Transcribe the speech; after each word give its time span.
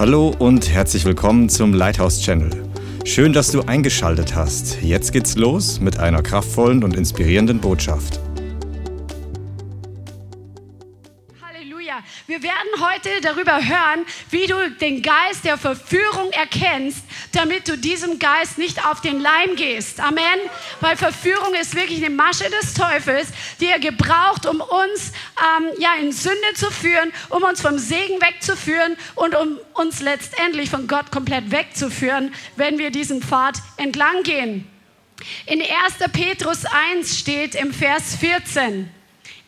Hallo 0.00 0.34
und 0.38 0.70
herzlich 0.70 1.04
willkommen 1.04 1.50
zum 1.50 1.74
Lighthouse 1.74 2.22
Channel. 2.22 2.48
Schön, 3.04 3.34
dass 3.34 3.52
du 3.52 3.60
eingeschaltet 3.60 4.34
hast. 4.34 4.80
Jetzt 4.80 5.12
geht's 5.12 5.36
los 5.36 5.78
mit 5.78 5.98
einer 5.98 6.22
kraftvollen 6.22 6.82
und 6.82 6.96
inspirierenden 6.96 7.60
Botschaft. 7.60 8.18
Wir 12.26 12.42
werden 12.42 12.70
heute 12.78 13.10
darüber 13.22 13.56
hören, 13.56 14.06
wie 14.30 14.46
du 14.46 14.54
den 14.80 15.02
Geist 15.02 15.44
der 15.44 15.58
Verführung 15.58 16.30
erkennst, 16.30 17.04
damit 17.32 17.68
du 17.68 17.76
diesem 17.76 18.18
Geist 18.18 18.58
nicht 18.58 18.84
auf 18.86 19.00
den 19.00 19.20
Leim 19.20 19.56
gehst. 19.56 20.00
Amen. 20.00 20.22
Weil 20.80 20.96
Verführung 20.96 21.54
ist 21.54 21.74
wirklich 21.74 22.04
eine 22.04 22.14
Masche 22.14 22.50
des 22.50 22.74
Teufels, 22.74 23.28
die 23.60 23.66
er 23.66 23.78
gebraucht, 23.78 24.46
um 24.46 24.60
uns 24.60 25.12
ähm, 25.38 25.70
ja, 25.78 25.94
in 26.00 26.12
Sünde 26.12 26.54
zu 26.54 26.70
führen, 26.70 27.12
um 27.28 27.42
uns 27.42 27.60
vom 27.60 27.78
Segen 27.78 28.20
wegzuführen 28.20 28.96
und 29.14 29.34
um 29.34 29.58
uns 29.74 30.00
letztendlich 30.00 30.70
von 30.70 30.86
Gott 30.86 31.10
komplett 31.10 31.50
wegzuführen, 31.50 32.34
wenn 32.56 32.78
wir 32.78 32.90
diesen 32.90 33.22
Pfad 33.22 33.56
entlang 33.76 34.22
gehen. 34.22 34.66
In 35.46 35.60
1. 35.60 35.68
Petrus 36.12 36.64
1 36.64 37.18
steht 37.18 37.54
im 37.54 37.72
Vers 37.72 38.16
14, 38.16 38.90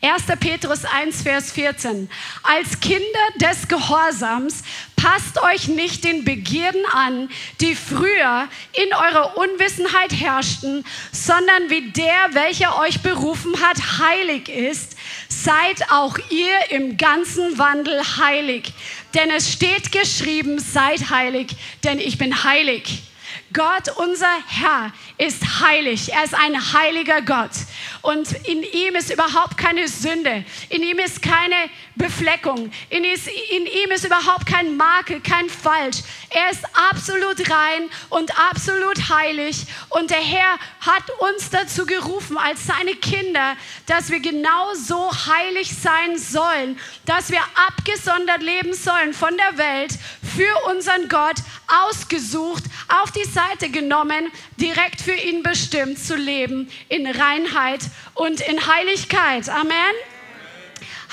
1. 0.04 0.24
Petrus 0.40 0.84
1, 0.84 1.22
Vers 1.22 1.52
14. 1.52 2.10
Als 2.42 2.80
Kinder 2.80 3.04
des 3.36 3.68
Gehorsams 3.68 4.64
passt 4.96 5.40
euch 5.40 5.68
nicht 5.68 6.02
den 6.02 6.24
Begierden 6.24 6.84
an, 6.92 7.30
die 7.60 7.76
früher 7.76 8.48
in 8.72 8.92
eurer 8.94 9.36
Unwissenheit 9.36 10.12
herrschten, 10.12 10.84
sondern 11.12 11.70
wie 11.70 11.92
der, 11.92 12.30
welcher 12.32 12.80
euch 12.80 13.00
berufen 13.02 13.60
hat, 13.60 13.76
heilig 14.00 14.48
ist, 14.48 14.96
seid 15.28 15.92
auch 15.92 16.18
ihr 16.30 16.70
im 16.70 16.96
ganzen 16.96 17.56
Wandel 17.58 18.02
heilig. 18.18 18.72
Denn 19.14 19.30
es 19.30 19.52
steht 19.52 19.92
geschrieben, 19.92 20.58
seid 20.58 21.10
heilig, 21.10 21.54
denn 21.84 22.00
ich 22.00 22.18
bin 22.18 22.42
heilig. 22.42 23.04
Gott, 23.52 23.88
unser 23.96 24.32
Herr, 24.46 24.92
ist 25.18 25.60
heilig. 25.60 26.12
Er 26.12 26.24
ist 26.24 26.34
ein 26.34 26.72
heiliger 26.72 27.20
Gott. 27.22 27.50
Und 28.00 28.32
in 28.46 28.62
ihm 28.62 28.94
ist 28.94 29.12
überhaupt 29.12 29.58
keine 29.58 29.88
Sünde. 29.88 30.44
In 30.68 30.82
ihm 30.82 30.98
ist 30.98 31.22
keine 31.22 31.56
Befleckung. 31.94 32.72
In, 32.88 33.04
ist, 33.04 33.26
in 33.26 33.66
ihm 33.66 33.90
ist 33.90 34.04
überhaupt 34.04 34.46
kein 34.46 34.76
Makel, 34.76 35.20
kein 35.20 35.48
Falsch. 35.50 35.98
Er 36.30 36.50
ist 36.50 36.64
absolut 36.90 37.50
rein 37.50 37.90
und 38.08 38.32
absolut 38.50 39.08
heilig. 39.10 39.66
Und 39.90 40.10
der 40.10 40.22
Herr 40.22 40.58
hat 40.80 41.10
uns 41.18 41.50
dazu 41.50 41.84
gerufen, 41.84 42.38
als 42.38 42.66
seine 42.66 42.94
Kinder, 42.94 43.56
dass 43.86 44.10
wir 44.10 44.20
genau 44.20 44.74
so 44.74 45.10
heilig 45.26 45.74
sein 45.74 46.16
sollen, 46.16 46.78
dass 47.04 47.30
wir 47.30 47.40
abgesondert 47.68 48.42
leben 48.42 48.72
sollen 48.72 49.12
von 49.12 49.36
der 49.36 49.58
Welt 49.58 49.92
für 50.34 50.70
unseren 50.70 51.08
Gott, 51.08 51.36
ausgesucht, 51.68 52.64
auf 52.88 53.10
die 53.12 53.24
Seite 53.24 53.41
genommen, 53.70 54.30
direkt 54.56 55.00
für 55.00 55.14
ihn 55.14 55.42
bestimmt 55.42 55.98
zu 55.98 56.16
leben 56.16 56.68
in 56.88 57.06
Reinheit 57.06 57.80
und 58.14 58.40
in 58.40 58.66
Heiligkeit. 58.66 59.48
Amen. 59.48 59.94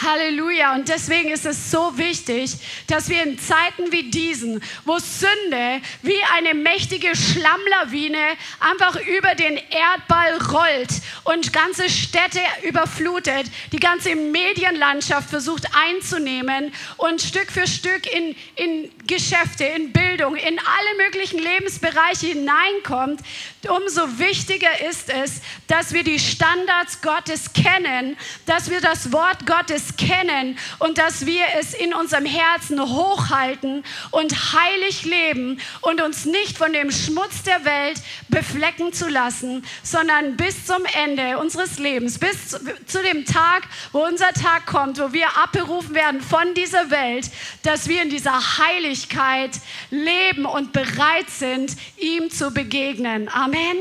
Halleluja. 0.01 0.75
Und 0.75 0.89
deswegen 0.89 1.29
ist 1.29 1.45
es 1.45 1.71
so 1.71 1.97
wichtig, 1.97 2.55
dass 2.87 3.09
wir 3.09 3.23
in 3.23 3.37
Zeiten 3.39 3.91
wie 3.91 4.09
diesen, 4.09 4.61
wo 4.85 4.97
Sünde 4.99 5.81
wie 6.01 6.21
eine 6.35 6.53
mächtige 6.53 7.15
Schlammlawine 7.15 8.37
einfach 8.59 8.95
über 8.95 9.35
den 9.35 9.57
Erdball 9.57 10.37
rollt 10.51 10.89
und 11.23 11.53
ganze 11.53 11.89
Städte 11.89 12.39
überflutet, 12.63 13.47
die 13.71 13.79
ganze 13.79 14.15
Medienlandschaft 14.15 15.29
versucht 15.29 15.65
einzunehmen 15.75 16.73
und 16.97 17.21
Stück 17.21 17.51
für 17.51 17.67
Stück 17.67 18.05
in, 18.11 18.35
in 18.55 18.91
Geschäfte, 19.07 19.65
in 19.65 19.91
Bildung, 19.91 20.35
in 20.35 20.59
alle 20.59 20.97
möglichen 21.05 21.39
Lebensbereiche 21.39 22.27
hineinkommt, 22.27 23.21
umso 23.67 24.19
wichtiger 24.19 24.87
ist 24.89 25.09
es, 25.09 25.41
dass 25.67 25.93
wir 25.93 26.03
die 26.03 26.19
Standards 26.19 27.01
Gottes 27.01 27.53
kennen, 27.53 28.17
dass 28.45 28.69
wir 28.69 28.81
das 28.81 29.11
Wort 29.11 29.45
Gottes 29.45 29.88
kennen 29.97 30.57
und 30.79 30.97
dass 30.97 31.25
wir 31.25 31.43
es 31.59 31.73
in 31.73 31.93
unserem 31.93 32.25
Herzen 32.25 32.81
hochhalten 32.81 33.83
und 34.11 34.53
heilig 34.53 35.05
leben 35.05 35.59
und 35.81 36.01
uns 36.01 36.25
nicht 36.25 36.57
von 36.57 36.73
dem 36.73 36.91
Schmutz 36.91 37.43
der 37.43 37.65
Welt 37.65 38.01
beflecken 38.27 38.93
zu 38.93 39.07
lassen, 39.07 39.65
sondern 39.83 40.37
bis 40.37 40.65
zum 40.65 40.83
Ende 41.03 41.37
unseres 41.37 41.79
Lebens, 41.79 42.19
bis 42.19 42.49
zu 42.49 43.03
dem 43.03 43.25
Tag, 43.25 43.63
wo 43.91 44.05
unser 44.05 44.31
Tag 44.33 44.65
kommt, 44.65 44.99
wo 44.99 45.13
wir 45.13 45.37
abberufen 45.37 45.95
werden 45.95 46.21
von 46.21 46.53
dieser 46.53 46.89
Welt, 46.91 47.29
dass 47.63 47.87
wir 47.87 48.01
in 48.01 48.09
dieser 48.09 48.57
Heiligkeit 48.57 49.51
leben 49.89 50.45
und 50.45 50.73
bereit 50.73 51.29
sind, 51.29 51.75
ihm 51.97 52.29
zu 52.29 52.51
begegnen. 52.51 53.29
Amen. 53.29 53.77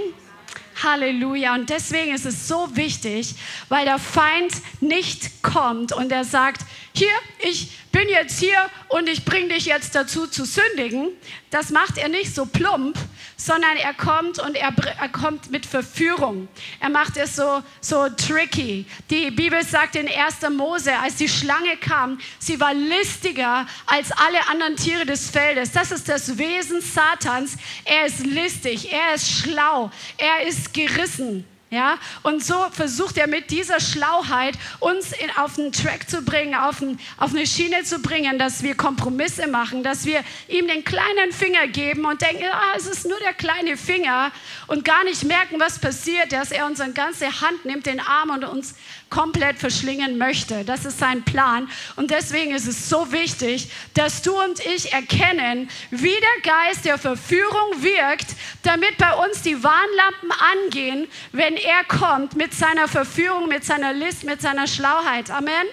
Halleluja. 0.83 1.55
Und 1.55 1.71
deswegen 1.71 2.15
ist 2.15 2.27
es 2.27 2.49
so 2.49 2.69
wichtig, 2.77 3.35
weil 3.69 3.85
der 3.85 3.99
Feind 3.99 4.53
nicht 4.81 5.43
kommt 5.43 5.93
und 5.93 6.13
er 6.13 6.25
sagt, 6.25 6.63
hier, 6.95 7.09
ich 7.41 7.71
bin 7.93 8.09
jetzt 8.09 8.39
hier 8.39 8.59
und 8.89 9.09
ich 9.09 9.25
bringe 9.25 9.49
dich 9.49 9.67
jetzt 9.67 9.95
dazu 9.95 10.27
zu 10.27 10.45
sündigen. 10.45 11.09
Das 11.51 11.71
macht 11.71 11.99
er 11.99 12.09
nicht 12.09 12.35
so 12.35 12.47
plump, 12.47 12.99
sondern 13.41 13.77
er 13.77 13.95
kommt 13.95 14.41
und 14.41 14.57
er, 14.57 14.73
er, 15.01 15.09
kommt 15.09 15.51
mit 15.51 15.65
Verführung. 15.65 16.49
Er 16.81 16.91
macht 16.91 17.17
es 17.17 17.37
so, 17.37 17.63
so 17.81 18.09
tricky. 18.11 18.85
Die 19.11 19.31
Bibel 19.31 19.65
sagt 19.65 19.95
in 19.95 20.09
1. 20.09 20.51
Mose, 20.51 20.93
als 20.99 21.15
die 21.17 21.29
Schlange 21.29 21.77
kam, 21.77 22.19
sie 22.41 22.59
war 22.59 22.75
listiger 22.75 23.65
als 23.87 24.11
alle 24.13 24.49
anderen 24.51 24.77
Tiere 24.77 25.07
des 25.07 25.31
Feldes. 25.31 25.71
Das 25.71 25.93
ist 25.93 26.09
das 26.09 26.37
Wesen 26.37 26.81
Satans. 26.81 27.57
Er 27.85 28.07
ist 28.07 28.27
listig, 28.27 28.93
er 28.93 29.15
ist 29.15 29.31
schlau, 29.31 29.91
er 30.17 30.47
ist 30.47 30.75
gerissen. 30.75 31.47
Ja, 31.71 31.99
und 32.23 32.43
so 32.43 32.55
versucht 32.73 33.19
er 33.19 33.27
mit 33.27 33.51
dieser 33.51 33.79
Schlauheit 33.79 34.55
uns 34.81 35.13
in, 35.13 35.31
auf 35.37 35.59
einen 35.59 35.71
Track 35.71 36.09
zu 36.09 36.23
bringen, 36.23 36.55
auf, 36.55 36.81
ein, 36.81 36.99
auf 37.19 37.33
eine 37.33 37.47
Schiene 37.47 37.85
zu 37.85 37.99
bringen, 37.99 38.39
dass 38.39 38.63
wir 38.63 38.75
Kompromisse 38.75 39.49
machen, 39.49 39.83
dass 39.83 40.07
wir 40.07 40.25
ihm 40.49 40.67
den 40.67 40.83
kleinen 40.83 41.31
Finger 41.31 41.67
geben 41.67 42.07
und 42.07 42.23
denken, 42.23 42.45
ah, 42.51 42.73
es 42.75 42.87
ist 42.87 43.07
nur 43.07 43.19
der 43.19 43.35
kleine 43.35 43.77
Finger 43.77 44.33
und 44.67 44.87
gar 44.87 45.05
nicht 45.05 45.25
merken, 45.25 45.61
was 45.61 45.79
passiert, 45.79 46.33
dass 46.33 46.53
er 46.53 46.65
unsere 46.65 46.91
ganze 46.93 47.27
Hand 47.27 47.67
nimmt, 47.67 47.85
den 47.85 48.01
Arm 48.01 48.31
und 48.31 48.45
uns 48.45 48.75
komplett 49.11 49.59
verschlingen 49.59 50.19
möchte. 50.19 50.65
Das 50.65 50.85
ist 50.85 50.99
sein 50.99 51.23
Plan. 51.23 51.69
Und 51.97 52.11
deswegen 52.11 52.53
ist 52.53 52.67
es 52.67 52.89
so 52.89 53.13
wichtig, 53.13 53.71
dass 53.95 54.23
du 54.23 54.39
und 54.41 54.65
ich 54.67 54.93
erkennen, 54.93 55.69
wie 55.91 56.09
der 56.09 56.53
Geist 56.53 56.85
der 56.85 56.99
Verführung 56.99 57.83
wirkt, 57.83 58.37
damit 58.63 58.97
bei 58.99 59.15
uns 59.15 59.43
die 59.43 59.63
Warnlampen 59.63 60.31
angehen, 60.67 61.09
wenn 61.33 61.57
er 61.57 61.85
kommt 61.85 62.37
mit 62.37 62.55
seiner 62.55 62.89
Verführung, 62.89 63.49
mit 63.49 63.65
seiner 63.65 63.93
List, 63.93 64.25
mit 64.25 64.41
seiner 64.41 64.67
Schlauheit. 64.67 65.31
Amen. 65.31 65.67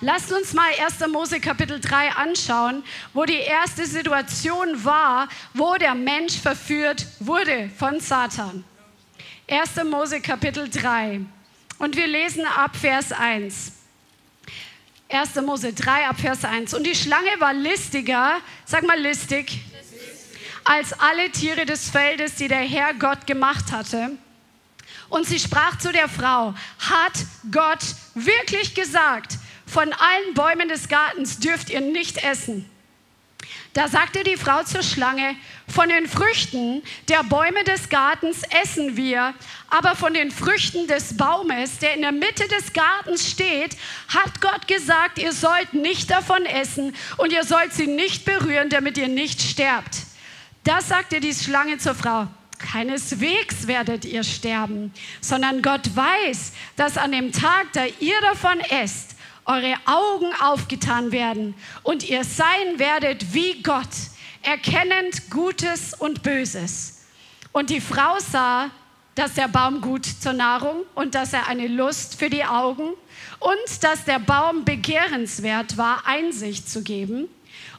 Lasst 0.00 0.32
uns 0.32 0.52
mal 0.52 0.68
1. 0.84 1.06
Mose 1.12 1.40
Kapitel 1.40 1.80
3 1.80 2.12
anschauen, 2.12 2.82
wo 3.12 3.24
die 3.24 3.38
erste 3.38 3.86
Situation 3.86 4.84
war, 4.84 5.28
wo 5.54 5.74
der 5.74 5.94
Mensch 5.94 6.38
verführt 6.38 7.06
wurde 7.20 7.70
von 7.78 8.00
Satan. 8.00 8.64
1. 9.48 9.84
Mose 9.84 10.20
Kapitel 10.20 10.68
3. 10.68 11.20
Und 11.80 11.96
wir 11.96 12.06
lesen 12.06 12.44
ab 12.44 12.76
Vers 12.76 13.10
1. 13.10 13.72
1. 15.08 15.34
Mose 15.36 15.72
3 15.72 16.08
ab 16.08 16.20
Vers 16.20 16.44
1. 16.44 16.74
Und 16.74 16.86
die 16.86 16.94
Schlange 16.94 17.30
war 17.38 17.54
listiger, 17.54 18.38
sag 18.66 18.86
mal 18.86 19.00
listig, 19.00 19.60
als 20.62 20.92
alle 20.92 21.30
Tiere 21.30 21.64
des 21.64 21.88
Feldes, 21.88 22.34
die 22.34 22.48
der 22.48 22.58
Herr 22.58 22.92
Gott 22.92 23.26
gemacht 23.26 23.72
hatte. 23.72 24.10
Und 25.08 25.26
sie 25.26 25.40
sprach 25.40 25.78
zu 25.78 25.90
der 25.90 26.10
Frau, 26.10 26.54
hat 26.80 27.14
Gott 27.50 27.82
wirklich 28.14 28.74
gesagt, 28.74 29.38
von 29.66 29.90
allen 29.90 30.34
Bäumen 30.34 30.68
des 30.68 30.86
Gartens 30.86 31.38
dürft 31.38 31.70
ihr 31.70 31.80
nicht 31.80 32.22
essen? 32.22 32.68
Da 33.72 33.86
sagte 33.86 34.24
die 34.24 34.36
Frau 34.36 34.64
zur 34.64 34.82
Schlange, 34.82 35.36
von 35.68 35.88
den 35.88 36.08
Früchten 36.08 36.82
der 37.08 37.22
Bäume 37.22 37.62
des 37.62 37.88
Gartens 37.88 38.42
essen 38.62 38.96
wir, 38.96 39.32
aber 39.68 39.94
von 39.94 40.12
den 40.12 40.32
Früchten 40.32 40.88
des 40.88 41.16
Baumes, 41.16 41.78
der 41.78 41.94
in 41.94 42.02
der 42.02 42.10
Mitte 42.10 42.48
des 42.48 42.72
Gartens 42.72 43.30
steht, 43.30 43.76
hat 44.08 44.40
Gott 44.40 44.66
gesagt, 44.66 45.18
ihr 45.18 45.32
sollt 45.32 45.72
nicht 45.72 46.10
davon 46.10 46.44
essen 46.46 46.96
und 47.18 47.32
ihr 47.32 47.44
sollt 47.44 47.72
sie 47.72 47.86
nicht 47.86 48.24
berühren, 48.24 48.70
damit 48.70 48.98
ihr 48.98 49.06
nicht 49.06 49.40
sterbt. 49.40 49.98
Das 50.64 50.88
sagte 50.88 51.20
die 51.20 51.32
Schlange 51.32 51.78
zur 51.78 51.94
Frau. 51.94 52.26
Keineswegs 52.58 53.68
werdet 53.68 54.04
ihr 54.04 54.22
sterben, 54.22 54.92
sondern 55.20 55.62
Gott 55.62 55.96
weiß, 55.96 56.52
dass 56.76 56.98
an 56.98 57.12
dem 57.12 57.32
Tag, 57.32 57.72
da 57.72 57.84
ihr 58.00 58.20
davon 58.20 58.60
esst, 58.60 59.09
eure 59.50 59.74
Augen 59.84 60.32
aufgetan 60.40 61.10
werden 61.10 61.54
und 61.82 62.08
ihr 62.08 62.22
sein 62.22 62.78
werdet 62.78 63.34
wie 63.34 63.62
Gott, 63.62 63.88
erkennend 64.42 65.28
Gutes 65.28 65.92
und 65.92 66.22
Böses. 66.22 67.00
Und 67.52 67.70
die 67.70 67.80
Frau 67.80 68.18
sah, 68.20 68.70
dass 69.16 69.34
der 69.34 69.48
Baum 69.48 69.80
gut 69.80 70.06
zur 70.06 70.34
Nahrung 70.34 70.84
und 70.94 71.16
dass 71.16 71.32
er 71.32 71.48
eine 71.48 71.66
Lust 71.66 72.16
für 72.16 72.30
die 72.30 72.44
Augen 72.44 72.90
und 73.40 73.82
dass 73.82 74.04
der 74.04 74.20
Baum 74.20 74.64
begehrenswert 74.64 75.76
war, 75.76 76.06
Einsicht 76.06 76.70
zu 76.70 76.82
geben. 76.82 77.28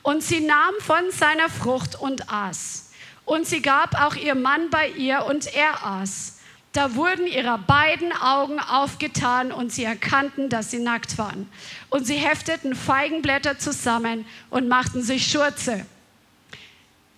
Und 0.04 0.24
sie 0.24 0.42
nahm 0.42 0.74
von 0.82 1.10
seiner 1.12 1.50
Frucht 1.50 1.96
und 1.96 2.30
aß. 2.30 2.92
Und 3.24 3.48
sie 3.48 3.62
gab 3.62 3.96
auch 4.04 4.16
ihr 4.16 4.36
Mann 4.36 4.70
bei 4.70 4.90
ihr 4.90 5.26
und 5.26 5.54
er 5.56 5.86
aß. 5.86 6.41
Da 6.74 6.96
wurden 6.96 7.28
ihrer 7.28 7.58
beiden 7.58 8.14
Augen 8.14 8.60
aufgetan 8.60 9.52
und 9.52 9.74
sie 9.74 9.84
erkannten, 9.84 10.50
dass 10.50 10.72
sie 10.72 10.80
nackt 10.80 11.18
waren. 11.18 11.50
Und 11.90 12.06
sie 12.06 12.16
hefteten 12.16 12.76
Feigenblätter 12.76 13.60
zusammen 13.60 14.26
und 14.50 14.70
machten 14.70 15.02
sich 15.02 15.30
Schurze. 15.30 15.86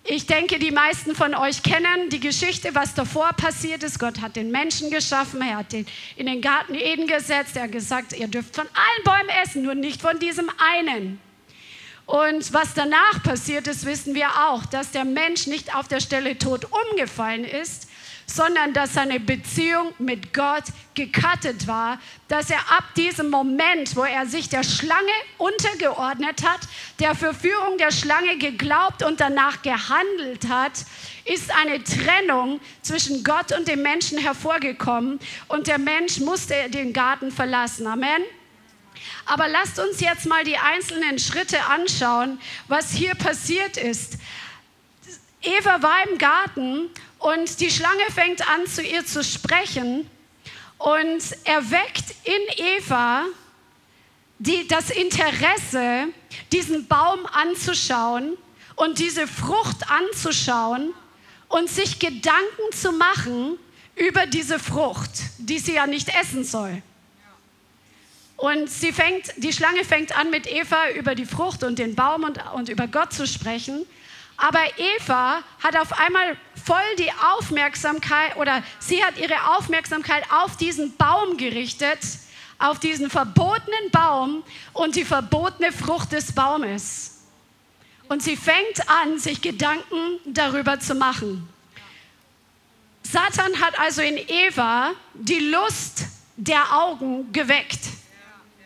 Ich 0.06 0.26
denke, 0.26 0.58
die 0.58 0.72
meisten 0.72 1.14
von 1.14 1.34
euch 1.34 1.62
kennen 1.62 2.10
die 2.10 2.20
Geschichte, 2.20 2.74
was 2.74 2.92
davor 2.92 3.32
passiert 3.32 3.82
ist. 3.84 3.98
Gott 3.98 4.20
hat 4.20 4.36
den 4.36 4.50
Menschen 4.50 4.90
geschaffen, 4.90 5.40
er 5.40 5.58
hat 5.58 5.72
den 5.72 5.86
in 6.16 6.26
den 6.26 6.42
Garten 6.42 6.74
Eden 6.74 7.06
gesetzt, 7.06 7.56
er 7.56 7.62
hat 7.62 7.72
gesagt, 7.72 8.12
ihr 8.12 8.28
dürft 8.28 8.54
von 8.54 8.66
allen 8.66 9.04
Bäumen 9.04 9.30
essen, 9.42 9.62
nur 9.62 9.74
nicht 9.74 10.02
von 10.02 10.18
diesem 10.18 10.50
einen. 10.58 11.20
Und 12.04 12.52
was 12.52 12.74
danach 12.74 13.22
passiert 13.22 13.66
ist, 13.66 13.86
wissen 13.86 14.14
wir 14.14 14.28
auch, 14.48 14.66
dass 14.66 14.90
der 14.90 15.06
Mensch 15.06 15.46
nicht 15.46 15.74
auf 15.74 15.88
der 15.88 16.00
Stelle 16.00 16.36
tot 16.36 16.66
umgefallen 16.90 17.44
ist, 17.44 17.88
sondern 18.26 18.72
dass 18.72 18.94
seine 18.94 19.20
Beziehung 19.20 19.92
mit 19.98 20.32
Gott 20.32 20.64
gekattet 20.94 21.66
war, 21.66 21.98
dass 22.28 22.50
er 22.50 22.60
ab 22.70 22.84
diesem 22.96 23.30
Moment, 23.30 23.96
wo 23.96 24.04
er 24.04 24.26
sich 24.26 24.48
der 24.48 24.62
Schlange 24.62 25.12
untergeordnet 25.38 26.44
hat, 26.46 26.60
der 27.00 27.14
Verführung 27.14 27.78
der 27.78 27.90
Schlange 27.90 28.38
geglaubt 28.38 29.02
und 29.02 29.20
danach 29.20 29.62
gehandelt 29.62 30.48
hat, 30.48 30.72
ist 31.24 31.50
eine 31.54 31.82
Trennung 31.82 32.60
zwischen 32.82 33.24
Gott 33.24 33.56
und 33.56 33.68
dem 33.68 33.82
Menschen 33.82 34.18
hervorgekommen 34.18 35.18
und 35.48 35.66
der 35.66 35.78
Mensch 35.78 36.20
musste 36.20 36.54
den 36.70 36.92
Garten 36.92 37.30
verlassen. 37.30 37.86
Amen. 37.86 38.22
Aber 39.26 39.48
lasst 39.48 39.78
uns 39.78 40.00
jetzt 40.00 40.26
mal 40.26 40.44
die 40.44 40.58
einzelnen 40.58 41.18
Schritte 41.18 41.64
anschauen, 41.64 42.38
was 42.68 42.92
hier 42.92 43.14
passiert 43.14 43.76
ist. 43.76 44.18
Eva 45.44 45.82
war 45.82 46.08
im 46.08 46.18
Garten 46.18 46.90
und 47.18 47.60
die 47.60 47.70
Schlange 47.70 48.04
fängt 48.14 48.48
an, 48.48 48.66
zu 48.66 48.82
ihr 48.82 49.04
zu 49.04 49.22
sprechen 49.22 50.08
und 50.78 51.22
erweckt 51.44 52.14
in 52.24 52.64
Eva 52.78 53.24
die, 54.38 54.66
das 54.68 54.90
Interesse, 54.90 56.08
diesen 56.52 56.86
Baum 56.86 57.26
anzuschauen 57.26 58.36
und 58.76 58.98
diese 58.98 59.26
Frucht 59.26 59.90
anzuschauen 59.90 60.92
und 61.48 61.70
sich 61.70 61.98
Gedanken 61.98 62.72
zu 62.72 62.92
machen 62.92 63.58
über 63.96 64.26
diese 64.26 64.58
Frucht, 64.58 65.10
die 65.38 65.58
sie 65.58 65.74
ja 65.74 65.86
nicht 65.86 66.08
essen 66.20 66.44
soll. 66.44 66.82
Und 68.36 68.68
sie 68.68 68.92
fängt, 68.92 69.32
die 69.36 69.52
Schlange 69.52 69.84
fängt 69.84 70.16
an, 70.16 70.30
mit 70.30 70.50
Eva 70.50 70.90
über 70.90 71.14
die 71.14 71.24
Frucht 71.24 71.62
und 71.62 71.78
den 71.78 71.94
Baum 71.94 72.24
und, 72.24 72.40
und 72.54 72.68
über 72.68 72.88
Gott 72.88 73.12
zu 73.12 73.26
sprechen. 73.26 73.86
Aber 74.36 74.60
Eva 74.76 75.42
hat 75.62 75.76
auf 75.76 75.92
einmal 75.98 76.36
voll 76.64 76.96
die 76.98 77.10
Aufmerksamkeit 77.12 78.36
oder 78.36 78.62
sie 78.78 79.04
hat 79.04 79.16
ihre 79.18 79.56
Aufmerksamkeit 79.56 80.24
auf 80.30 80.56
diesen 80.56 80.96
Baum 80.96 81.36
gerichtet, 81.36 82.00
auf 82.58 82.80
diesen 82.80 83.10
verbotenen 83.10 83.90
Baum 83.92 84.42
und 84.72 84.96
die 84.96 85.04
verbotene 85.04 85.72
Frucht 85.72 86.12
des 86.12 86.32
Baumes. 86.32 87.22
Und 88.08 88.22
sie 88.22 88.36
fängt 88.36 88.88
an, 88.88 89.18
sich 89.18 89.40
Gedanken 89.40 90.18
darüber 90.24 90.78
zu 90.80 90.94
machen. 90.94 91.48
Satan 93.02 93.60
hat 93.60 93.78
also 93.78 94.02
in 94.02 94.16
Eva 94.16 94.92
die 95.14 95.50
Lust 95.50 96.04
der 96.36 96.74
Augen 96.74 97.32
geweckt. 97.32 97.80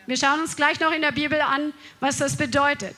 Wir 0.07 0.17
schauen 0.17 0.39
uns 0.39 0.55
gleich 0.55 0.79
noch 0.79 0.91
in 0.91 1.01
der 1.01 1.11
Bibel 1.11 1.39
an, 1.39 1.73
was 1.99 2.17
das 2.17 2.35
bedeutet. 2.35 2.95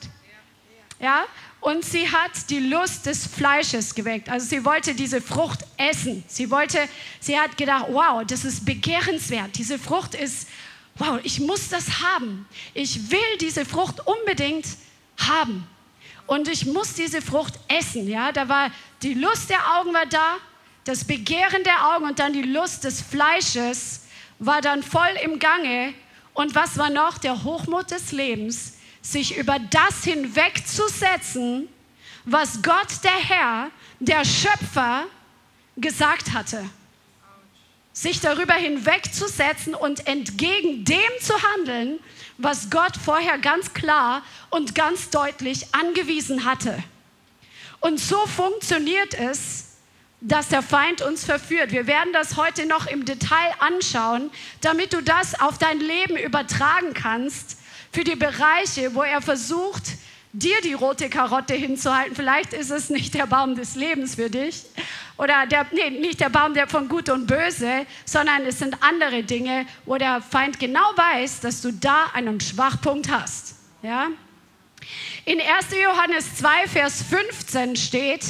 Ja? 0.98 1.24
Und 1.62 1.84
sie 1.84 2.10
hat 2.10 2.50
die 2.50 2.58
Lust 2.58 3.06
des 3.06 3.24
Fleisches 3.24 3.94
geweckt. 3.94 4.28
Also 4.28 4.46
sie 4.48 4.64
wollte 4.64 4.96
diese 4.96 5.20
Frucht 5.20 5.60
essen. 5.76 6.24
Sie 6.26 6.50
wollte, 6.50 6.88
sie 7.20 7.38
hat 7.38 7.56
gedacht, 7.56 7.86
wow, 7.88 8.24
das 8.26 8.44
ist 8.44 8.64
begehrenswert. 8.64 9.56
Diese 9.56 9.78
Frucht 9.78 10.16
ist, 10.16 10.48
wow, 10.96 11.20
ich 11.22 11.38
muss 11.38 11.68
das 11.68 12.02
haben. 12.02 12.48
Ich 12.74 13.12
will 13.12 13.38
diese 13.40 13.64
Frucht 13.64 14.04
unbedingt 14.04 14.66
haben. 15.16 15.64
Und 16.26 16.48
ich 16.48 16.66
muss 16.66 16.94
diese 16.94 17.22
Frucht 17.22 17.54
essen. 17.68 18.08
Ja, 18.08 18.32
da 18.32 18.48
war 18.48 18.72
die 19.02 19.14
Lust 19.14 19.48
der 19.48 19.78
Augen 19.78 19.94
war 19.94 20.06
da, 20.06 20.38
das 20.82 21.04
Begehren 21.04 21.62
der 21.62 21.94
Augen 21.94 22.06
und 22.06 22.18
dann 22.18 22.32
die 22.32 22.42
Lust 22.42 22.82
des 22.82 23.00
Fleisches 23.00 24.00
war 24.40 24.62
dann 24.62 24.82
voll 24.82 25.14
im 25.22 25.38
Gange. 25.38 25.94
Und 26.34 26.56
was 26.56 26.76
war 26.76 26.90
noch? 26.90 27.18
Der 27.18 27.44
Hochmut 27.44 27.92
des 27.92 28.10
Lebens, 28.10 28.78
sich 29.02 29.36
über 29.36 29.58
das 29.58 30.04
hinwegzusetzen, 30.04 31.68
was 32.24 32.62
Gott, 32.62 33.02
der 33.02 33.10
Herr, 33.10 33.70
der 33.98 34.24
Schöpfer, 34.24 35.06
gesagt 35.76 36.32
hatte. 36.32 36.64
Sich 37.92 38.20
darüber 38.20 38.54
hinwegzusetzen 38.54 39.74
und 39.74 40.06
entgegen 40.06 40.84
dem 40.84 41.10
zu 41.20 41.34
handeln, 41.42 41.98
was 42.38 42.70
Gott 42.70 42.96
vorher 43.04 43.38
ganz 43.38 43.74
klar 43.74 44.22
und 44.50 44.74
ganz 44.74 45.10
deutlich 45.10 45.74
angewiesen 45.74 46.44
hatte. 46.44 46.82
Und 47.80 47.98
so 47.98 48.24
funktioniert 48.26 49.14
es, 49.14 49.72
dass 50.20 50.48
der 50.48 50.62
Feind 50.62 51.02
uns 51.02 51.24
verführt. 51.24 51.72
Wir 51.72 51.88
werden 51.88 52.12
das 52.12 52.36
heute 52.36 52.64
noch 52.64 52.86
im 52.86 53.04
Detail 53.04 53.52
anschauen, 53.58 54.30
damit 54.60 54.92
du 54.92 55.02
das 55.02 55.38
auf 55.40 55.58
dein 55.58 55.80
Leben 55.80 56.16
übertragen 56.16 56.94
kannst, 56.94 57.58
für 57.92 58.04
die 58.04 58.16
Bereiche, 58.16 58.94
wo 58.94 59.02
er 59.02 59.20
versucht, 59.20 59.82
dir 60.32 60.60
die 60.62 60.72
rote 60.72 61.10
Karotte 61.10 61.54
hinzuhalten. 61.54 62.16
Vielleicht 62.16 62.54
ist 62.54 62.70
es 62.70 62.88
nicht 62.88 63.12
der 63.14 63.26
Baum 63.26 63.54
des 63.54 63.74
Lebens 63.74 64.14
für 64.14 64.30
dich 64.30 64.64
oder 65.18 65.46
der, 65.46 65.66
nee, 65.72 65.90
nicht 65.90 66.20
der 66.20 66.30
Baum 66.30 66.54
der 66.54 66.66
von 66.66 66.88
Gut 66.88 67.10
und 67.10 67.26
Böse, 67.26 67.86
sondern 68.06 68.46
es 68.46 68.58
sind 68.58 68.82
andere 68.82 69.22
Dinge, 69.22 69.66
wo 69.84 69.98
der 69.98 70.22
Feind 70.22 70.58
genau 70.58 70.80
weiß, 70.96 71.40
dass 71.40 71.60
du 71.60 71.72
da 71.72 72.06
einen 72.14 72.40
Schwachpunkt 72.40 73.10
hast. 73.10 73.56
Ja? 73.82 74.08
In 75.26 75.38
1. 75.38 75.66
Johannes 75.80 76.36
2, 76.36 76.68
Vers 76.68 77.02
15 77.02 77.76
steht, 77.76 78.24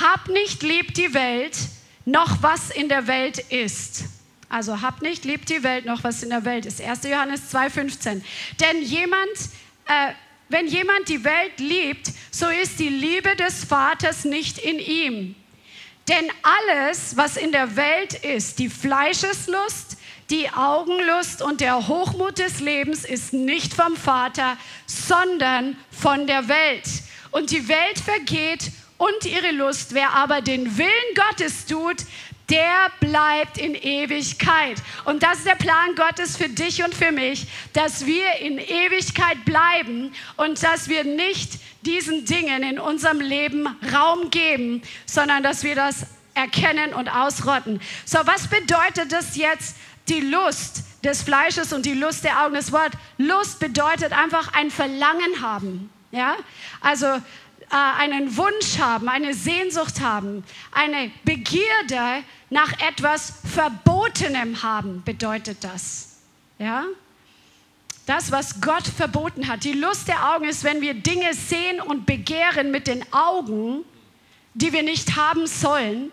hab 0.00 0.28
nicht 0.28 0.62
lieb 0.62 0.94
die 0.94 1.12
Welt, 1.14 1.56
noch 2.04 2.42
was 2.42 2.70
in 2.70 2.88
der 2.88 3.08
Welt 3.08 3.38
ist. 3.38 4.04
Also 4.50 4.82
hab 4.82 5.00
nicht 5.00 5.24
lieb 5.24 5.46
die 5.46 5.62
Welt, 5.62 5.86
noch 5.86 6.02
was 6.02 6.24
in 6.24 6.30
der 6.30 6.44
Welt 6.44 6.66
ist. 6.66 6.82
1. 6.82 7.04
Johannes 7.04 7.54
2,15. 7.54 8.20
Denn 8.60 8.82
jemand, 8.82 9.30
äh, 9.86 10.12
wenn 10.48 10.66
jemand 10.66 11.08
die 11.08 11.22
Welt 11.22 11.58
liebt, 11.58 12.10
so 12.32 12.48
ist 12.48 12.80
die 12.80 12.88
Liebe 12.88 13.36
des 13.36 13.64
Vaters 13.64 14.24
nicht 14.24 14.58
in 14.58 14.80
ihm. 14.80 15.36
Denn 16.08 16.28
alles, 16.42 17.16
was 17.16 17.36
in 17.36 17.52
der 17.52 17.76
Welt 17.76 18.14
ist, 18.14 18.58
die 18.58 18.68
Fleischeslust, 18.68 19.96
die 20.30 20.50
Augenlust 20.50 21.42
und 21.42 21.60
der 21.60 21.86
Hochmut 21.86 22.38
des 22.38 22.58
Lebens 22.58 23.04
ist 23.04 23.32
nicht 23.32 23.72
vom 23.72 23.96
Vater, 23.96 24.56
sondern 24.86 25.76
von 25.92 26.26
der 26.26 26.48
Welt. 26.48 26.88
Und 27.30 27.52
die 27.52 27.68
Welt 27.68 28.00
vergeht 28.00 28.72
und 28.98 29.24
ihre 29.24 29.52
Lust. 29.52 29.94
Wer 29.94 30.12
aber 30.14 30.42
den 30.42 30.76
Willen 30.76 31.14
Gottes 31.14 31.66
tut, 31.66 32.04
der 32.50 32.90
bleibt 33.00 33.58
in 33.58 33.74
Ewigkeit. 33.74 34.76
Und 35.04 35.22
das 35.22 35.38
ist 35.38 35.46
der 35.46 35.54
Plan 35.54 35.94
Gottes 35.94 36.36
für 36.36 36.48
dich 36.48 36.82
und 36.82 36.94
für 36.94 37.12
mich, 37.12 37.46
dass 37.72 38.06
wir 38.06 38.36
in 38.40 38.58
Ewigkeit 38.58 39.44
bleiben 39.44 40.12
und 40.36 40.62
dass 40.62 40.88
wir 40.88 41.04
nicht 41.04 41.60
diesen 41.82 42.24
Dingen 42.24 42.62
in 42.62 42.78
unserem 42.78 43.20
Leben 43.20 43.66
Raum 43.92 44.30
geben, 44.30 44.82
sondern 45.06 45.42
dass 45.42 45.62
wir 45.62 45.74
das 45.74 46.06
erkennen 46.34 46.92
und 46.94 47.08
ausrotten. 47.08 47.80
So, 48.04 48.18
was 48.24 48.48
bedeutet 48.48 49.12
das 49.12 49.36
jetzt, 49.36 49.76
die 50.08 50.20
Lust 50.20 50.82
des 51.04 51.22
Fleisches 51.22 51.72
und 51.72 51.86
die 51.86 51.94
Lust 51.94 52.24
der 52.24 52.42
Augen? 52.44 52.54
Das 52.54 52.72
Wort 52.72 52.92
Lust 53.18 53.60
bedeutet 53.60 54.12
einfach 54.12 54.52
ein 54.54 54.70
Verlangen 54.70 55.40
haben. 55.40 55.90
Ja, 56.12 56.36
also 56.80 57.06
äh, 57.70 57.76
einen 57.76 58.36
Wunsch 58.36 58.78
haben, 58.78 59.08
eine 59.08 59.34
Sehnsucht 59.34 60.00
haben, 60.00 60.44
eine 60.72 61.10
Begierde 61.24 62.24
nach 62.50 62.72
etwas 62.80 63.34
Verbotenem 63.54 64.62
haben, 64.62 65.02
bedeutet 65.04 65.62
das. 65.62 66.18
Ja? 66.58 66.84
Das, 68.06 68.32
was 68.32 68.60
Gott 68.60 68.86
verboten 68.86 69.46
hat. 69.46 69.62
Die 69.64 69.72
Lust 69.72 70.08
der 70.08 70.34
Augen 70.34 70.46
ist, 70.48 70.64
wenn 70.64 70.80
wir 70.80 70.94
Dinge 70.94 71.32
sehen 71.32 71.80
und 71.80 72.06
begehren 72.06 72.70
mit 72.72 72.88
den 72.88 73.04
Augen, 73.12 73.84
die 74.54 74.72
wir 74.72 74.82
nicht 74.82 75.16
haben 75.16 75.46
sollen. 75.46 76.10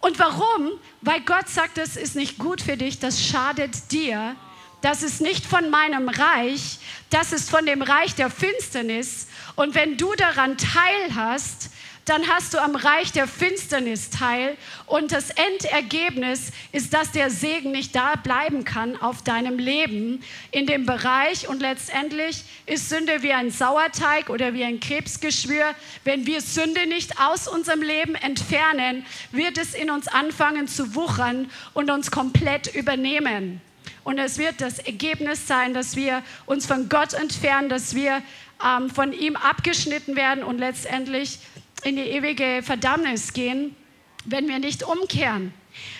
Und 0.00 0.18
warum? 0.18 0.72
Weil 1.00 1.20
Gott 1.20 1.48
sagt, 1.48 1.78
das 1.78 1.96
ist 1.96 2.16
nicht 2.16 2.38
gut 2.38 2.60
für 2.60 2.76
dich, 2.76 2.98
das 2.98 3.24
schadet 3.24 3.92
dir. 3.92 4.34
Das 4.80 5.02
ist 5.02 5.20
nicht 5.20 5.44
von 5.44 5.70
meinem 5.70 6.08
Reich, 6.08 6.78
das 7.10 7.32
ist 7.32 7.50
von 7.50 7.66
dem 7.66 7.82
Reich 7.82 8.14
der 8.14 8.30
Finsternis. 8.30 9.26
Und 9.58 9.74
wenn 9.74 9.96
du 9.96 10.14
daran 10.14 10.56
teilhast, 10.56 11.70
dann 12.04 12.28
hast 12.28 12.54
du 12.54 12.62
am 12.62 12.76
Reich 12.76 13.10
der 13.10 13.26
Finsternis 13.26 14.08
teil. 14.08 14.56
Und 14.86 15.10
das 15.10 15.30
Endergebnis 15.30 16.52
ist, 16.70 16.94
dass 16.94 17.10
der 17.10 17.28
Segen 17.28 17.72
nicht 17.72 17.92
da 17.96 18.14
bleiben 18.14 18.62
kann 18.62 18.96
auf 18.96 19.24
deinem 19.24 19.58
Leben 19.58 20.22
in 20.52 20.66
dem 20.66 20.86
Bereich. 20.86 21.48
Und 21.48 21.60
letztendlich 21.60 22.44
ist 22.66 22.88
Sünde 22.88 23.24
wie 23.24 23.32
ein 23.32 23.50
Sauerteig 23.50 24.30
oder 24.30 24.54
wie 24.54 24.62
ein 24.62 24.78
Krebsgeschwür. 24.78 25.74
Wenn 26.04 26.24
wir 26.24 26.40
Sünde 26.40 26.86
nicht 26.86 27.20
aus 27.20 27.48
unserem 27.48 27.82
Leben 27.82 28.14
entfernen, 28.14 29.04
wird 29.32 29.58
es 29.58 29.74
in 29.74 29.90
uns 29.90 30.06
anfangen 30.06 30.68
zu 30.68 30.94
wuchern 30.94 31.50
und 31.74 31.90
uns 31.90 32.12
komplett 32.12 32.72
übernehmen. 32.76 33.60
Und 34.04 34.18
es 34.18 34.38
wird 34.38 34.60
das 34.60 34.78
Ergebnis 34.78 35.46
sein, 35.46 35.74
dass 35.74 35.96
wir 35.96 36.22
uns 36.46 36.64
von 36.64 36.88
Gott 36.88 37.12
entfernen, 37.12 37.68
dass 37.68 37.94
wir 37.94 38.22
ähm, 38.64 38.90
von 38.90 39.12
ihm 39.12 39.36
abgeschnitten 39.36 40.16
werden 40.16 40.44
und 40.44 40.58
letztendlich 40.58 41.38
in 41.84 41.96
die 41.96 42.02
ewige 42.02 42.62
Verdammnis 42.62 43.32
gehen, 43.32 43.76
wenn 44.24 44.48
wir 44.48 44.58
nicht 44.58 44.82
umkehren. 44.82 45.52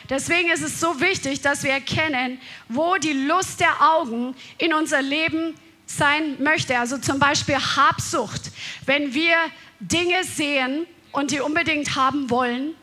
Deswegen 0.09 0.51
ist 0.51 0.63
es 0.63 0.81
so 0.81 1.01
wichtig, 1.01 1.41
dass 1.41 1.63
wir 1.63 1.71
erkennen, 1.71 2.41
wo 2.69 2.97
die 2.97 3.13
Lust 3.13 3.61
der 3.61 3.81
Augen 3.81 4.35
in 4.59 4.75
unser 4.75 5.03
Leben 5.03 5.55
sein 5.87 6.43
möchte. 6.43 6.79
Also 6.79 6.99
zum 6.99 7.19
Beispiel 7.19 7.57
Habsucht. 7.57 8.51
Wenn 8.87 9.15
wir 9.15 9.37
Dinge 9.81 10.25
sehen 10.25 10.87
und 11.13 11.31
die 11.31 11.41
unbedingt 11.41 11.95
haben 11.95 12.31
wollen 12.31 12.75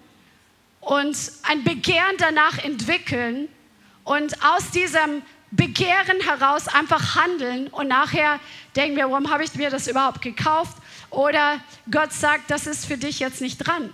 und 0.80 1.18
ein 1.44 1.64
Begehren 1.64 2.16
danach 2.18 2.64
entwickeln 2.64 3.50
und 4.04 4.44
aus 4.44 4.72
diesem 4.72 5.22
Begehren 5.56 6.20
heraus 6.22 6.68
einfach 6.68 7.16
handeln 7.16 7.68
und 7.68 7.88
nachher 7.88 8.40
denken 8.76 8.98
wir, 8.98 9.10
warum 9.10 9.30
habe 9.32 9.44
ich 9.44 9.54
mir 9.56 9.70
das 9.70 9.88
überhaupt 9.88 10.22
gekauft? 10.22 10.78
Oder 11.10 11.60
Gott 11.90 12.12
sagt, 12.12 12.52
das 12.52 12.68
ist 12.68 12.86
für 12.86 12.98
dich 12.98 13.20
jetzt 13.20 13.42
nicht 13.42 13.58
dran. 13.58 13.94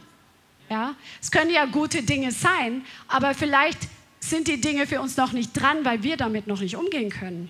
Ja? 0.69 0.95
Es 1.21 1.29
können 1.29 1.51
ja 1.51 1.65
gute 1.65 2.03
Dinge 2.03 2.31
sein, 2.31 2.83
aber 3.07 3.33
vielleicht 3.33 3.79
sind 4.19 4.47
die 4.47 4.61
Dinge 4.61 4.87
für 4.87 5.01
uns 5.01 5.17
noch 5.17 5.33
nicht 5.33 5.53
dran, 5.53 5.83
weil 5.83 6.03
wir 6.03 6.17
damit 6.17 6.47
noch 6.47 6.61
nicht 6.61 6.75
umgehen 6.75 7.09
können. 7.09 7.49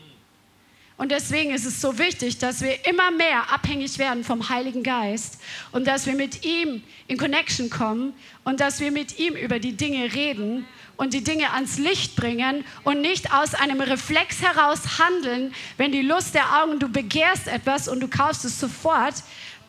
Und 0.97 1.11
deswegen 1.11 1.51
ist 1.51 1.65
es 1.65 1.81
so 1.81 1.97
wichtig, 1.97 2.37
dass 2.37 2.61
wir 2.61 2.85
immer 2.85 3.09
mehr 3.09 3.51
abhängig 3.51 3.97
werden 3.97 4.23
vom 4.23 4.49
Heiligen 4.49 4.83
Geist 4.83 5.41
und 5.71 5.87
dass 5.87 6.05
wir 6.05 6.13
mit 6.13 6.45
ihm 6.45 6.83
in 7.07 7.17
Connection 7.17 7.71
kommen 7.71 8.13
und 8.43 8.59
dass 8.59 8.79
wir 8.79 8.91
mit 8.91 9.17
ihm 9.17 9.35
über 9.35 9.57
die 9.57 9.75
Dinge 9.75 10.13
reden 10.13 10.67
und 11.01 11.15
die 11.15 11.23
Dinge 11.23 11.51
ans 11.53 11.79
Licht 11.79 12.15
bringen 12.15 12.63
und 12.83 13.01
nicht 13.01 13.33
aus 13.33 13.55
einem 13.55 13.81
Reflex 13.81 14.43
heraus 14.43 14.99
handeln. 14.99 15.51
Wenn 15.77 15.91
die 15.91 16.03
Lust 16.03 16.35
der 16.35 16.61
Augen, 16.61 16.77
du 16.77 16.89
begehrst 16.89 17.47
etwas 17.47 17.87
und 17.87 18.01
du 18.01 18.07
kaufst 18.07 18.45
es 18.45 18.59
sofort, 18.59 19.15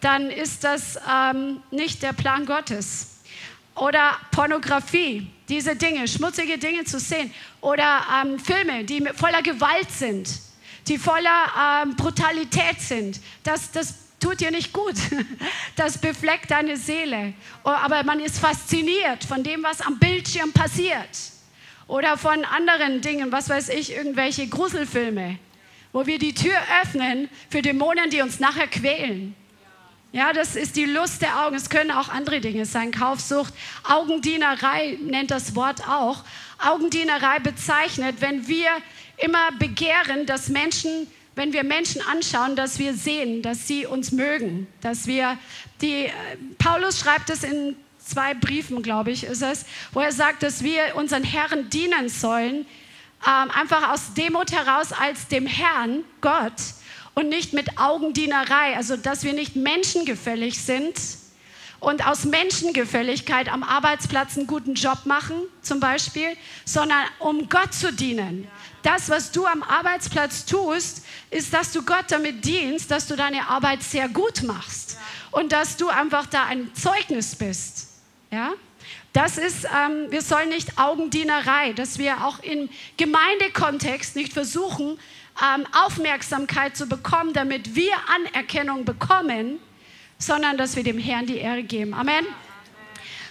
dann 0.02 0.28
ist 0.28 0.62
das 0.62 1.00
ähm, 1.10 1.62
nicht 1.70 2.02
der 2.02 2.12
Plan 2.12 2.44
Gottes. 2.44 3.22
Oder 3.74 4.12
Pornografie, 4.30 5.26
diese 5.48 5.74
Dinge, 5.74 6.06
schmutzige 6.06 6.58
Dinge 6.58 6.84
zu 6.84 7.00
sehen. 7.00 7.32
Oder 7.62 8.02
ähm, 8.22 8.38
Filme, 8.38 8.84
die 8.84 9.02
voller 9.14 9.40
Gewalt 9.40 9.90
sind, 9.90 10.28
die 10.86 10.98
voller 10.98 11.82
ähm, 11.82 11.96
Brutalität 11.96 12.78
sind. 12.78 13.22
Das, 13.42 13.72
das 13.72 13.94
tut 14.22 14.40
dir 14.40 14.50
nicht 14.50 14.72
gut. 14.72 14.94
Das 15.76 15.98
befleckt 15.98 16.50
deine 16.50 16.76
Seele. 16.76 17.32
Oh, 17.64 17.70
aber 17.70 18.04
man 18.04 18.20
ist 18.20 18.38
fasziniert 18.38 19.24
von 19.24 19.42
dem, 19.42 19.62
was 19.62 19.80
am 19.80 19.98
Bildschirm 19.98 20.52
passiert. 20.52 21.08
Oder 21.88 22.18
von 22.18 22.44
anderen 22.44 23.00
Dingen, 23.00 23.32
was 23.32 23.48
weiß 23.48 23.70
ich, 23.70 23.94
irgendwelche 23.94 24.46
Gruselfilme, 24.46 25.38
wo 25.92 26.06
wir 26.06 26.18
die 26.18 26.34
Tür 26.34 26.56
öffnen 26.82 27.28
für 27.48 27.62
Dämonen, 27.62 28.10
die 28.10 28.20
uns 28.20 28.38
nachher 28.38 28.66
quälen. 28.66 29.34
Ja, 30.12 30.34
das 30.34 30.56
ist 30.56 30.76
die 30.76 30.84
Lust 30.84 31.22
der 31.22 31.42
Augen. 31.42 31.56
Es 31.56 31.70
können 31.70 31.90
auch 31.90 32.10
andere 32.10 32.40
Dinge 32.40 32.66
sein. 32.66 32.90
Kaufsucht, 32.90 33.54
Augendienerei 33.82 34.98
nennt 35.00 35.30
das 35.30 35.56
Wort 35.56 35.88
auch. 35.88 36.22
Augendienerei 36.58 37.38
bezeichnet, 37.38 38.16
wenn 38.20 38.46
wir 38.46 38.70
immer 39.16 39.52
begehren, 39.58 40.26
dass 40.26 40.50
Menschen 40.50 41.06
wenn 41.34 41.52
wir 41.52 41.64
Menschen 41.64 42.02
anschauen, 42.02 42.56
dass 42.56 42.78
wir 42.78 42.94
sehen, 42.94 43.42
dass 43.42 43.66
sie 43.66 43.86
uns 43.86 44.12
mögen, 44.12 44.66
dass 44.80 45.06
wir 45.06 45.38
die, 45.80 46.06
äh, 46.06 46.12
Paulus 46.58 47.00
schreibt 47.00 47.30
es 47.30 47.42
in 47.42 47.76
zwei 47.98 48.34
Briefen, 48.34 48.82
glaube 48.82 49.10
ich, 49.10 49.24
ist 49.24 49.42
es, 49.42 49.64
wo 49.92 50.00
er 50.00 50.12
sagt, 50.12 50.42
dass 50.42 50.62
wir 50.62 50.94
unseren 50.94 51.24
Herren 51.24 51.70
dienen 51.70 52.08
sollen, 52.08 52.66
ähm, 53.26 53.50
einfach 53.50 53.90
aus 53.90 54.14
Demut 54.14 54.52
heraus 54.52 54.92
als 54.92 55.28
dem 55.28 55.46
Herrn, 55.46 56.04
Gott, 56.20 56.52
und 57.14 57.28
nicht 57.28 57.52
mit 57.52 57.78
Augendienerei, 57.78 58.76
also 58.76 58.96
dass 58.96 59.22
wir 59.22 59.32
nicht 59.32 59.56
menschengefällig 59.56 60.58
sind, 60.58 60.94
und 61.82 62.06
aus 62.06 62.24
Menschengefälligkeit 62.24 63.52
am 63.52 63.64
Arbeitsplatz 63.64 64.38
einen 64.38 64.46
guten 64.46 64.74
Job 64.74 64.98
machen, 65.04 65.34
zum 65.62 65.80
Beispiel, 65.80 66.36
sondern 66.64 67.00
um 67.18 67.48
Gott 67.48 67.74
zu 67.74 67.92
dienen. 67.92 68.46
Das, 68.82 69.08
was 69.08 69.30
du 69.30 69.46
am 69.46 69.62
Arbeitsplatz 69.62 70.44
tust, 70.44 71.04
ist, 71.30 71.54
dass 71.54 71.72
du 71.72 71.82
Gott 71.82 72.06
damit 72.08 72.44
dienst, 72.44 72.90
dass 72.90 73.06
du 73.06 73.16
deine 73.16 73.48
Arbeit 73.48 73.82
sehr 73.82 74.08
gut 74.08 74.42
machst 74.42 74.98
und 75.30 75.52
dass 75.52 75.76
du 75.76 75.88
einfach 75.88 76.26
da 76.26 76.44
ein 76.46 76.74
Zeugnis 76.74 77.36
bist. 77.36 77.88
Ja? 78.30 78.52
Das 79.12 79.38
ist, 79.38 79.64
ähm, 79.64 80.10
wir 80.10 80.22
sollen 80.22 80.48
nicht 80.48 80.78
Augendienerei, 80.78 81.74
dass 81.74 81.98
wir 81.98 82.24
auch 82.24 82.38
im 82.40 82.68
Gemeindekontext 82.96 84.16
nicht 84.16 84.32
versuchen, 84.32 84.98
ähm, 85.40 85.66
Aufmerksamkeit 85.72 86.76
zu 86.76 86.86
bekommen, 86.86 87.32
damit 87.32 87.74
wir 87.74 87.92
Anerkennung 88.08 88.84
bekommen, 88.84 89.58
sondern 90.18 90.56
dass 90.56 90.76
wir 90.76 90.82
dem 90.82 90.98
Herrn 90.98 91.26
die 91.26 91.38
Ehre 91.38 91.62
geben. 91.62 91.94
Amen. 91.94 92.24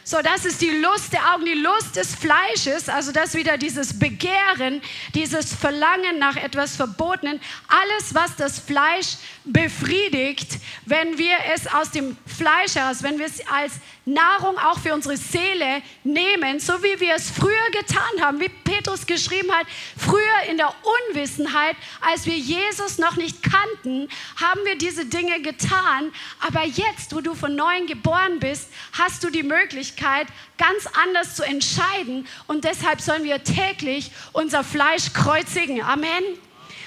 So, 0.04 0.18
das 0.24 0.46
ist 0.46 0.62
die 0.62 0.72
Lust 0.72 1.14
der 1.14 1.34
Augen, 1.34 1.46
die 1.46 1.54
Lust 1.54 1.96
des 1.96 2.16
Fleisches, 2.16 2.90
also 2.90 3.12
das 3.12 3.36
wieder 3.36 3.58
dieses 3.58 4.00
Begehren, 4.00 4.82
dieses 5.14 5.54
Verlangen 5.54 6.18
nach 6.18 6.38
etwas 6.38 6.76
Verbotenen. 6.76 7.40
Alles, 7.68 8.16
was 8.16 8.36
das 8.36 8.58
Fleisch 8.58 9.18
befriedigt, 9.46 10.58
wenn 10.86 11.20
wir 11.20 11.36
es 11.54 11.68
aus 11.68 11.92
dem 11.92 12.18
Fleisch 12.26 12.76
heraus, 12.76 13.04
wenn 13.04 13.20
wir 13.20 13.28
es 13.28 13.46
als 13.48 13.74
Nahrung 14.06 14.58
auch 14.58 14.80
für 14.80 14.96
unsere 14.96 15.18
Seele 15.18 15.84
nehmen, 16.04 16.60
so 16.60 16.82
wie 16.82 17.00
wir 17.00 17.14
es 17.14 17.30
früher 17.30 17.70
getan 17.72 18.22
haben, 18.22 18.40
wie 18.40 18.50
Petrus 18.50 19.06
geschrieben 19.06 19.52
hat, 19.52 19.68
früher 19.96 20.50
in 20.50 20.58
der 20.58 20.74
Unwissenheit, 21.10 21.76
als 22.02 22.26
wir 22.26 22.38
Jesus 22.38 22.98
noch 22.98 23.18
nicht 23.18 23.38
kannten, 23.44 24.10
haben 24.38 24.62
wir 24.66 24.76
diese 24.78 25.06
Dinge 25.06 25.42
getan, 25.42 26.12
aber 26.40 26.64
jetzt, 26.64 27.16
wo 27.16 27.22
du 27.22 27.36
von 27.36 27.56
neuem 27.56 27.86
geboren 27.86 28.40
bist, 28.40 28.70
hast 28.94 29.24
du 29.24 29.30
die 29.30 29.44
Möglichkeit, 29.44 29.91
ganz 29.96 30.88
anders 31.04 31.36
zu 31.36 31.44
entscheiden 31.44 32.28
und 32.48 32.64
deshalb 32.64 33.02
sollen 33.02 33.24
wir 33.24 33.44
täglich 33.44 34.12
unser 34.32 34.64
Fleisch 34.64 35.14
kreuzigen. 35.14 35.82
Amen. 35.82 36.24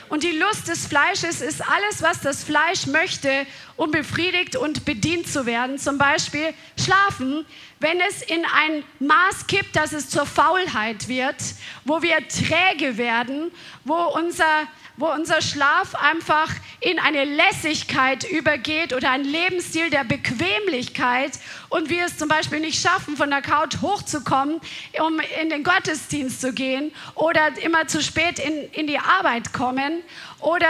Und 0.08 0.22
die 0.22 0.32
Lust 0.32 0.68
des 0.68 0.86
Fleisches 0.86 1.40
ist 1.40 1.62
alles, 1.66 2.02
was 2.02 2.20
das 2.20 2.44
Fleisch 2.44 2.86
möchte, 2.86 3.46
um 3.76 3.90
befriedigt 3.90 4.56
und 4.56 4.84
bedient 4.84 5.26
zu 5.26 5.46
werden. 5.46 5.78
Zum 5.78 5.98
Beispiel 5.98 6.54
schlafen, 6.78 7.44
wenn 7.80 8.00
es 8.00 8.22
in 8.22 8.44
ein 8.44 8.84
Maß 9.00 9.46
kippt, 9.46 9.76
dass 9.76 9.92
es 9.92 10.08
zur 10.08 10.26
Faulheit 10.26 11.08
wird, 11.08 11.36
wo 11.84 12.02
wir 12.02 12.26
träge 12.28 12.96
werden, 12.96 13.50
wo 13.84 13.94
unser 13.94 14.66
wo 14.96 15.06
unser 15.06 15.42
Schlaf 15.42 15.94
einfach 15.96 16.50
in 16.78 16.98
eine 17.00 17.24
Lässigkeit 17.24 18.30
übergeht 18.30 18.92
oder 18.92 19.10
ein 19.10 19.24
Lebensstil 19.24 19.90
der 19.90 20.04
Bequemlichkeit 20.04 21.32
und 21.68 21.90
wir 21.90 22.04
es 22.04 22.16
zum 22.16 22.28
Beispiel 22.28 22.60
nicht 22.60 22.80
schaffen, 22.80 23.16
von 23.16 23.28
der 23.28 23.42
Couch 23.42 23.78
hochzukommen, 23.82 24.60
um 25.00 25.20
in 25.42 25.50
den 25.50 25.64
Gottesdienst 25.64 26.40
zu 26.40 26.52
gehen 26.52 26.92
oder 27.16 27.60
immer 27.62 27.88
zu 27.88 28.02
spät 28.02 28.38
in, 28.38 28.70
in 28.72 28.86
die 28.86 28.98
Arbeit 28.98 29.52
kommen 29.52 30.00
oder 30.40 30.66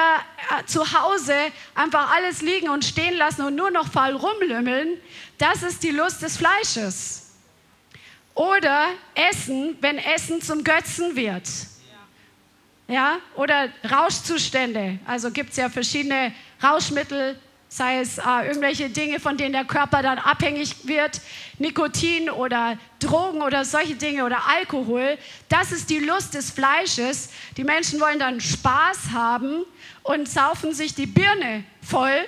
äh, 0.59 0.65
zu 0.65 0.81
Hause 0.81 1.35
einfach 1.75 2.15
alles 2.15 2.41
liegen 2.41 2.71
und 2.71 2.85
stehen 2.95 3.17
lassen 3.17 3.43
und 3.43 3.55
nur 3.55 3.71
noch 3.71 3.89
faul 3.91 4.17
rumlümmeln, 4.17 4.99
das 5.39 5.63
ist 5.63 5.83
die 5.83 5.91
Lust 5.91 6.23
des 6.23 6.37
Fleisches. 6.37 7.33
Oder 8.35 8.89
Essen, 9.15 9.77
wenn 9.81 9.99
Essen 9.99 10.43
zum 10.43 10.65
Götzen 10.65 11.15
wird 11.15 11.49
ja, 12.89 13.17
oder 13.37 13.69
Rauschzustände. 13.91 14.99
Also 15.07 15.31
gibt 15.31 15.51
es 15.51 15.57
ja 15.57 15.69
verschiedene 15.69 16.33
Rauschmittel, 16.63 17.39
sei 17.69 18.01
es 18.01 18.19
äh, 18.19 18.47
irgendwelche 18.47 18.91
Dinge, 18.91 19.19
von 19.19 19.37
denen 19.37 19.53
der 19.53 19.65
Körper 19.65 20.03
dann 20.03 20.19
abhängig 20.19 20.87
wird, 20.87 21.21
Nikotin 21.59 22.31
oder 22.31 22.79
Drogen 23.01 23.43
oder 23.43 23.65
solche 23.65 23.95
Dinge 23.95 24.25
oder 24.25 24.43
Alkohol. 24.47 25.19
Das 25.49 25.73
ist 25.73 25.91
die 25.91 25.99
Lust 25.99 26.35
des 26.35 26.51
Fleisches. 26.51 27.31
Die 27.57 27.65
Menschen 27.65 28.01
wollen 28.01 28.19
dann 28.19 28.41
Spaß 28.41 29.11
haben 29.13 29.65
und 30.03 30.29
saufen 30.29 30.75
sich 30.75 30.95
die 30.95 31.07
Birne 31.07 31.65
voll. 31.83 32.27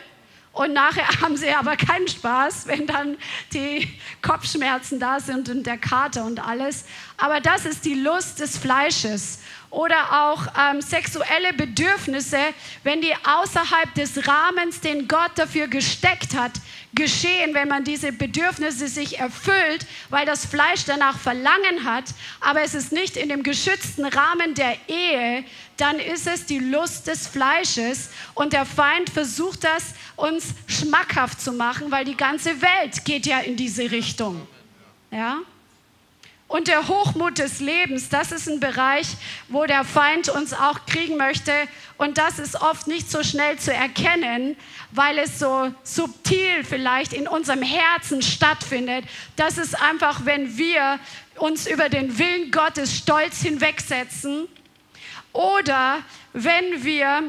Und 0.57 0.73
nachher 0.73 1.07
haben 1.21 1.37
sie 1.37 1.51
aber 1.51 1.77
keinen 1.77 2.09
Spaß, 2.09 2.67
wenn 2.67 2.87
dann 2.87 3.19
die 3.53 3.89
Kopfschmerzen 4.23 4.99
da 4.99 5.21
sind 5.21 5.51
und 5.51 5.67
der 5.67 5.77
Kater 5.77 6.25
und 6.25 6.41
alles. 6.41 6.87
Aber 7.19 7.41
das 7.41 7.67
ist 7.67 7.85
die 7.85 7.95
Lust 7.95 8.41
des 8.41 8.57
Fleisches. 8.57 9.41
Oder 9.71 10.31
auch 10.31 10.47
ähm, 10.59 10.81
sexuelle 10.81 11.53
Bedürfnisse, 11.53 12.39
wenn 12.83 13.01
die 13.01 13.15
außerhalb 13.15 13.95
des 13.95 14.27
Rahmens, 14.27 14.81
den 14.81 15.09
Gott 15.09 15.33
dafür 15.37 15.69
gesteckt 15.69 16.35
hat, 16.35 16.53
geschehen, 16.95 17.55
wenn 17.55 17.69
man 17.69 17.85
diese 17.85 18.11
Bedürfnisse 18.11 18.89
sich 18.89 19.19
erfüllt, 19.19 19.87
weil 20.09 20.25
das 20.25 20.47
Fleisch 20.47 20.85
danach 20.87 21.19
Verlangen 21.19 21.85
hat, 21.85 22.05
aber 22.41 22.63
es 22.63 22.75
ist 22.75 22.91
nicht 22.91 23.17
in 23.17 23.29
dem 23.29 23.43
geschützten 23.43 24.07
Rahmen 24.07 24.55
der 24.55 24.77
Ehe, 24.89 25.45
dann 25.77 25.99
ist 25.99 26.27
es 26.27 26.47
die 26.47 26.59
Lust 26.59 27.07
des 27.07 27.27
Fleisches 27.27 28.11
und 28.35 28.53
der 28.53 28.65
Feind 28.65 29.11
versucht 29.11 29.65
das 29.65 29.95
uns 30.17 30.55
schmackhaft 30.67 31.41
zu 31.41 31.53
machen, 31.53 31.91
weil 31.91 32.05
die 32.05 32.17
ganze 32.17 32.63
Welt 32.63 33.05
geht 33.05 33.27
ja 33.27 33.41
in 33.41 33.57
diese 33.57 33.91
Richtung. 33.91 34.47
Ja? 35.11 35.41
Und 36.49 36.69
der 36.69 36.87
Hochmut 36.87 37.39
des 37.39 37.59
Lebens, 37.59 38.09
das 38.09 38.31
ist 38.31 38.49
ein 38.49 38.61
Bereich, 38.61 39.09
wo 39.49 39.67
der 39.67 39.83
Feind 39.83 40.29
uns 40.29 40.53
auch 40.53 40.87
kriegen 40.87 41.17
möchte. 41.17 41.53
Und 41.99 42.19
das 42.19 42.39
ist 42.39 42.61
oft 42.61 42.87
nicht 42.87 43.11
so 43.11 43.25
schnell 43.25 43.59
zu 43.59 43.73
erkennen, 43.73 44.57
weil 44.93 45.19
es 45.19 45.41
so 45.41 45.73
subtil 45.83 46.63
vielleicht 46.63 47.13
in 47.13 47.27
unserem 47.27 47.63
Herzen 47.63 48.23
stattfindet. 48.23 49.05
Das 49.35 49.59
ist 49.59 49.81
einfach, 49.81 50.25
wenn 50.25 50.57
wir 50.57 51.01
uns 51.37 51.67
über 51.67 51.89
den 51.89 52.17
Willen 52.17 52.53
Gottes 52.53 52.97
stolz 52.97 53.43
hinwegsetzen 53.43 54.47
oder 55.33 55.99
wenn 56.33 56.85
wir 56.85 57.25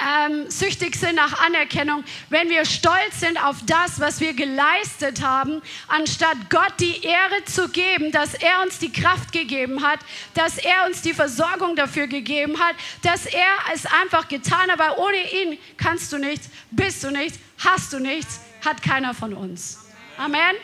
ähm, 0.00 0.50
süchtig 0.50 0.96
sind 0.96 1.16
nach 1.16 1.44
Anerkennung, 1.44 2.04
wenn 2.28 2.48
wir 2.48 2.64
stolz 2.64 3.20
sind 3.20 3.42
auf 3.42 3.56
das, 3.66 4.00
was 4.00 4.20
wir 4.20 4.34
geleistet 4.34 5.22
haben, 5.22 5.60
anstatt 5.88 6.36
Gott 6.48 6.72
die 6.78 7.02
Ehre 7.02 7.44
zu 7.44 7.68
geben, 7.68 8.12
dass 8.12 8.34
er 8.34 8.62
uns 8.62 8.78
die 8.78 8.92
Kraft 8.92 9.32
gegeben 9.32 9.82
hat, 9.82 10.00
dass 10.34 10.58
er 10.58 10.86
uns 10.86 11.02
die 11.02 11.14
Versorgung 11.14 11.76
dafür 11.76 12.06
gegeben 12.06 12.58
hat, 12.58 12.76
dass 13.02 13.26
er 13.26 13.52
es 13.74 13.86
einfach 13.86 14.28
getan 14.28 14.70
hat, 14.70 14.78
weil 14.78 14.92
ohne 14.96 15.32
ihn 15.42 15.58
kannst 15.76 16.12
du 16.12 16.18
nichts, 16.18 16.48
bist 16.70 17.04
du 17.04 17.10
nichts, 17.10 17.38
hast 17.58 17.92
du 17.92 17.98
nichts, 17.98 18.40
hat 18.64 18.82
keiner 18.82 19.14
von 19.14 19.34
uns. 19.34 19.78
Amen. 20.16 20.56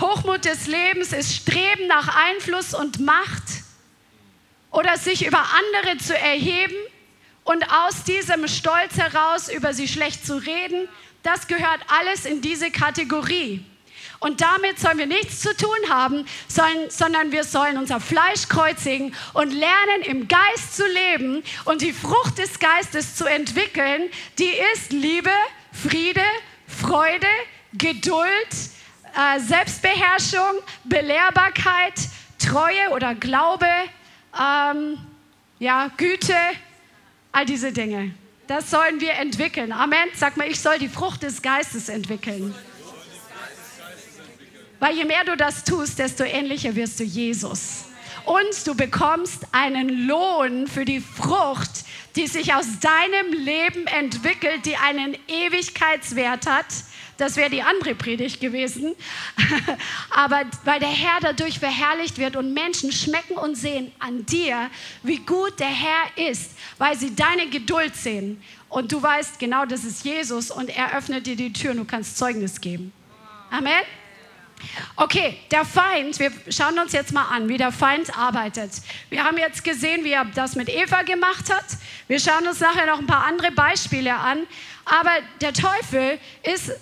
Hochmut 0.00 0.44
des 0.44 0.66
Lebens 0.66 1.12
ist 1.12 1.34
Streben 1.34 1.88
nach 1.88 2.14
Einfluss 2.28 2.72
und 2.72 3.00
Macht 3.00 3.42
oder 4.70 4.96
sich 4.96 5.26
über 5.26 5.40
andere 5.40 5.98
zu 5.98 6.16
erheben 6.16 6.76
und 7.48 7.64
aus 7.72 8.04
diesem 8.04 8.46
Stolz 8.46 8.98
heraus 8.98 9.48
über 9.48 9.72
sie 9.72 9.88
schlecht 9.88 10.26
zu 10.26 10.36
reden, 10.36 10.86
das 11.22 11.46
gehört 11.46 11.80
alles 11.88 12.26
in 12.26 12.42
diese 12.42 12.70
Kategorie. 12.70 13.64
Und 14.20 14.42
damit 14.42 14.78
sollen 14.78 14.98
wir 14.98 15.06
nichts 15.06 15.40
zu 15.40 15.56
tun 15.56 15.88
haben, 15.88 16.26
sollen, 16.46 16.90
sondern 16.90 17.32
wir 17.32 17.44
sollen 17.44 17.78
unser 17.78 18.00
Fleisch 18.00 18.48
kreuzigen 18.48 19.14
und 19.32 19.50
lernen, 19.52 20.02
im 20.04 20.28
Geist 20.28 20.76
zu 20.76 20.86
leben 20.86 21.42
und 21.64 21.80
die 21.80 21.94
Frucht 21.94 22.36
des 22.36 22.58
Geistes 22.58 23.16
zu 23.16 23.24
entwickeln, 23.24 24.10
die 24.38 24.52
ist 24.74 24.92
Liebe, 24.92 25.30
Friede, 25.72 26.24
Freude, 26.66 27.28
Geduld, 27.72 28.48
äh, 29.14 29.40
Selbstbeherrschung, 29.40 30.60
Belehrbarkeit, 30.84 31.94
Treue 32.38 32.90
oder 32.90 33.14
Glaube, 33.14 33.68
ähm, 34.38 34.98
ja, 35.60 35.90
Güte, 35.96 36.34
All 37.38 37.46
diese 37.46 37.70
Dinge. 37.70 38.10
Das 38.48 38.68
sollen 38.68 39.00
wir 39.00 39.12
entwickeln. 39.12 39.70
Amen. 39.70 40.08
Sag 40.16 40.36
mal, 40.36 40.48
ich 40.48 40.58
soll 40.58 40.80
die 40.80 40.88
Frucht 40.88 41.22
des 41.22 41.40
Geistes 41.40 41.88
entwickeln. 41.88 42.52
Weil 44.80 44.96
je 44.96 45.04
mehr 45.04 45.22
du 45.24 45.36
das 45.36 45.62
tust, 45.62 46.00
desto 46.00 46.24
ähnlicher 46.24 46.74
wirst 46.74 46.98
du 46.98 47.04
Jesus. 47.04 47.84
Und 48.24 48.66
du 48.66 48.74
bekommst 48.74 49.46
einen 49.52 50.08
Lohn 50.08 50.66
für 50.66 50.84
die 50.84 50.98
Frucht, 50.98 51.70
die 52.16 52.26
sich 52.26 52.54
aus 52.54 52.66
deinem 52.80 53.32
Leben 53.32 53.86
entwickelt, 53.86 54.66
die 54.66 54.76
einen 54.76 55.16
Ewigkeitswert 55.28 56.48
hat 56.50 56.66
das 57.18 57.36
wäre 57.36 57.50
die 57.50 57.62
andere 57.62 57.94
Predigt 57.94 58.40
gewesen. 58.40 58.94
Aber 60.10 60.42
weil 60.64 60.80
der 60.80 60.88
Herr 60.88 61.18
dadurch 61.20 61.58
verherrlicht 61.58 62.16
wird 62.18 62.36
und 62.36 62.54
Menschen 62.54 62.92
schmecken 62.92 63.36
und 63.36 63.56
sehen 63.56 63.92
an 63.98 64.24
dir, 64.24 64.70
wie 65.02 65.18
gut 65.18 65.60
der 65.60 65.68
Herr 65.68 66.30
ist, 66.30 66.52
weil 66.78 66.96
sie 66.96 67.14
deine 67.14 67.48
Geduld 67.50 67.94
sehen. 67.94 68.42
Und 68.68 68.92
du 68.92 69.02
weißt 69.02 69.38
genau, 69.38 69.66
das 69.66 69.84
ist 69.84 70.04
Jesus 70.04 70.50
und 70.50 70.70
er 70.70 70.96
öffnet 70.96 71.26
dir 71.26 71.36
die 71.36 71.52
Tür 71.52 71.72
und 71.72 71.78
du 71.78 71.84
kannst 71.84 72.16
Zeugnis 72.16 72.60
geben. 72.60 72.92
Amen. 73.50 73.82
Okay, 74.96 75.38
der 75.50 75.64
Feind, 75.64 76.18
wir 76.18 76.32
schauen 76.50 76.78
uns 76.78 76.92
jetzt 76.92 77.12
mal 77.12 77.26
an, 77.28 77.48
wie 77.48 77.56
der 77.56 77.72
Feind 77.72 78.16
arbeitet. 78.16 78.72
Wir 79.08 79.24
haben 79.24 79.38
jetzt 79.38 79.62
gesehen, 79.62 80.04
wie 80.04 80.12
er 80.12 80.24
das 80.24 80.56
mit 80.56 80.68
Eva 80.68 81.02
gemacht 81.02 81.52
hat. 81.52 81.64
Wir 82.08 82.18
schauen 82.18 82.46
uns 82.46 82.60
nachher 82.60 82.86
noch 82.86 82.98
ein 82.98 83.06
paar 83.06 83.24
andere 83.24 83.52
Beispiele 83.52 84.14
an. 84.14 84.46
Aber 84.84 85.12
der 85.40 85.52
Teufel 85.52 86.18
ist 86.42 86.72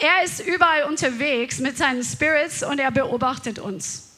er 0.00 0.24
ist 0.24 0.40
überall 0.40 0.84
unterwegs 0.84 1.58
mit 1.58 1.76
seinen 1.76 2.02
Spirits 2.02 2.62
und 2.62 2.78
er 2.78 2.90
beobachtet 2.90 3.58
uns. 3.58 4.16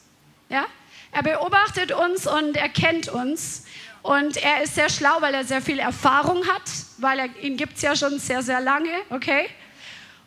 Ja? 0.49 0.65
Er 1.11 1.23
beobachtet 1.23 1.91
uns 1.91 2.25
und 2.25 2.55
er 2.55 2.69
kennt 2.69 3.09
uns. 3.09 3.65
Und 4.01 4.37
er 4.37 4.63
ist 4.63 4.75
sehr 4.75 4.89
schlau, 4.89 5.21
weil 5.21 5.33
er 5.33 5.45
sehr 5.45 5.61
viel 5.61 5.79
Erfahrung 5.79 6.45
hat, 6.47 6.63
weil 6.97 7.19
er, 7.19 7.37
ihn 7.41 7.55
gibt 7.55 7.75
es 7.75 7.81
ja 7.81 7.95
schon 7.95 8.19
sehr, 8.19 8.41
sehr 8.41 8.59
lange, 8.59 8.91
okay? 9.09 9.49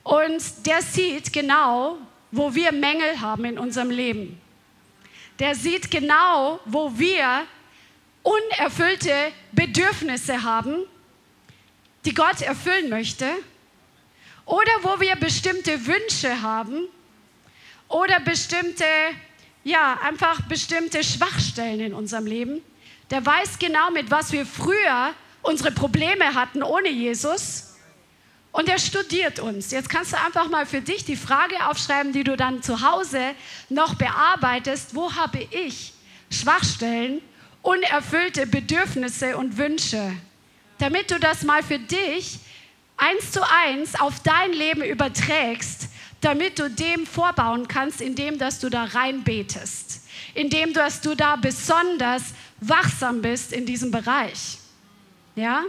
Und 0.03 0.43
der 0.65 0.81
sieht 0.81 1.33
genau, 1.33 1.99
wo 2.31 2.55
wir 2.55 2.73
Mängel 2.73 3.21
haben 3.21 3.45
in 3.45 3.59
unserem 3.59 3.91
Leben. 3.91 4.41
Der 5.39 5.55
sieht 5.55 5.91
genau, 5.91 6.61
wo 6.65 6.99
wir 6.99 7.45
unerfüllte 8.23 9.15
Bedürfnisse 9.53 10.43
haben, 10.43 10.77
die 12.05 12.15
Gott 12.15 12.41
erfüllen 12.41 12.89
möchte 12.89 13.27
oder 14.47 14.71
wo 14.83 15.01
wir 15.01 15.17
bestimmte 15.17 15.87
Wünsche 15.87 16.41
haben 16.41 16.87
oder 17.89 18.21
bestimmte, 18.21 18.85
ja, 19.65 19.99
einfach 20.03 20.41
bestimmte 20.43 21.05
Schwachstellen 21.05 21.81
in 21.81 21.95
unserem 21.95 22.27
Leben. 22.27 22.63
Der 23.11 23.25
weiß 23.27 23.59
genau, 23.59 23.91
mit 23.91 24.11
was 24.11 24.33
wir 24.33 24.47
früher 24.47 25.13
unsere 25.43 25.73
Probleme 25.73 26.35
hatten 26.35 26.63
ohne 26.63 26.89
Jesus. 26.89 27.75
Und 28.53 28.69
er 28.69 28.79
studiert 28.79 29.39
uns. 29.39 29.71
Jetzt 29.71 29.91
kannst 29.91 30.13
du 30.13 30.17
einfach 30.19 30.49
mal 30.49 30.65
für 30.65 30.81
dich 30.81 31.05
die 31.05 31.17
Frage 31.17 31.67
aufschreiben, 31.69 32.13
die 32.13 32.25
du 32.25 32.37
dann 32.37 32.63
zu 32.63 32.81
Hause 32.81 33.33
noch 33.69 33.97
bearbeitest. 33.97 34.95
Wo 34.95 35.15
habe 35.15 35.47
ich 35.51 35.93
Schwachstellen, 36.31 37.21
unerfüllte 37.63 38.47
Bedürfnisse 38.47 39.37
und 39.37 39.59
Wünsche? 39.59 40.13
Damit 40.79 41.11
du 41.11 41.19
das 41.19 41.43
mal 41.43 41.63
für 41.63 41.79
dich 41.79 42.39
eins 42.97 43.33
zu 43.33 43.41
eins 43.49 43.99
auf 43.99 44.21
dein 44.21 44.53
Leben 44.53 44.83
überträgst, 44.83 45.89
damit 46.21 46.59
du 46.59 46.71
dem 46.71 47.07
vorbauen 47.07 47.69
kannst, 47.69 48.01
indem 48.01 48.39
dass 48.39 48.59
du 48.59 48.69
da 48.69 48.85
reinbetest, 48.85 50.09
indem 50.35 50.73
dass 50.73 51.01
du 51.01 51.15
da 51.15 51.37
besonders 51.37 52.23
wachsam 52.61 53.23
bist 53.23 53.53
in 53.53 53.67
diesem 53.67 53.91
Bereich. 53.91 54.59
Ja? 55.35 55.65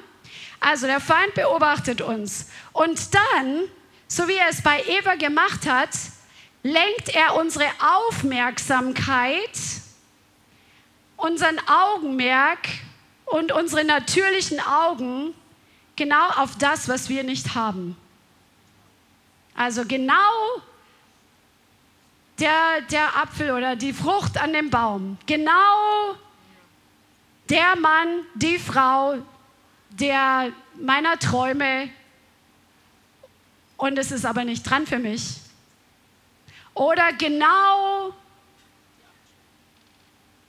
Also 0.60 0.88
der 0.88 1.00
Feind 1.00 1.34
beobachtet 1.36 2.02
uns 2.02 2.48
und 2.74 3.14
dann, 3.14 3.64
so 4.08 4.28
wie 4.28 4.36
er 4.36 4.50
es 4.50 4.62
bei 4.62 4.82
Eva 4.88 5.16
gemacht 5.16 5.68
hat, 5.68 5.90
lenkt 6.64 7.10
er 7.10 7.36
unsere 7.36 7.68
Aufmerksamkeit, 8.08 9.52
unseren 11.18 11.60
Augenmerk 11.68 12.68
und 13.26 13.52
unsere 13.52 13.84
natürlichen 13.84 14.60
Augen 14.60 15.34
genau 15.98 16.30
auf 16.38 16.58
das, 16.58 16.88
was 16.88 17.10
wir 17.10 17.24
nicht 17.24 17.56
haben. 17.56 17.98
Also 19.56 19.84
genau 19.86 20.14
der, 22.40 22.82
der 22.90 23.18
Apfel 23.18 23.52
oder 23.52 23.76
die 23.76 23.92
Frucht 23.92 24.38
an 24.38 24.54
dem 24.54 24.70
Baum. 24.70 25.18
Genau 25.26 26.16
der 27.50 27.76
Mann, 27.76 28.22
die 28.36 28.60
Frau, 28.60 29.18
der 29.90 30.52
meiner 30.80 31.18
Träume 31.18 31.90
und 33.78 33.98
es 33.98 34.12
ist 34.12 34.26
aber 34.26 34.44
nicht 34.44 34.64
dran 34.64 34.86
für 34.86 35.00
mich. 35.00 35.38
Oder 36.74 37.14
genau 37.14 38.14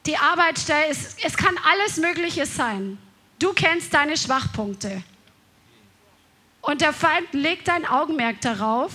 die 0.05 0.17
Arbeitsstelle, 0.17 0.87
es, 0.89 1.17
es 1.23 1.37
kann 1.37 1.57
alles 1.71 1.97
Mögliche 1.99 2.47
sein. 2.47 2.99
Du 3.39 3.53
kennst 3.53 3.95
deine 3.95 4.17
Schwachpunkte. 4.17 5.03
Und 6.61 6.81
der 6.81 6.93
Feind 6.93 7.33
legt 7.33 7.69
dein 7.69 7.87
Augenmerk 7.87 8.41
darauf 8.41 8.93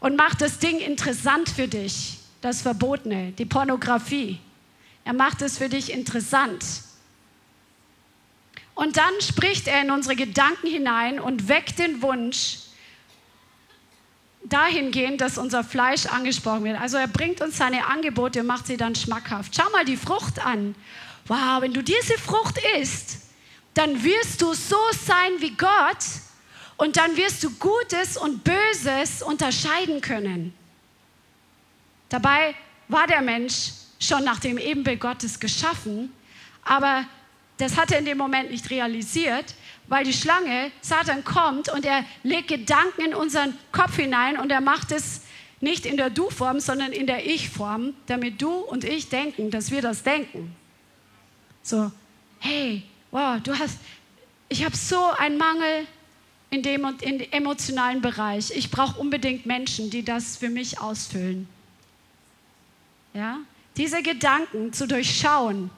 und 0.00 0.16
macht 0.16 0.40
das 0.40 0.58
Ding 0.58 0.78
interessant 0.78 1.48
für 1.48 1.68
dich, 1.68 2.18
das 2.40 2.62
Verbotene, 2.62 3.32
die 3.32 3.44
Pornografie. 3.44 4.38
Er 5.04 5.12
macht 5.12 5.42
es 5.42 5.58
für 5.58 5.68
dich 5.68 5.92
interessant. 5.92 6.64
Und 8.74 8.96
dann 8.96 9.12
spricht 9.20 9.66
er 9.66 9.82
in 9.82 9.90
unsere 9.90 10.14
Gedanken 10.14 10.68
hinein 10.68 11.18
und 11.18 11.48
weckt 11.48 11.78
den 11.78 12.00
Wunsch, 12.00 12.58
dahingehend, 14.44 15.20
dass 15.20 15.36
unser 15.36 15.64
Fleisch 15.64 16.06
angesprochen 16.06 16.64
wird. 16.64 16.80
Also 16.80 16.96
er 16.96 17.08
bringt 17.08 17.40
uns 17.40 17.58
seine 17.58 17.86
Angebote 17.86 18.40
und 18.40 18.46
macht 18.46 18.66
sie 18.66 18.76
dann 18.76 18.94
schmackhaft. 18.94 19.54
Schau 19.54 19.68
mal 19.70 19.84
die 19.84 19.96
Frucht 19.96 20.38
an 20.44 20.74
wow, 21.28 21.60
wenn 21.60 21.72
du 21.72 21.82
diese 21.82 22.18
Frucht 22.18 22.58
isst, 22.80 23.18
dann 23.74 24.02
wirst 24.02 24.42
du 24.42 24.54
so 24.54 24.78
sein 25.06 25.32
wie 25.38 25.54
Gott 25.54 26.04
und 26.78 26.96
dann 26.96 27.16
wirst 27.16 27.44
du 27.44 27.50
Gutes 27.50 28.16
und 28.16 28.44
Böses 28.44 29.22
unterscheiden 29.22 30.00
können. 30.00 30.54
Dabei 32.08 32.54
war 32.86 33.06
der 33.06 33.20
Mensch 33.20 33.72
schon 34.00 34.24
nach 34.24 34.38
dem 34.38 34.56
Ebenbild 34.56 35.00
Gottes 35.00 35.38
geschaffen, 35.38 36.12
aber 36.64 37.04
das 37.58 37.76
hat 37.76 37.90
er 37.90 37.98
in 37.98 38.04
dem 38.04 38.16
Moment 38.16 38.50
nicht 38.50 38.70
realisiert, 38.70 39.54
weil 39.88 40.04
die 40.04 40.12
Schlange, 40.12 40.70
Satan 40.80 41.24
kommt 41.24 41.68
und 41.68 41.84
er 41.84 42.04
legt 42.22 42.48
Gedanken 42.48 43.06
in 43.06 43.14
unseren 43.14 43.58
Kopf 43.72 43.96
hinein 43.96 44.38
und 44.38 44.50
er 44.50 44.60
macht 44.60 44.92
es 44.92 45.22
nicht 45.60 45.84
in 45.84 45.96
der 45.96 46.10
Du-Form, 46.10 46.60
sondern 46.60 46.92
in 46.92 47.08
der 47.08 47.26
Ich-Form, 47.26 47.94
damit 48.06 48.40
du 48.40 48.52
und 48.52 48.84
ich 48.84 49.08
denken, 49.08 49.50
dass 49.50 49.72
wir 49.72 49.82
das 49.82 50.04
denken. 50.04 50.54
So, 51.62 51.90
hey, 52.38 52.84
wow, 53.10 53.40
du 53.42 53.58
hast, 53.58 53.78
ich 54.48 54.64
habe 54.64 54.76
so 54.76 55.04
einen 55.18 55.36
Mangel 55.36 55.88
in 56.50 56.62
dem 56.62 56.84
und 56.84 57.02
in 57.02 57.20
emotionalen 57.32 58.00
Bereich. 58.00 58.50
Ich 58.50 58.70
brauche 58.70 58.98
unbedingt 58.98 59.46
Menschen, 59.46 59.90
die 59.90 60.04
das 60.04 60.36
für 60.36 60.48
mich 60.48 60.80
ausfüllen. 60.80 61.48
Ja, 63.14 63.38
diese 63.76 64.02
Gedanken 64.02 64.72
zu 64.72 64.86
durchschauen, 64.86 65.70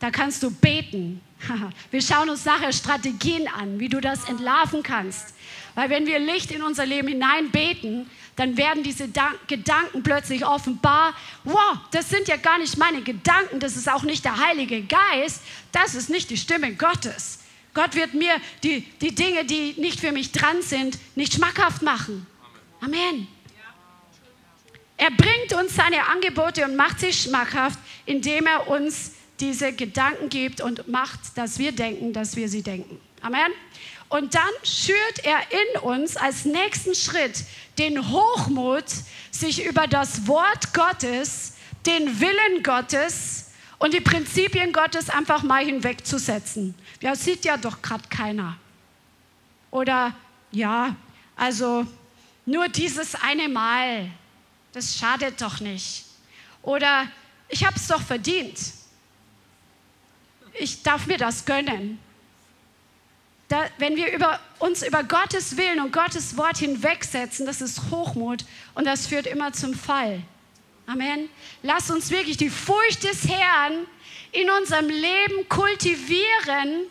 da 0.00 0.10
kannst 0.10 0.42
du 0.42 0.50
beten. 0.50 1.20
Wir 1.90 2.02
schauen 2.02 2.28
uns 2.28 2.44
nachher 2.44 2.72
Strategien 2.72 3.48
an, 3.48 3.78
wie 3.80 3.88
du 3.88 4.00
das 4.00 4.28
entlarven 4.28 4.82
kannst. 4.82 5.34
Weil 5.74 5.90
wenn 5.90 6.06
wir 6.06 6.20
Licht 6.20 6.52
in 6.52 6.62
unser 6.62 6.86
Leben 6.86 7.08
hinein 7.08 7.50
beten, 7.50 8.08
dann 8.36 8.56
werden 8.56 8.82
diese 8.82 9.08
Gedanken 9.48 10.02
plötzlich 10.02 10.46
offenbar. 10.46 11.14
Wow, 11.42 11.78
das 11.90 12.08
sind 12.08 12.28
ja 12.28 12.36
gar 12.36 12.58
nicht 12.58 12.76
meine 12.78 13.02
Gedanken, 13.02 13.60
das 13.60 13.76
ist 13.76 13.88
auch 13.88 14.02
nicht 14.02 14.24
der 14.24 14.38
Heilige 14.38 14.82
Geist, 14.82 15.42
das 15.72 15.94
ist 15.94 16.10
nicht 16.10 16.30
die 16.30 16.36
Stimme 16.36 16.74
Gottes. 16.74 17.40
Gott 17.74 17.94
wird 17.96 18.14
mir 18.14 18.36
die, 18.62 18.80
die 19.00 19.14
Dinge, 19.14 19.44
die 19.44 19.74
nicht 19.76 20.00
für 20.00 20.12
mich 20.12 20.32
dran 20.32 20.62
sind, 20.62 20.98
nicht 21.16 21.34
schmackhaft 21.34 21.82
machen. 21.82 22.26
Amen. 22.80 23.26
Er 24.96 25.10
bringt 25.10 25.52
uns 25.60 25.74
seine 25.74 26.06
Angebote 26.08 26.64
und 26.64 26.76
macht 26.76 27.00
sie 27.00 27.12
schmackhaft, 27.12 27.78
indem 28.06 28.46
er 28.46 28.68
uns 28.68 29.12
diese 29.40 29.72
Gedanken 29.72 30.28
gibt 30.28 30.60
und 30.60 30.86
macht, 30.86 31.18
dass 31.36 31.58
wir 31.58 31.72
denken, 31.72 32.12
dass 32.12 32.36
wir 32.36 32.48
sie 32.48 32.62
denken. 32.62 33.00
Amen. 33.20 33.52
Und 34.08 34.34
dann 34.36 34.50
schürt 34.62 35.24
er 35.24 35.40
in 35.50 35.80
uns 35.80 36.16
als 36.16 36.44
nächsten 36.44 36.94
Schritt 36.94 37.44
den 37.78 38.10
Hochmut, 38.10 38.84
sich 39.32 39.64
über 39.64 39.88
das 39.88 40.28
Wort 40.28 40.72
Gottes, 40.72 41.54
den 41.84 42.20
Willen 42.20 42.62
Gottes 42.62 43.43
und 43.78 43.94
die 43.94 44.00
Prinzipien 44.00 44.72
Gottes 44.72 45.10
einfach 45.10 45.42
mal 45.42 45.64
hinwegzusetzen. 45.64 46.74
Ja, 47.00 47.14
sieht 47.14 47.44
ja 47.44 47.56
doch 47.56 47.82
gerade 47.82 48.08
keiner. 48.08 48.56
Oder 49.70 50.14
ja, 50.50 50.94
also 51.36 51.86
nur 52.46 52.68
dieses 52.68 53.14
eine 53.14 53.48
Mal, 53.48 54.10
das 54.72 54.96
schadet 54.96 55.40
doch 55.40 55.60
nicht. 55.60 56.04
Oder 56.62 57.08
ich 57.48 57.64
habe 57.64 57.76
es 57.76 57.86
doch 57.86 58.00
verdient. 58.00 58.58
Ich 60.54 60.82
darf 60.82 61.06
mir 61.06 61.18
das 61.18 61.44
gönnen. 61.44 61.98
Da, 63.48 63.64
wenn 63.78 63.96
wir 63.96 64.12
über, 64.12 64.40
uns 64.58 64.86
über 64.86 65.04
Gottes 65.04 65.56
Willen 65.56 65.80
und 65.80 65.92
Gottes 65.92 66.36
Wort 66.36 66.58
hinwegsetzen, 66.58 67.44
das 67.44 67.60
ist 67.60 67.90
Hochmut 67.90 68.44
und 68.74 68.86
das 68.86 69.06
führt 69.06 69.26
immer 69.26 69.52
zum 69.52 69.74
Fall. 69.74 70.22
Amen. 70.86 71.30
Lass 71.62 71.90
uns 71.90 72.10
wirklich 72.10 72.36
die 72.36 72.50
Furcht 72.50 73.04
des 73.04 73.26
Herrn 73.26 73.86
in 74.32 74.50
unserem 74.50 74.88
Leben 74.88 75.48
kultivieren, 75.48 76.90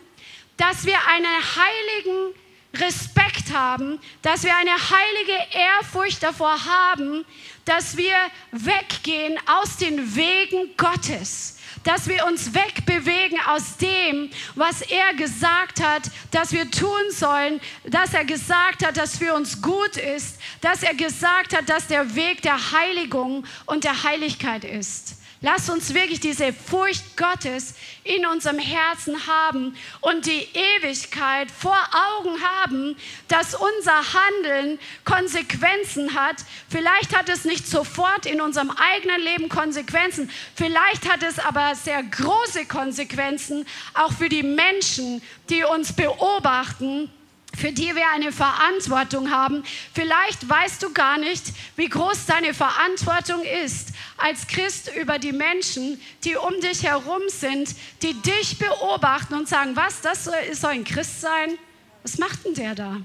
dass 0.57 0.85
wir 0.85 0.97
einen 1.07 1.25
heiligen 1.25 2.33
Respekt 2.75 3.53
haben, 3.53 3.99
dass 4.23 4.43
wir 4.43 4.55
eine 4.55 4.71
heilige 4.71 5.37
Ehrfurcht 5.51 6.23
davor 6.23 6.65
haben, 6.65 7.23
dass 7.65 7.97
wir 7.97 8.15
weggehen 8.51 9.37
aus 9.45 9.77
den 9.77 10.15
Wegen 10.15 10.75
Gottes 10.75 11.59
dass 11.83 12.07
wir 12.07 12.25
uns 12.25 12.53
wegbewegen 12.53 13.39
aus 13.47 13.77
dem, 13.77 14.29
was 14.55 14.81
er 14.81 15.13
gesagt 15.15 15.83
hat, 15.83 16.03
dass 16.31 16.51
wir 16.51 16.69
tun 16.71 16.89
sollen, 17.11 17.59
dass 17.85 18.13
er 18.13 18.25
gesagt 18.25 18.85
hat, 18.85 18.97
dass 18.97 19.17
für 19.17 19.33
uns 19.33 19.61
gut 19.61 19.97
ist, 19.97 20.37
dass 20.61 20.83
er 20.83 20.95
gesagt 20.95 21.55
hat, 21.55 21.69
dass 21.69 21.87
der 21.87 22.15
Weg 22.15 22.41
der 22.41 22.71
Heiligung 22.71 23.45
und 23.65 23.83
der 23.83 24.03
Heiligkeit 24.03 24.63
ist. 24.63 25.22
Lass 25.45 25.69
uns 25.69 25.93
wirklich 25.93 26.21
diese 26.21 26.53
Furcht 26.53 27.17
Gottes 27.17 27.73
in 28.05 28.25
unserem 28.25 28.59
Herzen 28.59 29.27
haben 29.27 29.75
und 29.99 30.25
die 30.25 30.47
Ewigkeit 30.53 31.51
vor 31.51 31.77
Augen 31.91 32.41
haben, 32.41 32.95
dass 33.27 33.53
unser 33.53 34.13
Handeln 34.13 34.79
Konsequenzen 35.03 36.13
hat. 36.13 36.37
Vielleicht 36.69 37.13
hat 37.13 37.27
es 37.27 37.43
nicht 37.43 37.67
sofort 37.67 38.25
in 38.25 38.39
unserem 38.39 38.71
eigenen 38.71 39.19
Leben 39.19 39.49
Konsequenzen, 39.49 40.31
vielleicht 40.55 41.11
hat 41.11 41.23
es 41.23 41.39
aber 41.39 41.75
sehr 41.75 42.01
große 42.03 42.65
Konsequenzen 42.65 43.65
auch 43.95 44.13
für 44.13 44.29
die 44.29 44.43
Menschen, 44.43 45.21
die 45.49 45.65
uns 45.65 45.91
beobachten 45.91 47.11
für 47.57 47.71
die 47.71 47.95
wir 47.95 48.09
eine 48.13 48.31
Verantwortung 48.31 49.31
haben. 49.31 49.63
Vielleicht 49.93 50.47
weißt 50.47 50.81
du 50.83 50.91
gar 50.91 51.17
nicht, 51.17 51.43
wie 51.75 51.87
groß 51.87 52.25
deine 52.25 52.53
Verantwortung 52.53 53.43
ist 53.43 53.89
als 54.17 54.47
Christ 54.47 54.91
über 54.95 55.19
die 55.19 55.31
Menschen, 55.31 56.01
die 56.23 56.35
um 56.35 56.59
dich 56.61 56.83
herum 56.83 57.21
sind, 57.27 57.75
die 58.01 58.13
dich 58.21 58.57
beobachten 58.57 59.33
und 59.35 59.47
sagen, 59.47 59.75
was, 59.75 60.01
das 60.01 60.25
soll 60.25 60.69
ein 60.69 60.83
Christ 60.83 61.21
sein? 61.21 61.57
Was 62.01 62.17
macht 62.17 62.45
denn 62.45 62.53
der 62.53 62.75
da? 62.75 62.97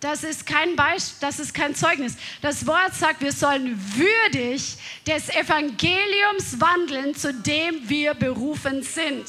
Das 0.00 0.24
ist 0.24 0.46
kein 0.46 0.76
Beispiel, 0.76 1.16
das 1.20 1.40
ist 1.40 1.54
kein 1.54 1.74
Zeugnis. 1.74 2.16
Das 2.42 2.66
Wort 2.66 2.94
sagt, 2.94 3.22
wir 3.22 3.32
sollen 3.32 3.76
würdig 3.96 4.76
des 5.06 5.30
Evangeliums 5.30 6.60
wandeln, 6.60 7.14
zu 7.14 7.32
dem 7.32 7.88
wir 7.88 8.12
berufen 8.14 8.82
sind. 8.82 9.24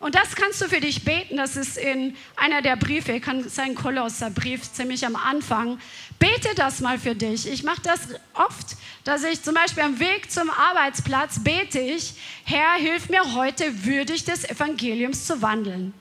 Und 0.00 0.14
das 0.14 0.36
kannst 0.36 0.60
du 0.60 0.68
für 0.68 0.80
dich 0.80 1.04
beten. 1.04 1.36
Das 1.36 1.56
ist 1.56 1.76
in 1.76 2.16
einer 2.36 2.62
der 2.62 2.76
Briefe, 2.76 3.18
kann 3.20 3.48
sein 3.48 3.74
Kolosserbrief 3.74 4.72
ziemlich 4.72 5.04
am 5.04 5.16
Anfang. 5.16 5.80
Bete 6.18 6.54
das 6.54 6.80
mal 6.80 6.98
für 6.98 7.16
dich. 7.16 7.50
Ich 7.50 7.64
mache 7.64 7.82
das 7.82 8.00
oft, 8.34 8.76
dass 9.02 9.24
ich 9.24 9.42
zum 9.42 9.54
Beispiel 9.54 9.82
am 9.82 9.98
Weg 9.98 10.30
zum 10.30 10.50
Arbeitsplatz 10.50 11.42
bete 11.42 11.80
ich, 11.80 12.14
Herr, 12.44 12.74
hilf 12.74 13.08
mir 13.08 13.34
heute 13.34 13.84
würdig 13.84 14.24
des 14.24 14.44
Evangeliums 14.48 15.26
zu 15.26 15.42
wandeln. 15.42 15.92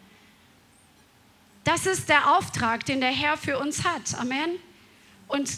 Das 1.63 1.85
ist 1.85 2.07
der 2.07 2.37
Auftrag, 2.37 2.85
den 2.85 3.01
der 3.01 3.11
Herr 3.11 3.35
für 3.35 3.57
uns 3.57 3.83
hat. 3.83 4.17
Amen. 4.19 4.51
Und 5.27 5.49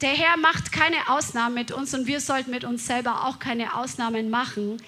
der 0.00 0.10
Herr 0.10 0.36
macht 0.36 0.72
keine 0.72 0.96
Ausnahmen 1.08 1.54
mit 1.54 1.72
uns 1.72 1.92
und 1.92 2.06
wir 2.06 2.20
sollten 2.20 2.50
mit 2.50 2.64
uns 2.64 2.86
selber 2.86 3.26
auch 3.26 3.38
keine 3.38 3.74
Ausnahmen 3.74 4.30
machen. 4.30 4.80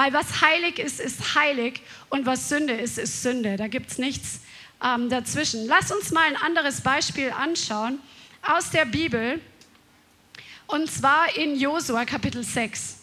Weil 0.00 0.14
was 0.14 0.40
heilig 0.40 0.78
ist, 0.78 0.98
ist 0.98 1.34
heilig 1.34 1.82
und 2.08 2.24
was 2.24 2.48
Sünde 2.48 2.72
ist, 2.72 2.96
ist 2.96 3.22
Sünde. 3.22 3.58
Da 3.58 3.68
gibt 3.68 3.90
es 3.90 3.98
nichts 3.98 4.40
ähm, 4.82 5.10
dazwischen. 5.10 5.66
Lass 5.66 5.92
uns 5.92 6.10
mal 6.10 6.26
ein 6.26 6.36
anderes 6.36 6.80
Beispiel 6.80 7.30
anschauen 7.30 7.98
aus 8.40 8.70
der 8.70 8.86
Bibel 8.86 9.38
und 10.68 10.90
zwar 10.90 11.36
in 11.36 11.54
Josua 11.54 12.06
Kapitel 12.06 12.42
6. 12.42 12.99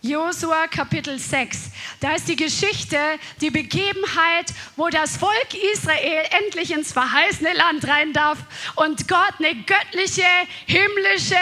Josua 0.00 0.68
Kapitel 0.68 1.18
6. 1.18 1.72
Da 1.98 2.14
ist 2.14 2.28
die 2.28 2.36
Geschichte, 2.36 2.96
die 3.40 3.50
Begebenheit, 3.50 4.46
wo 4.76 4.88
das 4.90 5.16
Volk 5.16 5.54
Israel 5.72 6.24
endlich 6.44 6.70
ins 6.70 6.92
verheißene 6.92 7.52
Land 7.54 7.88
rein 7.88 8.12
darf 8.12 8.38
und 8.76 9.08
Gott 9.08 9.34
eine 9.40 9.56
göttliche, 9.56 10.22
himmlische, 10.66 11.34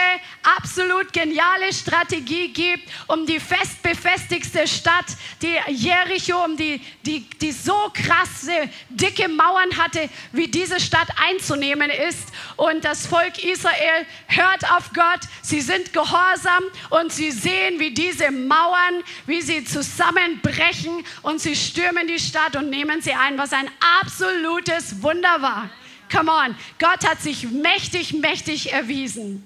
absolut 0.57 1.12
geniale 1.12 1.71
Strategie 1.71 2.49
gibt, 2.49 2.88
um 3.09 3.27
die 3.27 3.40
festbefestigste 3.40 4.66
Stadt, 4.66 5.05
die 5.42 5.59
Jericho, 5.75 6.42
um 6.42 6.57
die, 6.57 6.81
die, 7.05 7.29
die 7.38 7.53
so 7.53 7.90
krasse, 7.92 8.71
dicke 8.88 9.29
Mauern 9.29 9.77
hatte, 9.77 10.09
wie 10.33 10.49
diese 10.49 10.81
Stadt 10.81 11.09
einzunehmen 11.29 11.90
ist. 11.90 12.33
Und 12.57 12.87
das 12.87 13.07
Volk 13.07 13.45
Israel 13.45 14.07
hört 14.29 14.71
auf 14.73 14.92
Gott, 14.95 15.21
sie 15.42 15.61
sind 15.61 15.92
gehorsam 15.92 16.64
und 16.88 17.12
sie 17.12 17.31
sehen, 17.31 17.79
wie 17.79 17.92
diese 17.92 18.31
Mauern, 18.47 19.03
wie 19.27 19.43
sie 19.43 19.65
zusammenbrechen 19.65 21.05
und 21.23 21.41
sie 21.41 21.57
stürmen 21.57 22.07
die 22.07 22.19
Stadt 22.19 22.57
und 22.57 22.71
nehmen 22.71 23.03
sie 23.03 23.13
ein, 23.13 23.39
was 23.39 23.53
ein 23.53 23.71
absolutes 24.01 25.03
Wunder 25.03 25.43
war. 25.43 25.71
Come 26.11 26.31
on, 26.31 26.55
Gott 26.79 27.09
hat 27.09 27.21
sich 27.21 27.51
mächtig, 27.51 28.13
mächtig 28.13 28.73
erwiesen. 28.73 29.45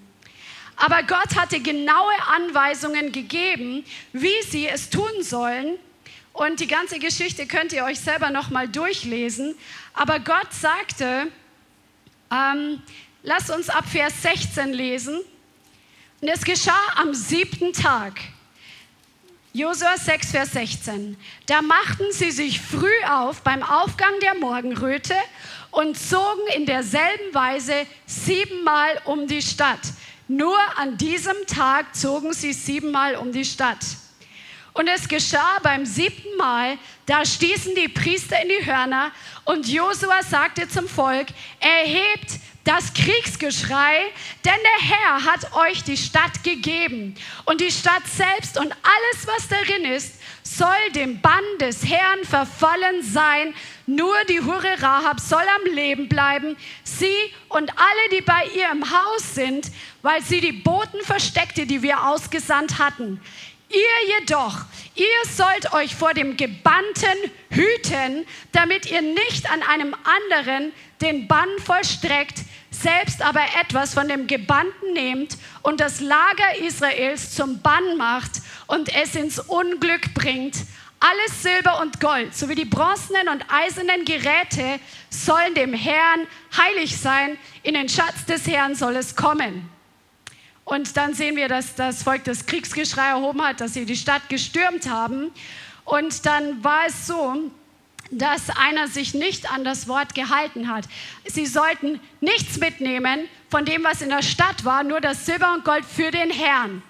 Aber 0.76 1.02
Gott 1.02 1.36
hatte 1.36 1.60
genaue 1.60 2.12
Anweisungen 2.34 3.12
gegeben, 3.12 3.84
wie 4.12 4.42
sie 4.48 4.66
es 4.66 4.88
tun 4.88 5.22
sollen. 5.22 5.78
Und 6.32 6.60
die 6.60 6.66
ganze 6.66 6.98
Geschichte 6.98 7.46
könnt 7.46 7.72
ihr 7.72 7.84
euch 7.84 8.00
selber 8.00 8.30
noch 8.30 8.50
mal 8.50 8.66
durchlesen. 8.66 9.54
Aber 9.92 10.20
Gott 10.20 10.52
sagte, 10.52 11.28
ähm, 12.30 12.82
lasst 13.22 13.50
uns 13.50 13.68
ab 13.68 13.84
Vers 13.90 14.22
16 14.22 14.72
lesen. 14.72 15.20
Und 16.20 16.28
es 16.28 16.44
geschah 16.44 16.80
am 16.96 17.14
siebten 17.14 17.72
Tag. 17.72 18.20
Josua 19.52 19.96
6, 19.96 20.30
Vers 20.30 20.52
16. 20.52 21.16
Da 21.46 21.60
machten 21.60 22.12
sie 22.12 22.30
sich 22.30 22.60
früh 22.60 23.04
auf 23.08 23.42
beim 23.42 23.64
Aufgang 23.64 24.12
der 24.22 24.36
Morgenröte 24.36 25.16
und 25.72 25.98
zogen 25.98 26.46
in 26.54 26.66
derselben 26.66 27.34
Weise 27.34 27.74
siebenmal 28.06 29.00
um 29.06 29.26
die 29.26 29.42
Stadt. 29.42 29.80
Nur 30.28 30.56
an 30.76 30.96
diesem 30.98 31.34
Tag 31.48 31.96
zogen 31.96 32.32
sie 32.32 32.52
siebenmal 32.52 33.16
um 33.16 33.32
die 33.32 33.44
Stadt. 33.44 33.84
Und 34.72 34.86
es 34.86 35.08
geschah 35.08 35.58
beim 35.64 35.84
siebten 35.84 36.36
Mal, 36.36 36.78
da 37.06 37.24
stießen 37.24 37.74
die 37.74 37.88
Priester 37.88 38.40
in 38.40 38.50
die 38.50 38.64
Hörner 38.64 39.10
und 39.44 39.66
Josua 39.66 40.22
sagte 40.22 40.68
zum 40.68 40.88
Volk, 40.88 41.26
erhebt 41.58 42.38
das 42.64 42.92
Kriegsgeschrei, 42.92 44.04
denn 44.44 44.52
der 44.62 44.88
Herr 44.88 45.24
hat 45.24 45.52
euch 45.54 45.82
die 45.82 45.96
Stadt 45.96 46.44
gegeben. 46.44 47.14
Und 47.46 47.60
die 47.60 47.70
Stadt 47.70 48.06
selbst 48.06 48.58
und 48.58 48.70
alles, 48.70 49.26
was 49.26 49.48
darin 49.48 49.84
ist, 49.84 50.20
soll 50.42 50.92
dem 50.94 51.20
Bann 51.20 51.44
des 51.60 51.84
Herrn 51.84 52.24
verfallen 52.24 53.02
sein. 53.02 53.54
Nur 53.86 54.14
die 54.28 54.40
Hure 54.40 54.80
Rahab 54.80 55.20
soll 55.20 55.42
am 55.42 55.74
Leben 55.74 56.08
bleiben, 56.08 56.56
sie 56.84 57.06
und 57.48 57.70
alle, 57.70 58.08
die 58.12 58.20
bei 58.20 58.44
ihr 58.54 58.70
im 58.70 58.90
Haus 58.90 59.34
sind, 59.34 59.70
weil 60.02 60.22
sie 60.22 60.40
die 60.40 60.52
Boten 60.52 61.00
versteckte, 61.02 61.66
die 61.66 61.82
wir 61.82 62.06
ausgesandt 62.06 62.78
hatten. 62.78 63.20
Ihr 63.70 64.18
jedoch, 64.18 64.64
ihr 64.96 65.30
sollt 65.30 65.72
euch 65.72 65.94
vor 65.94 66.12
dem 66.12 66.36
Gebannten 66.36 67.30
hüten, 67.50 68.26
damit 68.50 68.90
ihr 68.90 69.00
nicht 69.00 69.50
an 69.50 69.62
einem 69.62 69.94
anderen 70.04 70.72
den 71.00 71.28
Bann 71.28 71.48
vollstreckt, 71.64 72.40
selbst 72.70 73.22
aber 73.22 73.42
etwas 73.60 73.94
von 73.94 74.08
dem 74.08 74.26
Gebannten 74.26 74.92
nehmt 74.92 75.36
und 75.62 75.80
das 75.80 76.00
Lager 76.00 76.58
Israels 76.60 77.34
zum 77.34 77.60
Bann 77.60 77.96
macht 77.96 78.42
und 78.66 78.94
es 78.94 79.14
ins 79.14 79.38
Unglück 79.38 80.14
bringt. 80.14 80.56
Alles 81.00 81.42
Silber 81.42 81.80
und 81.80 81.98
Gold 81.98 82.34
sowie 82.34 82.54
die 82.54 82.66
bronzenen 82.66 83.28
und 83.28 83.44
eisernen 83.48 84.04
Geräte 84.04 84.80
sollen 85.08 85.54
dem 85.54 85.72
Herrn 85.72 86.26
heilig 86.56 86.96
sein. 86.96 87.38
In 87.62 87.74
den 87.74 87.88
Schatz 87.88 88.26
des 88.26 88.46
Herrn 88.46 88.74
soll 88.74 88.96
es 88.96 89.16
kommen. 89.16 89.68
Und 90.64 90.96
dann 90.96 91.14
sehen 91.14 91.36
wir, 91.36 91.48
dass 91.48 91.74
das 91.74 92.02
Volk 92.02 92.24
das 92.24 92.46
Kriegsgeschrei 92.46 93.08
erhoben 93.08 93.42
hat, 93.42 93.60
dass 93.60 93.74
sie 93.74 93.86
die 93.86 93.96
Stadt 93.96 94.28
gestürmt 94.28 94.88
haben. 94.88 95.32
Und 95.84 96.26
dann 96.26 96.62
war 96.62 96.86
es 96.86 97.06
so, 97.06 97.50
dass 98.10 98.50
einer 98.50 98.88
sich 98.88 99.14
nicht 99.14 99.50
an 99.50 99.64
das 99.64 99.88
Wort 99.88 100.14
gehalten 100.14 100.68
hat. 100.68 100.84
Sie 101.24 101.46
sollten 101.46 102.00
nichts 102.20 102.58
mitnehmen 102.58 103.28
von 103.48 103.64
dem, 103.64 103.84
was 103.84 104.02
in 104.02 104.08
der 104.10 104.22
Stadt 104.22 104.64
war, 104.64 104.82
nur 104.82 105.00
das 105.00 105.26
Silber 105.26 105.52
und 105.54 105.64
Gold 105.64 105.84
für 105.84 106.10
den 106.10 106.30
Herrn. 106.30 106.82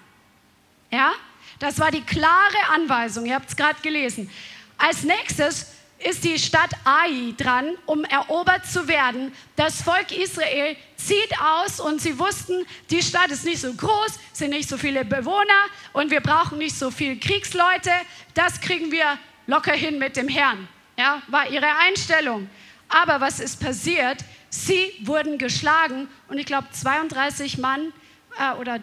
Ja, 0.89 1.11
das 1.59 1.79
war 1.79 1.91
die 1.91 2.01
klare 2.01 2.69
Anweisung. 2.73 3.25
Ihr 3.25 3.35
habt 3.35 3.49
es 3.49 3.55
gerade 3.55 3.79
gelesen. 3.81 4.29
Als 4.77 5.03
nächstes 5.03 5.67
ist 5.99 6.23
die 6.23 6.39
Stadt 6.39 6.71
Ai 6.83 7.33
dran, 7.37 7.77
um 7.85 8.03
erobert 8.03 8.65
zu 8.65 8.87
werden. 8.87 9.31
Das 9.55 9.83
Volk 9.83 10.11
Israel 10.11 10.75
zieht 10.97 11.39
aus 11.39 11.79
und 11.79 12.01
sie 12.01 12.17
wussten, 12.17 12.65
die 12.89 13.03
Stadt 13.03 13.29
ist 13.29 13.45
nicht 13.45 13.61
so 13.61 13.71
groß, 13.73 14.19
sind 14.33 14.49
nicht 14.49 14.67
so 14.67 14.77
viele 14.77 15.05
Bewohner 15.05 15.65
und 15.93 16.09
wir 16.09 16.21
brauchen 16.21 16.57
nicht 16.57 16.75
so 16.75 16.89
viele 16.89 17.17
Kriegsleute. 17.17 17.91
Das 18.33 18.59
kriegen 18.59 18.91
wir 18.91 19.19
locker 19.45 19.73
hin 19.73 19.99
mit 19.99 20.17
dem 20.17 20.27
Herrn. 20.27 20.67
Ja, 20.97 21.21
war 21.27 21.49
ihre 21.49 21.67
Einstellung. 21.87 22.49
Aber 22.89 23.21
was 23.21 23.39
ist 23.39 23.59
passiert? 23.59 24.23
Sie 24.49 24.93
wurden 25.03 25.37
geschlagen 25.37 26.09
und 26.27 26.37
ich 26.37 26.45
glaube 26.45 26.67
32 26.71 27.57
Mann 27.57 27.93
äh, 28.37 28.53
oder 28.59 28.79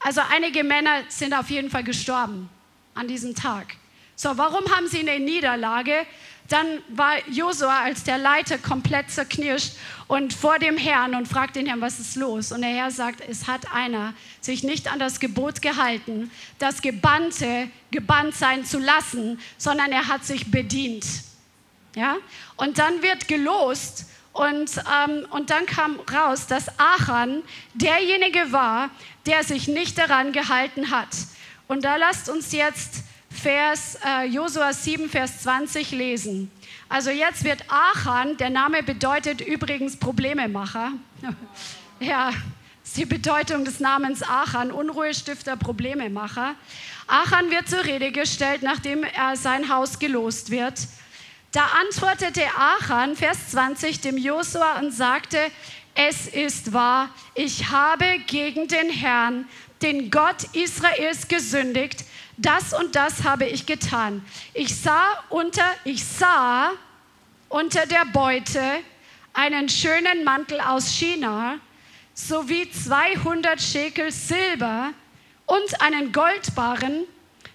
also 0.00 0.20
einige 0.30 0.62
Männer 0.62 1.02
sind 1.08 1.34
auf 1.34 1.50
jeden 1.50 1.70
Fall 1.70 1.82
gestorben 1.82 2.48
an 2.94 3.08
diesem 3.08 3.34
Tag. 3.34 3.76
So, 4.16 4.36
warum 4.38 4.64
haben 4.74 4.86
sie 4.86 5.00
eine 5.00 5.18
Niederlage? 5.18 6.06
Dann 6.48 6.66
war 6.88 7.14
Josua 7.30 7.84
als 7.84 8.04
der 8.04 8.18
Leiter 8.18 8.58
komplett 8.58 9.10
zerknirscht 9.10 9.74
und 10.08 10.34
vor 10.34 10.58
dem 10.58 10.76
Herrn 10.76 11.14
und 11.14 11.26
fragt 11.26 11.56
den 11.56 11.66
Herrn, 11.66 11.80
was 11.80 11.98
ist 11.98 12.16
los? 12.16 12.52
Und 12.52 12.60
der 12.60 12.70
Herr 12.70 12.90
sagt, 12.90 13.22
es 13.26 13.46
hat 13.46 13.72
einer 13.72 14.12
sich 14.42 14.62
nicht 14.62 14.92
an 14.92 14.98
das 14.98 15.20
Gebot 15.20 15.62
gehalten, 15.62 16.30
das 16.58 16.82
Gebannte 16.82 17.70
gebannt 17.90 18.34
sein 18.34 18.64
zu 18.64 18.78
lassen, 18.78 19.40
sondern 19.56 19.90
er 19.90 20.08
hat 20.08 20.24
sich 20.26 20.50
bedient. 20.50 21.06
Ja? 21.94 22.16
Und 22.56 22.78
dann 22.78 23.02
wird 23.02 23.26
gelost 23.26 24.06
und, 24.34 24.70
ähm, 24.78 25.26
und 25.30 25.48
dann 25.48 25.64
kam 25.64 25.98
raus, 26.12 26.46
dass 26.46 26.66
Achan 26.78 27.42
derjenige 27.72 28.52
war, 28.52 28.90
der 29.26 29.44
sich 29.44 29.68
nicht 29.68 29.96
daran 29.96 30.32
gehalten 30.32 30.90
hat. 30.90 31.08
Und 31.68 31.84
da 31.84 31.96
lasst 31.96 32.28
uns 32.28 32.52
jetzt 32.52 33.04
Vers, 33.34 33.98
äh, 34.06 34.26
Josua 34.26 34.72
7, 34.72 35.10
Vers 35.10 35.42
20 35.42 35.90
lesen. 35.90 36.50
Also 36.88 37.10
jetzt 37.10 37.44
wird 37.44 37.64
Achan, 37.68 38.36
der 38.36 38.50
Name 38.50 38.82
bedeutet 38.82 39.40
übrigens 39.40 39.96
Problememacher. 39.96 40.92
ja, 42.00 42.30
ist 42.84 42.96
die 42.96 43.04
Bedeutung 43.04 43.64
des 43.64 43.80
Namens 43.80 44.22
Achan, 44.22 44.70
Unruhestifter, 44.70 45.56
Problememacher. 45.56 46.54
Achan 47.06 47.50
wird 47.50 47.68
zur 47.68 47.84
Rede 47.84 48.12
gestellt, 48.12 48.62
nachdem 48.62 49.02
er 49.02 49.36
sein 49.36 49.68
Haus 49.68 49.98
gelost 49.98 50.50
wird. 50.50 50.78
Da 51.50 51.66
antwortete 51.80 52.42
Achan, 52.56 53.16
Vers 53.16 53.50
20, 53.50 54.00
dem 54.00 54.16
Josua 54.16 54.78
und 54.78 54.92
sagte, 54.92 55.38
es 55.94 56.26
ist 56.26 56.72
wahr, 56.72 57.10
ich 57.34 57.70
habe 57.70 58.18
gegen 58.26 58.68
den 58.68 58.90
Herrn, 58.90 59.46
den 59.82 60.10
Gott 60.10 60.44
Israels, 60.52 61.28
gesündigt 61.28 62.04
das 62.36 62.72
und 62.72 62.96
das 62.96 63.24
habe 63.24 63.46
ich 63.46 63.66
getan. 63.66 64.24
Ich 64.52 64.74
sah 64.74 65.22
unter, 65.28 65.64
ich 65.84 66.04
sah 66.04 66.72
unter 67.48 67.86
der 67.86 68.04
Beute 68.06 68.60
einen 69.32 69.68
schönen 69.68 70.24
Mantel 70.24 70.60
aus 70.60 70.88
China 70.88 71.58
sowie 72.14 72.70
200 72.70 73.60
Schekel 73.60 74.10
Silber 74.12 74.92
und 75.46 75.80
einen 75.80 76.12
Goldbarren, 76.12 77.04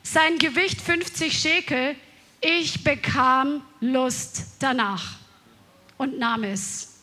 sein 0.04 0.38
Gewicht 0.38 0.82
50 0.82 1.38
Schekel. 1.38 1.96
Ich 2.42 2.84
bekam 2.84 3.62
Lust 3.82 4.44
danach 4.60 5.16
und 5.98 6.20
nahm 6.20 6.44
es. 6.44 7.00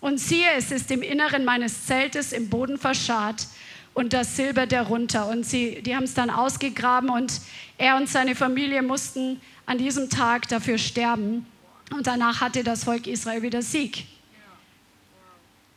Und 0.00 0.18
siehe, 0.18 0.50
es 0.56 0.70
ist 0.70 0.90
im 0.90 1.02
Inneren 1.02 1.44
meines 1.44 1.86
Zeltes 1.86 2.32
im 2.32 2.48
Boden 2.48 2.78
verscharrt 2.78 3.46
und 3.94 4.12
das 4.12 4.36
Silber 4.36 4.66
darunter. 4.66 5.28
Und 5.28 5.44
sie, 5.44 5.82
die 5.82 5.94
haben 5.94 6.04
es 6.04 6.14
dann 6.14 6.30
ausgegraben 6.30 7.10
und 7.10 7.40
er 7.78 7.96
und 7.96 8.08
seine 8.08 8.34
Familie 8.34 8.82
mussten 8.82 9.40
an 9.66 9.78
diesem 9.78 10.10
Tag 10.10 10.48
dafür 10.48 10.78
sterben. 10.78 11.46
Und 11.90 12.06
danach 12.06 12.40
hatte 12.40 12.64
das 12.64 12.84
Volk 12.84 13.06
Israel 13.06 13.42
wieder 13.42 13.62
Sieg. 13.62 14.06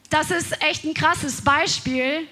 Das 0.09 0.31
ist 0.31 0.61
echt 0.61 0.85
ein 0.85 0.93
krasses 0.93 1.41
Beispiel, 1.41 2.27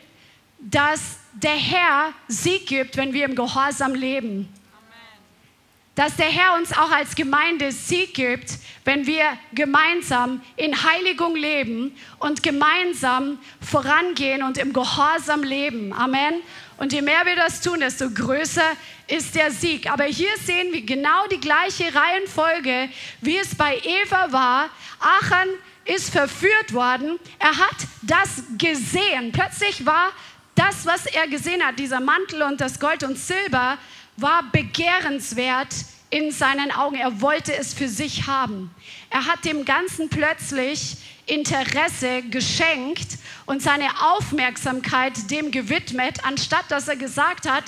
dass 0.59 1.17
der 1.33 1.55
Herr 1.55 2.13
Sieg 2.27 2.67
gibt, 2.67 2.95
wenn 2.97 3.13
wir 3.13 3.25
im 3.25 3.35
Gehorsam 3.35 3.95
leben 3.95 4.47
dass 5.95 6.15
der 6.15 6.25
Herr 6.25 6.55
uns 6.55 6.71
auch 6.71 6.91
als 6.91 7.15
Gemeinde 7.15 7.71
Sieg 7.71 8.15
gibt, 8.15 8.57
wenn 8.83 9.05
wir 9.05 9.25
gemeinsam 9.53 10.41
in 10.55 10.83
Heiligung 10.83 11.35
leben 11.35 11.95
und 12.19 12.41
gemeinsam 12.41 13.37
vorangehen 13.61 14.41
und 14.43 14.57
im 14.57 14.73
Gehorsam 14.73 15.43
leben. 15.43 15.93
Amen. 15.93 16.41
Und 16.77 16.91
je 16.91 17.01
mehr 17.01 17.25
wir 17.25 17.35
das 17.35 17.61
tun, 17.61 17.79
desto 17.79 18.09
größer 18.09 18.71
ist 19.07 19.35
der 19.35 19.51
Sieg. 19.51 19.89
Aber 19.91 20.05
hier 20.05 20.35
sehen 20.43 20.73
wir 20.73 20.83
genau 20.83 21.27
die 21.31 21.39
gleiche 21.39 21.93
Reihenfolge, 21.93 22.89
wie 23.21 23.37
es 23.37 23.53
bei 23.55 23.77
Eva 23.77 24.31
war. 24.31 24.69
Achan 24.99 25.47
ist 25.85 26.09
verführt 26.09 26.73
worden. 26.73 27.19
Er 27.37 27.55
hat 27.57 27.75
das 28.01 28.43
gesehen. 28.57 29.31
Plötzlich 29.31 29.85
war 29.85 30.11
das, 30.55 30.85
was 30.85 31.05
er 31.05 31.27
gesehen 31.27 31.63
hat, 31.63 31.77
dieser 31.77 31.99
Mantel 31.99 32.41
und 32.43 32.61
das 32.61 32.79
Gold 32.79 33.03
und 33.03 33.17
Silber, 33.17 33.77
war 34.17 34.43
begehrenswert 34.51 35.73
in 36.09 36.31
seinen 36.31 36.71
Augen. 36.71 36.95
Er 36.95 37.21
wollte 37.21 37.55
es 37.55 37.73
für 37.73 37.87
sich 37.87 38.27
haben. 38.27 38.73
Er 39.09 39.25
hat 39.25 39.45
dem 39.45 39.65
Ganzen 39.65 40.09
plötzlich 40.09 40.97
Interesse 41.25 42.21
geschenkt 42.23 43.17
und 43.45 43.61
seine 43.61 43.89
Aufmerksamkeit 44.01 45.31
dem 45.31 45.51
gewidmet, 45.51 46.23
anstatt 46.23 46.65
dass 46.69 46.87
er 46.87 46.97
gesagt 46.97 47.49
hat, 47.49 47.65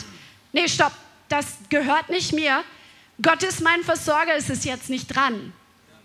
nee, 0.51 0.67
stopp, 0.67 0.91
das 1.29 1.58
gehört 1.69 2.10
nicht 2.10 2.34
mir. 2.34 2.63
Gott 3.21 3.43
ist 3.43 3.62
mein 3.62 3.84
Versorger, 3.84 4.36
ist 4.36 4.49
es 4.49 4.65
jetzt 4.65 4.89
nicht 4.89 5.08
dran. 5.08 5.53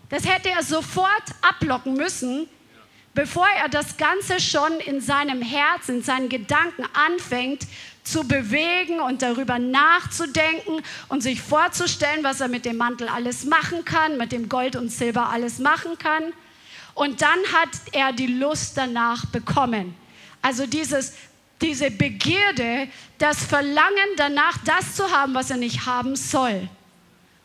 Das 0.09 0.27
hätte 0.27 0.51
er 0.51 0.63
sofort 0.63 1.25
ablocken 1.43 1.95
müssen, 1.95 2.49
bevor 3.15 3.49
er 3.49 3.69
das 3.69 3.97
Ganze 3.97 4.41
schon 4.41 4.79
in 4.81 5.01
seinem 5.01 5.43
Herz, 5.43 5.89
in 5.89 6.03
seinen 6.03 6.29
Gedanken 6.29 6.85
anfängt 6.93 7.67
zu 8.03 8.27
bewegen 8.27 9.01
und 9.01 9.23
darüber 9.23 9.59
nachzudenken 9.59 10.83
und 11.09 11.23
sich 11.23 11.41
vorzustellen, 11.41 12.25
was 12.25 12.41
er 12.41 12.49
mit 12.49 12.65
dem 12.65 12.77
Mantel 12.77 13.09
alles 13.09 13.45
machen 13.45 13.85
kann, 13.85 14.17
mit 14.17 14.33
dem 14.33 14.49
Gold 14.49 14.77
und 14.77 14.91
Silber 14.91 15.29
alles 15.29 15.59
machen 15.59 15.99
kann. 15.99 16.33
Und 16.95 17.23
dann 17.23 17.39
hat 17.53 17.69
er 17.93 18.13
die 18.13 18.27
Lust 18.27 18.77
danach 18.77 19.27
bekommen. 19.27 19.95
Also 20.43 20.67
dieses 20.67 21.13
diese 21.61 21.91
Begierde, 21.91 22.89
das 23.19 23.45
Verlangen 23.45 24.17
danach, 24.17 24.57
das 24.65 24.97
zu 24.97 25.11
haben, 25.11 25.35
was 25.35 25.51
er 25.51 25.59
nicht 25.59 25.87
haben 25.87 26.17
soll. 26.17 26.69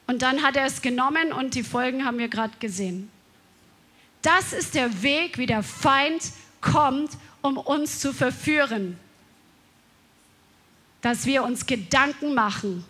Und 0.08 0.22
dann 0.22 0.44
hat 0.44 0.56
er 0.56 0.66
es 0.66 0.82
genommen 0.82 1.34
und 1.34 1.56
die 1.56 1.64
Folgen 1.64 2.06
haben 2.06 2.18
wir 2.18 2.28
gerade 2.28 2.54
gesehen. 2.60 3.10
Das 4.22 4.54
ist 4.54 4.76
der 4.76 5.04
Weg, 5.04 5.38
wie 5.38 5.46
der 5.46 5.64
Feind 5.64 6.32
kommt, 6.62 7.12
um 7.42 7.58
uns 7.58 8.00
zu 8.00 8.14
verführen. 8.14 8.98
Dass 11.06 11.28
wir 11.28 11.44
uns 11.44 11.68
Gedanken 11.68 12.34
machen. 12.34 12.84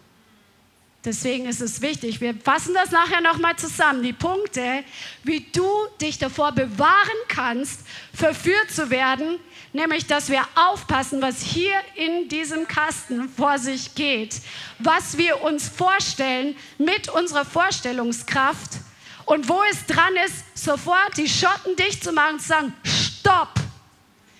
Deswegen 1.04 1.48
ist 1.48 1.60
es 1.60 1.82
wichtig. 1.82 2.22
Wir 2.22 2.34
fassen 2.34 2.74
das 2.74 2.90
nachher 2.92 3.20
nochmal 3.20 3.58
zusammen. 3.58 4.04
Die 4.04 4.14
Punkte, 4.14 4.86
wie 5.24 5.42
du 5.52 5.68
dich 6.00 6.18
davor 6.18 6.54
bewahren 6.54 7.20
kannst, 7.28 7.82
verführt 8.14 8.72
zu 8.72 8.90
werden, 8.90 9.38
nämlich 9.74 10.08
dass 10.08 10.30
wir 10.30 10.48
aufpassen, 10.56 11.22
was 11.22 11.42
hier 11.42 11.76
in 11.96 12.30
diesem 12.30 12.70
Kasten 12.70 13.28
vor 13.28 13.60
sich 13.60 13.96
geht, 13.96 14.40
was 14.80 15.18
wir 15.18 15.44
uns 15.44 15.68
vorstellen 15.68 16.56
mit 16.78 17.10
unserer 17.10 17.44
Vorstellungskraft 17.44 18.78
und 19.26 19.50
wo 19.50 19.62
es 19.70 19.86
dran 19.88 20.16
ist, 20.26 20.46
sofort 20.54 21.18
die 21.18 21.28
Schotten 21.28 21.76
dicht 21.76 22.02
zu 22.02 22.14
machen 22.14 22.36
und 22.36 22.42
zu 22.42 22.48
sagen, 22.48 22.74
stopp, 22.86 23.60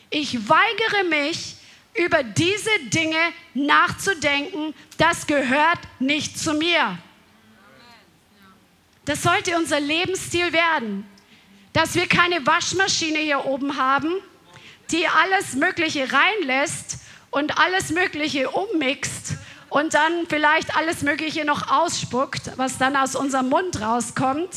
ich 0.10 0.48
weigere 0.48 1.04
mich, 1.10 1.55
über 1.96 2.24
diese 2.24 2.70
Dinge 2.88 3.18
nachzudenken, 3.54 4.74
das 4.98 5.28
gehört 5.28 5.80
nicht 6.00 6.38
zu 6.38 6.54
mir. 6.54 6.98
Das 9.06 9.22
sollte 9.22 9.56
unser 9.56 9.80
Lebensstil 9.80 10.52
werden, 10.52 11.08
dass 11.74 11.96
wir 11.96 12.08
keine 12.08 12.46
Waschmaschine 12.46 13.20
hier 13.20 13.46
oben 13.46 13.78
haben, 13.78 14.14
die 14.92 15.08
alles 15.08 15.54
Mögliche 15.54 16.08
reinlässt 16.12 16.98
und 17.32 17.58
alles 17.58 17.92
Mögliche 17.92 18.50
ummixt 18.50 19.36
und 19.70 19.94
dann 19.94 20.26
vielleicht 20.28 20.76
alles 20.76 21.02
Mögliche 21.02 21.46
noch 21.46 21.70
ausspuckt, 21.70 22.52
was 22.58 22.78
dann 22.78 22.96
aus 22.96 23.16
unserem 23.16 23.50
Mund 23.50 23.82
rauskommt, 23.82 24.56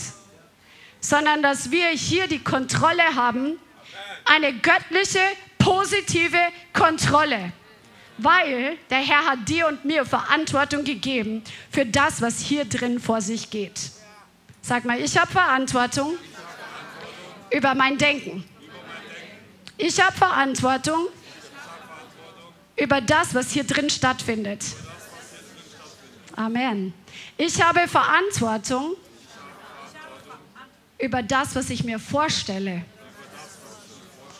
sondern 1.00 1.42
dass 1.42 1.70
wir 1.70 1.88
hier 1.88 2.26
die 2.26 2.42
Kontrolle 2.42 3.14
haben, 3.14 3.58
eine 4.24 4.52
göttliche, 4.52 5.20
positive 5.68 6.38
Kontrolle. 6.72 7.52
Weil 8.16 8.78
der 8.90 8.98
Herr 8.98 9.26
hat 9.26 9.48
dir 9.48 9.68
und 9.68 9.84
mir 9.84 10.04
Verantwortung 10.04 10.82
gegeben 10.82 11.44
für 11.70 11.86
das, 11.86 12.20
was 12.20 12.40
hier 12.40 12.64
drin 12.64 12.98
vor 12.98 13.20
sich 13.20 13.50
geht. 13.50 13.78
Sag 14.62 14.84
mal, 14.84 14.98
ich 14.98 15.16
habe 15.16 15.30
Verantwortung 15.30 16.16
über 17.50 17.74
mein 17.74 17.96
Denken. 17.96 18.44
Ich 19.76 20.00
habe 20.00 20.16
Verantwortung 20.16 21.06
über 22.74 23.00
das, 23.00 23.34
was 23.34 23.52
hier 23.52 23.64
drin 23.64 23.88
stattfindet. 23.88 24.64
Amen. 26.34 26.92
Ich 27.36 27.62
habe 27.62 27.86
Verantwortung 27.86 28.96
über 30.98 31.22
das, 31.22 31.54
was 31.54 31.70
ich 31.70 31.84
mir 31.84 32.00
vorstelle. 32.00 32.84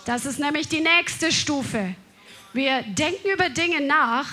Das 0.08 0.24
ist 0.24 0.38
nämlich 0.38 0.68
die 0.68 0.80
nächste 0.80 1.30
Stufe. 1.30 1.94
Wir 2.54 2.80
denken 2.80 3.28
über 3.28 3.50
Dinge 3.50 3.82
nach 3.82 4.26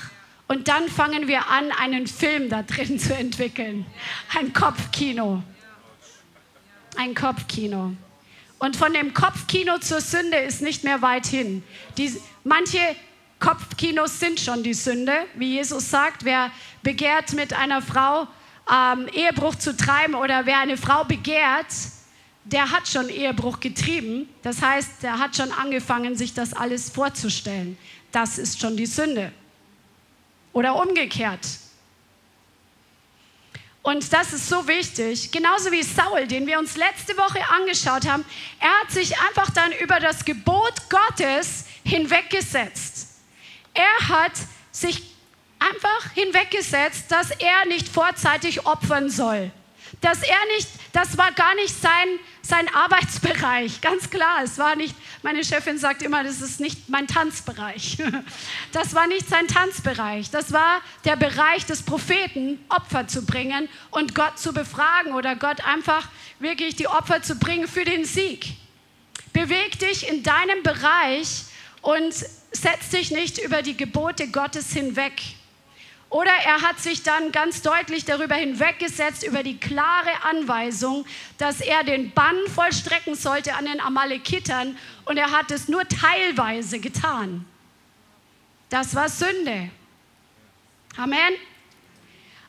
und 0.47 0.69
dann 0.69 0.87
fangen 0.87 1.27
wir 1.27 1.49
an, 1.49 1.69
einen 1.73 2.07
Film 2.07 2.47
da 2.47 2.63
drin 2.63 2.97
zu 2.97 3.13
entwickeln. 3.13 3.85
Ein 4.39 4.53
Kopfkino. 4.53 5.43
Ein 6.95 7.13
Kopfkino. 7.13 7.91
Und 8.57 8.77
von 8.77 8.93
dem 8.93 9.13
Kopfkino 9.13 9.77
zur 9.79 9.99
Sünde 9.99 10.37
ist 10.37 10.61
nicht 10.61 10.85
mehr 10.85 11.01
weit 11.01 11.25
hin. 11.25 11.61
Die, 11.97 12.21
manche 12.45 12.79
Kopfkinos 13.41 14.17
sind 14.17 14.39
schon 14.39 14.63
die 14.63 14.73
Sünde, 14.73 15.25
wie 15.33 15.55
Jesus 15.55 15.89
sagt, 15.89 16.23
wer 16.23 16.51
begehrt 16.83 17.33
mit 17.33 17.51
einer 17.51 17.81
Frau 17.81 18.29
ähm, 18.71 19.09
Ehebruch 19.11 19.55
zu 19.55 19.75
treiben 19.75 20.15
oder 20.15 20.45
wer 20.45 20.59
eine 20.59 20.77
Frau 20.77 21.03
begehrt, 21.03 21.67
der 22.45 22.71
hat 22.71 22.87
schon 22.87 23.09
Ehebruch 23.09 23.59
getrieben. 23.59 24.29
Das 24.43 24.61
heißt, 24.61 25.03
der 25.03 25.19
hat 25.19 25.35
schon 25.35 25.51
angefangen, 25.51 26.15
sich 26.15 26.33
das 26.33 26.53
alles 26.53 26.89
vorzustellen. 26.89 27.77
Das 28.11 28.37
ist 28.37 28.59
schon 28.59 28.77
die 28.77 28.85
Sünde. 28.85 29.31
Oder 30.53 30.75
umgekehrt. 30.75 31.45
Und 33.81 34.13
das 34.13 34.33
ist 34.33 34.47
so 34.47 34.67
wichtig. 34.67 35.31
Genauso 35.31 35.71
wie 35.71 35.83
Saul, 35.83 36.27
den 36.27 36.47
wir 36.47 36.57
uns 36.59 36.77
letzte 36.77 37.17
Woche 37.17 37.39
angeschaut 37.49 38.07
haben. 38.07 38.23
Er 38.59 38.69
hat 38.81 38.91
sich 38.91 39.19
einfach 39.19 39.49
dann 39.51 39.71
über 39.73 39.99
das 39.99 40.23
Gebot 40.23 40.73
Gottes 40.89 41.65
hinweggesetzt. 41.83 43.09
Er 43.73 44.07
hat 44.07 44.33
sich 44.71 45.03
einfach 45.59 46.11
hinweggesetzt, 46.13 47.11
dass 47.11 47.31
er 47.31 47.65
nicht 47.67 47.87
vorzeitig 47.87 48.65
opfern 48.65 49.09
soll. 49.09 49.51
Dass 50.05 50.21
er 50.21 50.37
nicht, 50.55 50.69
das 50.93 51.17
war 51.17 51.31
gar 51.31 51.55
nicht 51.55 51.81
sein, 51.81 52.19
sein 52.43 52.71
Arbeitsbereich, 52.75 53.81
ganz 53.81 54.11
klar. 54.11 54.43
Es 54.43 54.59
war 54.59 54.75
nicht, 54.75 54.95
meine 55.23 55.43
Chefin 55.43 55.79
sagt 55.79 56.03
immer, 56.03 56.23
das 56.23 56.41
ist 56.41 56.59
nicht 56.59 56.89
mein 56.89 57.07
Tanzbereich. 57.07 57.97
Das 58.71 58.93
war 58.93 59.07
nicht 59.07 59.27
sein 59.27 59.47
Tanzbereich. 59.47 60.29
Das 60.29 60.51
war 60.51 60.81
der 61.05 61.15
Bereich 61.15 61.65
des 61.65 61.81
Propheten, 61.81 62.59
Opfer 62.69 63.07
zu 63.07 63.25
bringen 63.25 63.67
und 63.89 64.13
Gott 64.13 64.37
zu 64.37 64.53
befragen 64.53 65.13
oder 65.13 65.35
Gott 65.35 65.65
einfach 65.65 66.07
wirklich 66.39 66.75
die 66.75 66.87
Opfer 66.87 67.23
zu 67.23 67.39
bringen 67.39 67.67
für 67.67 67.83
den 67.83 68.05
Sieg. 68.05 68.53
Beweg 69.33 69.79
dich 69.79 70.07
in 70.07 70.21
deinem 70.21 70.61
Bereich 70.61 71.45
und 71.81 72.13
setz 72.13 72.89
dich 72.91 73.09
nicht 73.09 73.39
über 73.39 73.63
die 73.63 73.75
Gebote 73.75 74.27
Gottes 74.27 74.71
hinweg. 74.71 75.13
Oder 76.09 76.31
er 76.45 76.61
hat 76.61 76.79
sich 76.79 77.03
dann 77.03 77.31
ganz 77.31 77.61
deutlich 77.61 78.05
darüber 78.05 78.35
hinweggesetzt, 78.35 79.25
über 79.25 79.43
die 79.43 79.57
klare 79.57 80.23
Anweisung, 80.23 81.05
dass 81.37 81.61
er 81.61 81.83
den 81.83 82.11
Bann 82.11 82.37
vollstrecken 82.53 83.15
sollte 83.15 83.55
an 83.55 83.65
den 83.65 83.81
Amalekitern 83.81 84.77
und 85.05 85.17
er 85.17 85.31
hat 85.31 85.51
es 85.51 85.67
nur 85.67 85.87
teilweise 85.87 86.79
getan. 86.79 87.45
Das 88.69 88.95
war 88.95 89.09
Sünde. 89.09 89.69
Amen. 90.97 91.33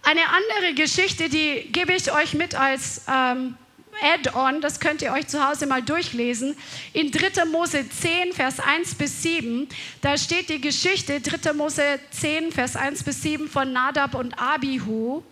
Eine 0.03 0.23
andere 0.29 0.75
Geschichte, 0.75 1.29
die 1.29 1.73
gebe 1.73 1.93
ich 1.93 2.13
euch 2.13 2.35
mit 2.35 2.55
als 2.55 3.03
ähm, 3.09 3.57
Add-on, 4.03 4.61
das 4.61 4.81
könnt 4.81 5.03
ihr 5.03 5.13
euch 5.13 5.27
zu 5.27 5.47
Hause 5.47 5.67
mal 5.67 5.83
durchlesen. 5.83 6.57
In 6.93 7.11
3. 7.11 7.45
Mose 7.47 7.89
10, 7.89 8.33
Vers 8.33 8.61
1 8.61 8.95
bis 8.95 9.23
7, 9.23 9.69
da 10.01 10.19
steht 10.19 10.49
die 10.49 10.61
Geschichte, 10.61 11.21
3. 11.21 11.53
Mose 11.53 11.99
10, 12.11 12.53
Vers 12.53 12.77
1 12.77 13.03
bis 13.03 13.23
7 13.23 13.49
von 13.49 13.73
Nadab 13.73 14.15
und 14.15 14.39
Abihu. 14.39 15.23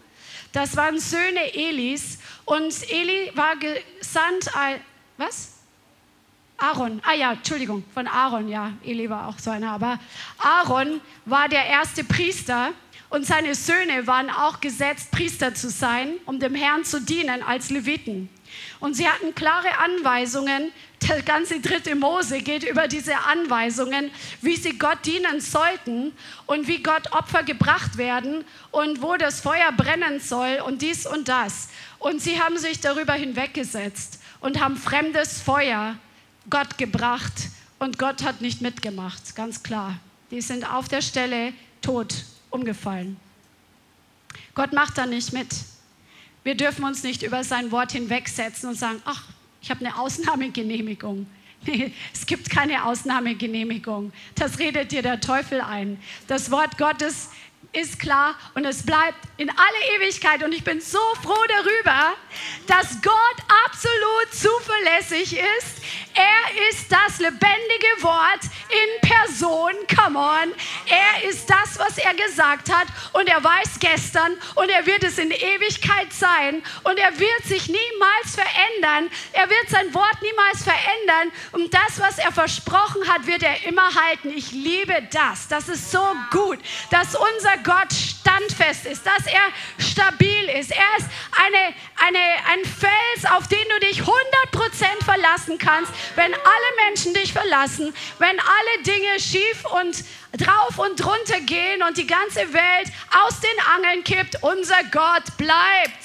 Das 0.52 0.76
waren 0.76 0.98
Söhne 0.98 1.54
Elis 1.54 2.18
und 2.44 2.72
Eli 2.90 3.32
war 3.34 3.56
gesandt, 3.56 4.50
was? 5.16 5.52
Aaron, 6.56 7.02
ah 7.04 7.14
ja, 7.14 7.32
Entschuldigung, 7.32 7.82
von 7.92 8.06
Aaron, 8.06 8.48
ja, 8.48 8.72
Eli 8.84 9.10
war 9.10 9.28
auch 9.28 9.38
so 9.38 9.50
einer, 9.50 9.72
aber 9.72 9.98
Aaron 10.38 11.00
war 11.24 11.48
der 11.48 11.66
erste 11.66 12.04
Priester 12.04 12.72
und 13.10 13.26
seine 13.26 13.54
Söhne 13.54 14.06
waren 14.06 14.30
auch 14.30 14.60
gesetzt, 14.60 15.10
Priester 15.10 15.54
zu 15.54 15.68
sein, 15.68 16.14
um 16.26 16.38
dem 16.38 16.54
Herrn 16.54 16.84
zu 16.84 17.00
dienen 17.00 17.42
als 17.42 17.70
Leviten. 17.70 18.28
Und 18.80 18.94
sie 18.94 19.08
hatten 19.08 19.34
klare 19.34 19.78
Anweisungen. 19.78 20.72
Der 21.08 21.22
ganze 21.22 21.60
dritte 21.60 21.94
Mose 21.94 22.40
geht 22.40 22.62
über 22.62 22.88
diese 22.88 23.16
Anweisungen, 23.18 24.10
wie 24.40 24.56
sie 24.56 24.78
Gott 24.78 25.04
dienen 25.04 25.40
sollten 25.40 26.12
und 26.46 26.66
wie 26.66 26.82
Gott 26.82 27.12
Opfer 27.12 27.42
gebracht 27.42 27.98
werden 27.98 28.44
und 28.70 29.02
wo 29.02 29.16
das 29.16 29.40
Feuer 29.40 29.72
brennen 29.72 30.20
soll 30.20 30.62
und 30.66 30.80
dies 30.82 31.06
und 31.06 31.28
das. 31.28 31.68
Und 31.98 32.22
sie 32.22 32.40
haben 32.40 32.56
sich 32.56 32.80
darüber 32.80 33.12
hinweggesetzt 33.14 34.20
und 34.40 34.60
haben 34.60 34.76
fremdes 34.76 35.40
Feuer 35.40 35.96
Gott 36.48 36.78
gebracht 36.78 37.32
und 37.78 37.98
Gott 37.98 38.22
hat 38.22 38.40
nicht 38.40 38.60
mitgemacht, 38.62 39.36
ganz 39.36 39.62
klar. 39.62 39.98
Die 40.30 40.40
sind 40.40 40.70
auf 40.70 40.88
der 40.88 41.02
Stelle 41.02 41.52
tot 41.82 42.14
umgefallen. 42.50 43.18
Gott 44.54 44.72
macht 44.72 44.96
da 44.96 45.06
nicht 45.06 45.32
mit. 45.32 45.48
Wir 46.44 46.54
dürfen 46.54 46.84
uns 46.84 47.02
nicht 47.02 47.22
über 47.22 47.42
sein 47.42 47.72
Wort 47.72 47.92
hinwegsetzen 47.92 48.68
und 48.68 48.74
sagen, 48.76 49.00
ach, 49.06 49.24
ich 49.62 49.70
habe 49.70 49.80
eine 49.80 49.98
Ausnahmegenehmigung. 49.98 51.26
Nee, 51.66 51.94
es 52.12 52.26
gibt 52.26 52.50
keine 52.50 52.84
Ausnahmegenehmigung. 52.84 54.12
Das 54.34 54.58
redet 54.58 54.92
dir 54.92 55.00
der 55.00 55.22
Teufel 55.22 55.62
ein. 55.62 55.98
Das 56.26 56.50
Wort 56.50 56.76
Gottes 56.76 57.30
ist 57.74 57.98
klar 57.98 58.36
und 58.54 58.64
es 58.64 58.84
bleibt 58.84 59.18
in 59.36 59.50
alle 59.50 59.96
Ewigkeit. 59.96 60.42
Und 60.42 60.52
ich 60.52 60.64
bin 60.64 60.80
so 60.80 60.98
froh 61.22 61.44
darüber, 61.48 62.14
dass 62.66 63.00
Gott 63.02 63.36
absolut 63.66 64.32
zuverlässig 64.32 65.36
ist. 65.36 65.82
Er 66.14 66.70
ist 66.70 66.90
das 66.90 67.18
lebendige 67.18 68.02
Wort 68.02 68.44
in 68.70 69.08
Person. 69.08 69.72
Come 69.96 70.18
on. 70.18 70.54
Er 70.86 71.28
ist 71.28 71.50
das, 71.50 71.78
was 71.78 71.98
er 71.98 72.14
gesagt 72.14 72.72
hat 72.72 72.86
und 73.12 73.28
er 73.28 73.42
weiß 73.42 73.80
gestern 73.80 74.36
und 74.54 74.68
er 74.68 74.86
wird 74.86 75.02
es 75.02 75.18
in 75.18 75.32
Ewigkeit 75.32 76.12
sein 76.12 76.62
und 76.84 76.98
er 76.98 77.18
wird 77.18 77.44
sich 77.44 77.68
niemals 77.68 78.36
verändern. 78.36 79.10
Er 79.32 79.50
wird 79.50 79.68
sein 79.68 79.92
Wort 79.92 80.22
niemals 80.22 80.62
verändern 80.62 81.32
und 81.52 81.74
das, 81.74 81.98
was 81.98 82.18
er 82.18 82.30
versprochen 82.30 83.08
hat, 83.08 83.26
wird 83.26 83.42
er 83.42 83.64
immer 83.66 83.92
halten. 83.94 84.30
Ich 84.30 84.52
liebe 84.52 85.08
das. 85.10 85.48
Das 85.48 85.68
ist 85.68 85.90
so 85.90 86.04
gut, 86.30 86.58
dass 86.90 87.16
unser 87.16 87.56
Gott 87.64 87.92
standfest 87.92 88.86
ist, 88.86 89.04
dass 89.06 89.26
er 89.26 89.48
stabil 89.78 90.48
ist. 90.50 90.70
Er 90.70 90.98
ist 90.98 91.08
eine, 91.32 91.74
eine, 92.06 92.18
ein 92.52 92.64
Fels, 92.64 93.32
auf 93.32 93.48
den 93.48 93.64
du 93.68 93.86
dich 93.86 94.00
100% 94.00 95.04
verlassen 95.04 95.58
kannst, 95.58 95.92
wenn 96.14 96.32
alle 96.32 96.88
Menschen 96.88 97.14
dich 97.14 97.32
verlassen, 97.32 97.94
wenn 98.18 98.38
alle 98.38 98.82
Dinge 98.84 99.18
schief 99.18 99.64
und 99.80 100.04
drauf 100.38 100.78
und 100.78 100.96
drunter 101.00 101.40
gehen 101.40 101.82
und 101.82 101.96
die 101.96 102.06
ganze 102.06 102.52
Welt 102.52 102.92
aus 103.24 103.40
den 103.40 103.58
Angeln 103.74 104.04
kippt, 104.04 104.42
unser 104.42 104.82
Gott 104.92 105.36
bleibt. 105.36 106.04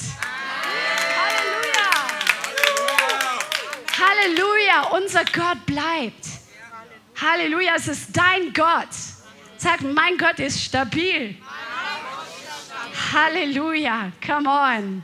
Halleluja. 1.17 1.89
Halleluja, 3.99 4.81
unser 4.91 5.25
Gott 5.25 5.65
bleibt. 5.65 6.25
Halleluja, 7.19 7.73
es 7.75 7.87
ist 7.87 8.15
dein 8.15 8.53
Gott. 8.53 8.87
Sag, 9.61 9.81
mein 9.81 10.17
Gott 10.17 10.39
ist 10.39 10.63
stabil. 10.63 11.35
Halleluja, 13.11 14.13
come 14.25 14.49
on. 14.49 15.03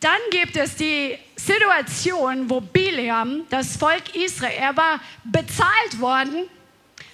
Dann 0.00 0.18
gibt 0.30 0.56
es 0.56 0.74
die 0.76 1.18
Situation, 1.36 2.48
wo 2.48 2.62
Bileam, 2.62 3.42
das 3.50 3.76
Volk 3.76 4.14
Israel, 4.14 4.54
er 4.58 4.74
war 4.74 5.00
bezahlt 5.24 6.00
worden, 6.00 6.48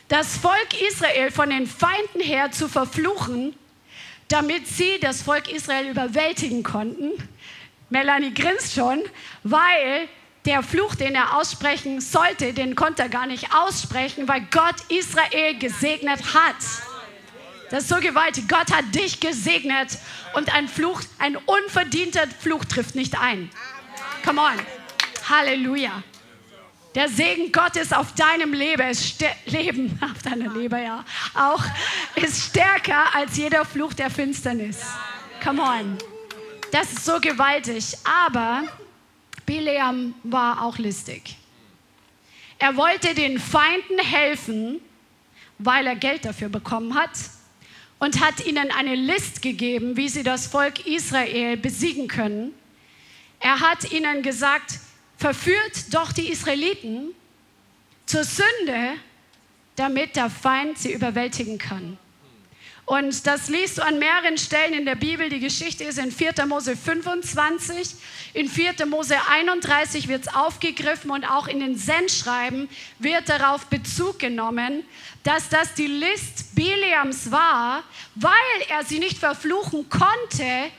das 0.06 0.36
Volk 0.36 0.80
Israel 0.80 1.32
von 1.32 1.50
den 1.50 1.66
Feinden 1.66 2.20
her 2.20 2.52
zu 2.52 2.68
verfluchen, 2.68 3.56
damit 4.28 4.68
sie 4.68 5.00
das 5.00 5.22
Volk 5.22 5.50
Israel 5.52 5.88
überwältigen 5.88 6.62
konnten. 6.62 7.14
Melanie 7.90 8.32
grinst 8.32 8.74
schon, 8.74 9.02
weil 9.42 10.08
der 10.46 10.62
Fluch, 10.62 10.94
den 10.94 11.14
er 11.14 11.36
aussprechen 11.36 12.00
sollte, 12.00 12.52
den 12.52 12.76
konnte 12.76 13.02
er 13.02 13.08
gar 13.08 13.26
nicht 13.26 13.52
aussprechen, 13.54 14.28
weil 14.28 14.42
Gott 14.50 14.76
Israel 14.88 15.58
gesegnet 15.58 16.20
hat. 16.34 16.56
Das 17.70 17.82
ist 17.82 17.88
so 17.88 17.96
gewaltig. 17.96 18.48
Gott 18.48 18.72
hat 18.72 18.94
dich 18.94 19.18
gesegnet 19.18 19.98
und 20.34 20.54
ein 20.54 20.68
Fluch, 20.68 21.00
ein 21.18 21.36
unverdienter 21.36 22.28
Fluch 22.38 22.64
trifft 22.64 22.94
nicht 22.94 23.20
ein. 23.20 23.50
Come 24.24 24.40
on. 24.40 24.54
Halleluja. 25.28 26.02
Der 26.94 27.08
Segen 27.08 27.52
Gottes 27.52 27.92
auf 27.92 28.14
deinem 28.14 28.52
Leben 28.54 28.96
Leben 29.46 29.98
auf 30.14 30.22
deiner 30.22 30.50
Leber 30.54 30.78
ja 30.78 31.04
auch 31.34 31.62
ist 32.14 32.50
stärker 32.50 33.14
als 33.14 33.36
jeder 33.36 33.64
Fluch 33.64 33.92
der 33.92 34.10
Finsternis. 34.10 34.78
Come 35.42 35.60
on. 35.60 35.98
Das 36.70 36.92
ist 36.92 37.04
so 37.04 37.20
gewaltig, 37.20 37.96
aber 38.04 38.62
Bileam 39.46 40.14
war 40.24 40.62
auch 40.62 40.78
listig. 40.78 41.36
Er 42.58 42.76
wollte 42.76 43.14
den 43.14 43.38
Feinden 43.38 43.98
helfen, 43.98 44.80
weil 45.58 45.86
er 45.86 45.96
Geld 45.96 46.24
dafür 46.24 46.48
bekommen 46.48 46.94
hat 46.94 47.10
und 47.98 48.20
hat 48.20 48.44
ihnen 48.44 48.70
eine 48.70 48.94
List 48.94 49.42
gegeben, 49.42 49.96
wie 49.96 50.08
sie 50.08 50.22
das 50.22 50.46
Volk 50.46 50.86
Israel 50.86 51.56
besiegen 51.56 52.08
können. 52.08 52.52
Er 53.40 53.60
hat 53.60 53.90
ihnen 53.92 54.22
gesagt, 54.22 54.80
verführt 55.16 55.94
doch 55.94 56.12
die 56.12 56.28
Israeliten 56.30 57.14
zur 58.06 58.24
Sünde, 58.24 58.94
damit 59.76 60.16
der 60.16 60.30
Feind 60.30 60.78
sie 60.78 60.92
überwältigen 60.92 61.58
kann. 61.58 61.98
Und 62.86 63.26
das 63.26 63.48
liest 63.48 63.78
du 63.78 63.82
an 63.82 63.98
mehreren 63.98 64.38
Stellen 64.38 64.72
in 64.72 64.86
der 64.86 64.94
Bibel. 64.94 65.28
Die 65.28 65.40
Geschichte 65.40 65.82
ist 65.82 65.98
in 65.98 66.12
4. 66.12 66.46
Mose 66.46 66.76
25, 66.76 67.96
in 68.32 68.48
4. 68.48 68.86
Mose 68.86 69.16
31 69.28 70.06
wird 70.06 70.28
es 70.28 70.32
aufgegriffen 70.32 71.10
und 71.10 71.24
auch 71.24 71.48
in 71.48 71.58
den 71.58 71.76
Sendschreiben 71.76 72.68
wird 73.00 73.28
darauf 73.28 73.66
Bezug 73.66 74.20
genommen, 74.20 74.84
dass 75.24 75.48
das 75.48 75.74
die 75.74 75.88
List 75.88 76.54
Bileams 76.54 77.32
war, 77.32 77.82
weil 78.14 78.32
er 78.68 78.84
sie 78.84 79.00
nicht 79.00 79.18
verfluchen 79.18 79.88
konnte, 79.88 80.70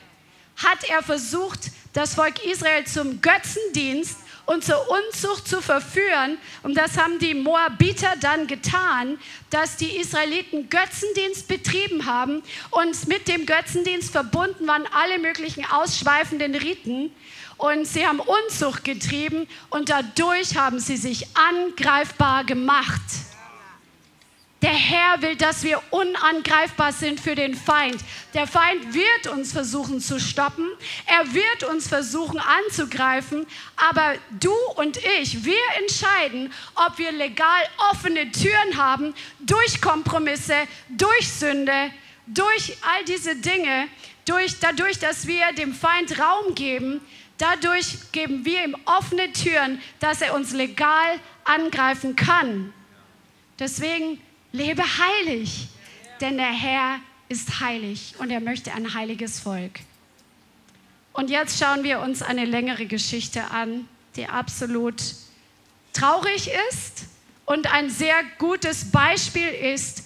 hat 0.55 0.89
er 0.89 1.03
versucht, 1.03 1.71
das 1.91 2.15
Volk 2.15 2.45
Israel 2.45 2.85
zum 2.85 3.19
Götzendienst 3.21 4.17
und 4.47 4.63
zur 4.63 4.89
Unzucht 4.89 5.47
zu 5.47 5.61
verführen. 5.61 6.37
Und 6.63 6.75
das 6.75 6.97
haben 6.97 7.19
die 7.19 7.35
Moabiter 7.35 8.13
dann 8.19 8.47
getan, 8.47 9.19
dass 9.49 9.75
die 9.75 9.97
Israeliten 9.97 10.69
Götzendienst 10.69 11.47
betrieben 11.47 12.05
haben 12.05 12.41
und 12.71 13.07
mit 13.07 13.27
dem 13.27 13.45
Götzendienst 13.45 14.11
verbunden 14.11 14.65
waren 14.65 14.85
alle 14.93 15.19
möglichen 15.19 15.65
ausschweifenden 15.65 16.55
Riten. 16.55 17.11
Und 17.57 17.85
sie 17.85 18.07
haben 18.07 18.19
Unzucht 18.19 18.83
getrieben 18.83 19.47
und 19.69 19.89
dadurch 19.89 20.55
haben 20.57 20.79
sie 20.79 20.97
sich 20.97 21.27
angreifbar 21.35 22.43
gemacht. 22.45 23.01
Der 24.63 24.73
Herr 24.73 25.21
will, 25.21 25.35
dass 25.35 25.63
wir 25.63 25.81
unangreifbar 25.91 26.91
sind 26.91 27.19
für 27.19 27.35
den 27.35 27.53
Feind. 27.53 27.97
Der 28.33 28.47
Feind 28.47 28.91
wird 28.91 29.27
uns 29.27 29.51
versuchen 29.51 30.01
zu 30.01 30.19
stoppen. 30.19 30.65
Er 31.05 31.31
wird 31.31 31.63
uns 31.69 31.87
versuchen 31.87 32.39
anzugreifen. 32.39 33.45
Aber 33.75 34.15
du 34.39 34.53
und 34.75 34.97
ich, 35.19 35.45
wir 35.45 35.59
entscheiden, 35.79 36.51
ob 36.73 36.97
wir 36.97 37.11
legal 37.11 37.61
offene 37.91 38.31
Türen 38.31 38.77
haben 38.77 39.13
durch 39.39 39.79
Kompromisse, 39.79 40.55
durch 40.89 41.29
Sünde, 41.29 41.91
durch 42.25 42.77
all 42.81 43.05
diese 43.05 43.35
Dinge, 43.35 43.87
durch, 44.25 44.59
dadurch, 44.59 44.97
dass 44.97 45.27
wir 45.27 45.51
dem 45.53 45.75
Feind 45.75 46.19
Raum 46.19 46.55
geben. 46.55 47.01
Dadurch 47.37 48.11
geben 48.11 48.43
wir 48.43 48.65
ihm 48.65 48.75
offene 48.85 49.31
Türen, 49.33 49.79
dass 49.99 50.21
er 50.21 50.33
uns 50.33 50.51
legal 50.53 51.19
angreifen 51.43 52.15
kann. 52.15 52.73
Deswegen 53.59 54.19
Lebe 54.51 54.83
heilig, 54.83 55.67
denn 56.21 56.37
der 56.37 56.51
Herr 56.51 56.99
ist 57.29 57.59
heilig 57.59 58.15
und 58.19 58.31
er 58.31 58.39
möchte 58.39 58.73
ein 58.73 58.93
heiliges 58.93 59.39
Volk. 59.39 59.79
Und 61.13 61.29
jetzt 61.29 61.59
schauen 61.59 61.83
wir 61.83 61.99
uns 61.99 62.21
eine 62.21 62.45
längere 62.45 62.85
Geschichte 62.85 63.51
an, 63.51 63.87
die 64.15 64.27
absolut 64.27 65.01
traurig 65.93 66.49
ist 66.69 67.05
und 67.45 67.71
ein 67.73 67.89
sehr 67.89 68.15
gutes 68.37 68.91
Beispiel 68.91 69.47
ist 69.49 70.03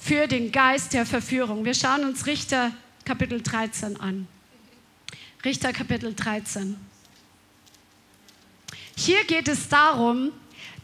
für 0.00 0.26
den 0.26 0.52
Geist 0.52 0.92
der 0.92 1.06
Verführung. 1.06 1.64
Wir 1.64 1.74
schauen 1.74 2.04
uns 2.04 2.26
Richter 2.26 2.72
Kapitel 3.04 3.40
13 3.40 4.00
an. 4.00 4.26
Richter 5.44 5.72
Kapitel 5.72 6.14
13. 6.14 6.76
Hier 8.96 9.24
geht 9.24 9.46
es 9.48 9.68
darum, 9.68 10.32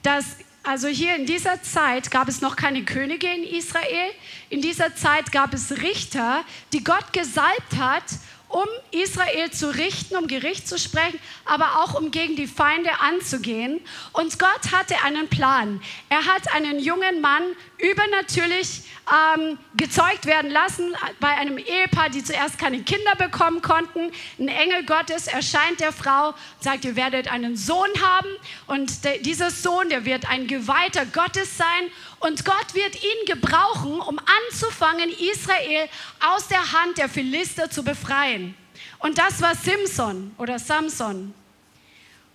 dass 0.03 0.37
also 0.63 0.87
hier 0.87 1.17
in 1.17 1.27
dieser 1.27 1.63
Zeit 1.63 2.11
gab 2.11 2.29
es 2.29 2.41
noch 2.41 2.55
keine 2.55 2.85
Könige 2.85 3.27
in 3.27 3.43
Israel. 3.43 4.11
In 4.49 4.61
dieser 4.61 4.95
Zeit 4.95 5.33
gab 5.33 5.55
es 5.55 5.83
Richter, 5.83 6.45
die 6.73 6.85
Gott 6.85 7.13
gesalbt 7.13 7.77
hat, 7.79 8.05
um 8.49 8.67
Israel 8.91 9.51
zu 9.51 9.75
richten, 9.75 10.15
um 10.15 10.29
Gericht 10.29 10.69
zu 10.69 10.79
sprechen, 10.79 11.19
aber 11.47 11.83
auch 11.83 11.95
um 11.95 12.11
gegen 12.11 12.37
die 12.37 12.47
Feinde 12.47 12.91
anzugehen. 13.01 13.81
Und 14.13 14.39
Gott 14.39 14.73
hatte 14.73 14.95
einen 15.05 15.29
Plan. 15.29 15.81
Er 16.11 16.27
hat 16.27 16.55
einen 16.55 16.79
jungen 16.79 17.21
Mann 17.23 17.43
übernatürlich 17.83 18.83
ähm, 19.11 19.59
gezeugt 19.77 20.27
werden 20.27 20.51
lassen 20.51 20.95
bei 21.19 21.29
einem 21.29 21.59
Ehepaar, 21.59 22.09
die 22.09 22.23
zuerst 22.23 22.59
keine 22.59 22.83
Kinder 22.83 23.17
bekommen 23.17 23.61
konnten. 23.61 24.13
Ein 24.39 24.49
Engel 24.49 24.87
Gottes 24.87 25.27
erscheint 25.27 25.81
der 25.81 25.93
Frau 25.93 26.29
und 26.29 26.37
sagt, 26.61 26.85
ihr 26.85 26.95
werdet 26.95 27.31
einen 27.31 27.57
Sohn 27.57 27.91
haben 28.01 28.29
und 28.69 29.05
der, 29.05 29.19
dieser 29.19 29.51
Sohn, 29.51 29.89
der 29.89 30.05
wird 30.05 30.31
ein 30.31 30.47
Geweihter 30.47 31.05
Gottes 31.07 31.59
sein 31.59 31.91
und 32.21 32.45
Gott 32.45 32.75
wird 32.75 32.95
ihn 33.03 33.27
gebrauchen, 33.27 34.01
um 34.01 34.21
anzufangen, 34.49 35.11
Israel 35.11 35.89
aus 36.21 36.47
der 36.47 36.73
Hand 36.73 36.99
der 36.99 37.09
Philister 37.09 37.69
zu 37.69 37.83
befreien. 37.83 38.55
Und 39.01 39.19
das 39.19 39.43
war 39.43 39.57
Simson 39.57 40.33
oder 40.39 40.61
Samson. 40.61 41.35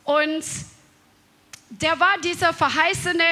Und 0.03 0.43
der 1.69 1.99
war 1.99 2.17
dieser 2.19 2.53
verheißene 2.53 3.23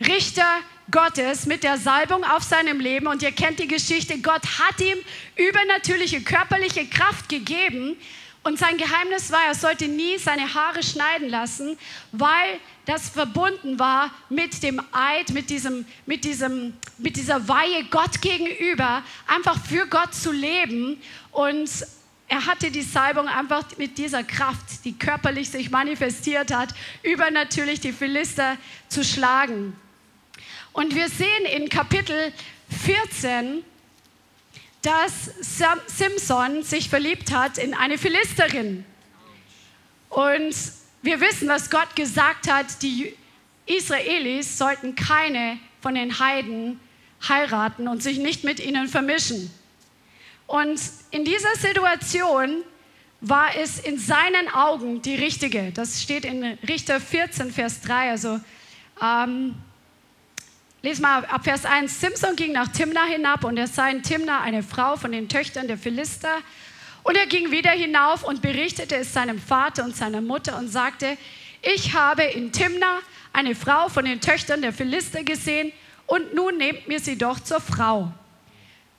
Richter 0.00 0.44
Gottes 0.90 1.46
mit 1.46 1.64
der 1.64 1.76
Salbung 1.76 2.24
auf 2.24 2.42
seinem 2.42 2.80
Leben. 2.80 3.06
Und 3.06 3.22
ihr 3.22 3.32
kennt 3.32 3.58
die 3.58 3.68
Geschichte, 3.68 4.18
Gott 4.18 4.42
hat 4.58 4.80
ihm 4.80 4.98
übernatürliche 5.36 6.22
körperliche 6.22 6.86
Kraft 6.86 7.28
gegeben. 7.28 7.96
Und 8.42 8.58
sein 8.58 8.78
Geheimnis 8.78 9.30
war, 9.30 9.44
er 9.46 9.54
sollte 9.54 9.88
nie 9.88 10.16
seine 10.16 10.54
Haare 10.54 10.82
schneiden 10.82 11.28
lassen, 11.28 11.76
weil 12.12 12.58
das 12.86 13.10
verbunden 13.10 13.78
war 13.78 14.10
mit 14.30 14.62
dem 14.62 14.80
Eid, 14.92 15.30
mit, 15.30 15.50
diesem, 15.50 15.84
mit, 16.06 16.24
diesem, 16.24 16.72
mit 16.96 17.16
dieser 17.16 17.46
Weihe 17.48 17.84
Gott 17.90 18.22
gegenüber, 18.22 19.02
einfach 19.26 19.62
für 19.66 19.86
Gott 19.86 20.14
zu 20.14 20.32
leben. 20.32 20.98
Und 21.32 21.68
er 22.28 22.46
hatte 22.46 22.70
die 22.70 22.82
Salbung 22.82 23.28
einfach 23.28 23.64
mit 23.76 23.98
dieser 23.98 24.24
Kraft, 24.24 24.84
die 24.84 24.96
körperlich 24.96 25.50
sich 25.50 25.70
manifestiert 25.70 26.54
hat, 26.54 26.70
übernatürlich 27.02 27.80
die 27.80 27.92
Philister 27.92 28.56
zu 28.88 29.04
schlagen. 29.04 29.76
Und 30.78 30.94
wir 30.94 31.08
sehen 31.08 31.44
in 31.56 31.68
Kapitel 31.68 32.32
14, 32.84 33.64
dass 34.80 35.32
Simson 35.88 36.62
sich 36.62 36.88
verliebt 36.88 37.32
hat 37.32 37.58
in 37.58 37.74
eine 37.74 37.98
Philisterin. 37.98 38.84
Und 40.08 40.54
wir 41.02 41.20
wissen, 41.20 41.48
was 41.48 41.70
Gott 41.70 41.96
gesagt 41.96 42.48
hat, 42.48 42.80
die 42.82 43.12
Israelis 43.66 44.56
sollten 44.56 44.94
keine 44.94 45.58
von 45.80 45.96
den 45.96 46.20
Heiden 46.20 46.78
heiraten 47.28 47.88
und 47.88 48.00
sich 48.00 48.18
nicht 48.18 48.44
mit 48.44 48.60
ihnen 48.60 48.86
vermischen. 48.86 49.50
Und 50.46 50.80
in 51.10 51.24
dieser 51.24 51.56
Situation 51.56 52.62
war 53.20 53.56
es 53.56 53.80
in 53.80 53.98
seinen 53.98 54.46
Augen 54.54 55.02
die 55.02 55.16
richtige. 55.16 55.72
Das 55.72 56.00
steht 56.00 56.24
in 56.24 56.44
Richter 56.68 57.00
14, 57.00 57.50
Vers 57.50 57.80
3. 57.80 58.10
Also 58.10 58.38
ähm, 59.02 59.56
les 60.82 61.00
mal 61.00 61.24
ab 61.26 61.44
Vers 61.44 61.64
1. 61.64 62.00
Simson 62.00 62.36
ging 62.36 62.52
nach 62.52 62.68
Timna 62.68 63.04
hinab 63.04 63.44
und 63.44 63.56
er 63.56 63.66
sah 63.66 63.88
in 63.88 64.02
Timna 64.02 64.40
eine 64.42 64.62
Frau 64.62 64.96
von 64.96 65.10
den 65.10 65.28
Töchtern 65.28 65.66
der 65.66 65.78
Philister. 65.78 66.38
Und 67.02 67.16
er 67.16 67.26
ging 67.26 67.50
wieder 67.50 67.70
hinauf 67.70 68.22
und 68.22 68.42
berichtete 68.42 68.96
es 68.96 69.12
seinem 69.12 69.40
Vater 69.40 69.84
und 69.84 69.96
seiner 69.96 70.20
Mutter 70.20 70.56
und 70.58 70.68
sagte, 70.68 71.16
ich 71.62 71.94
habe 71.94 72.22
in 72.22 72.52
Timna 72.52 72.98
eine 73.32 73.54
Frau 73.54 73.88
von 73.88 74.04
den 74.04 74.20
Töchtern 74.20 74.62
der 74.62 74.72
Philister 74.72 75.24
gesehen 75.24 75.72
und 76.06 76.34
nun 76.34 76.58
nehmt 76.58 76.86
mir 76.86 77.00
sie 77.00 77.18
doch 77.18 77.40
zur 77.40 77.60
Frau. 77.60 78.12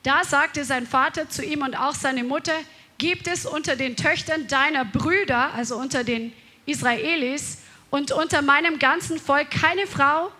Da 0.02 0.24
sagte 0.24 0.64
sein 0.64 0.86
Vater 0.86 1.28
zu 1.28 1.44
ihm 1.44 1.62
und 1.62 1.74
auch 1.74 1.94
seine 1.94 2.24
Mutter, 2.24 2.54
gibt 2.98 3.26
es 3.26 3.46
unter 3.46 3.76
den 3.76 3.96
Töchtern 3.96 4.46
deiner 4.48 4.84
Brüder, 4.84 5.54
also 5.54 5.76
unter 5.76 6.04
den 6.04 6.34
Israelis 6.66 7.58
und 7.88 8.12
unter 8.12 8.42
meinem 8.42 8.78
ganzen 8.78 9.18
Volk 9.18 9.50
keine 9.50 9.86
Frau, 9.86 10.30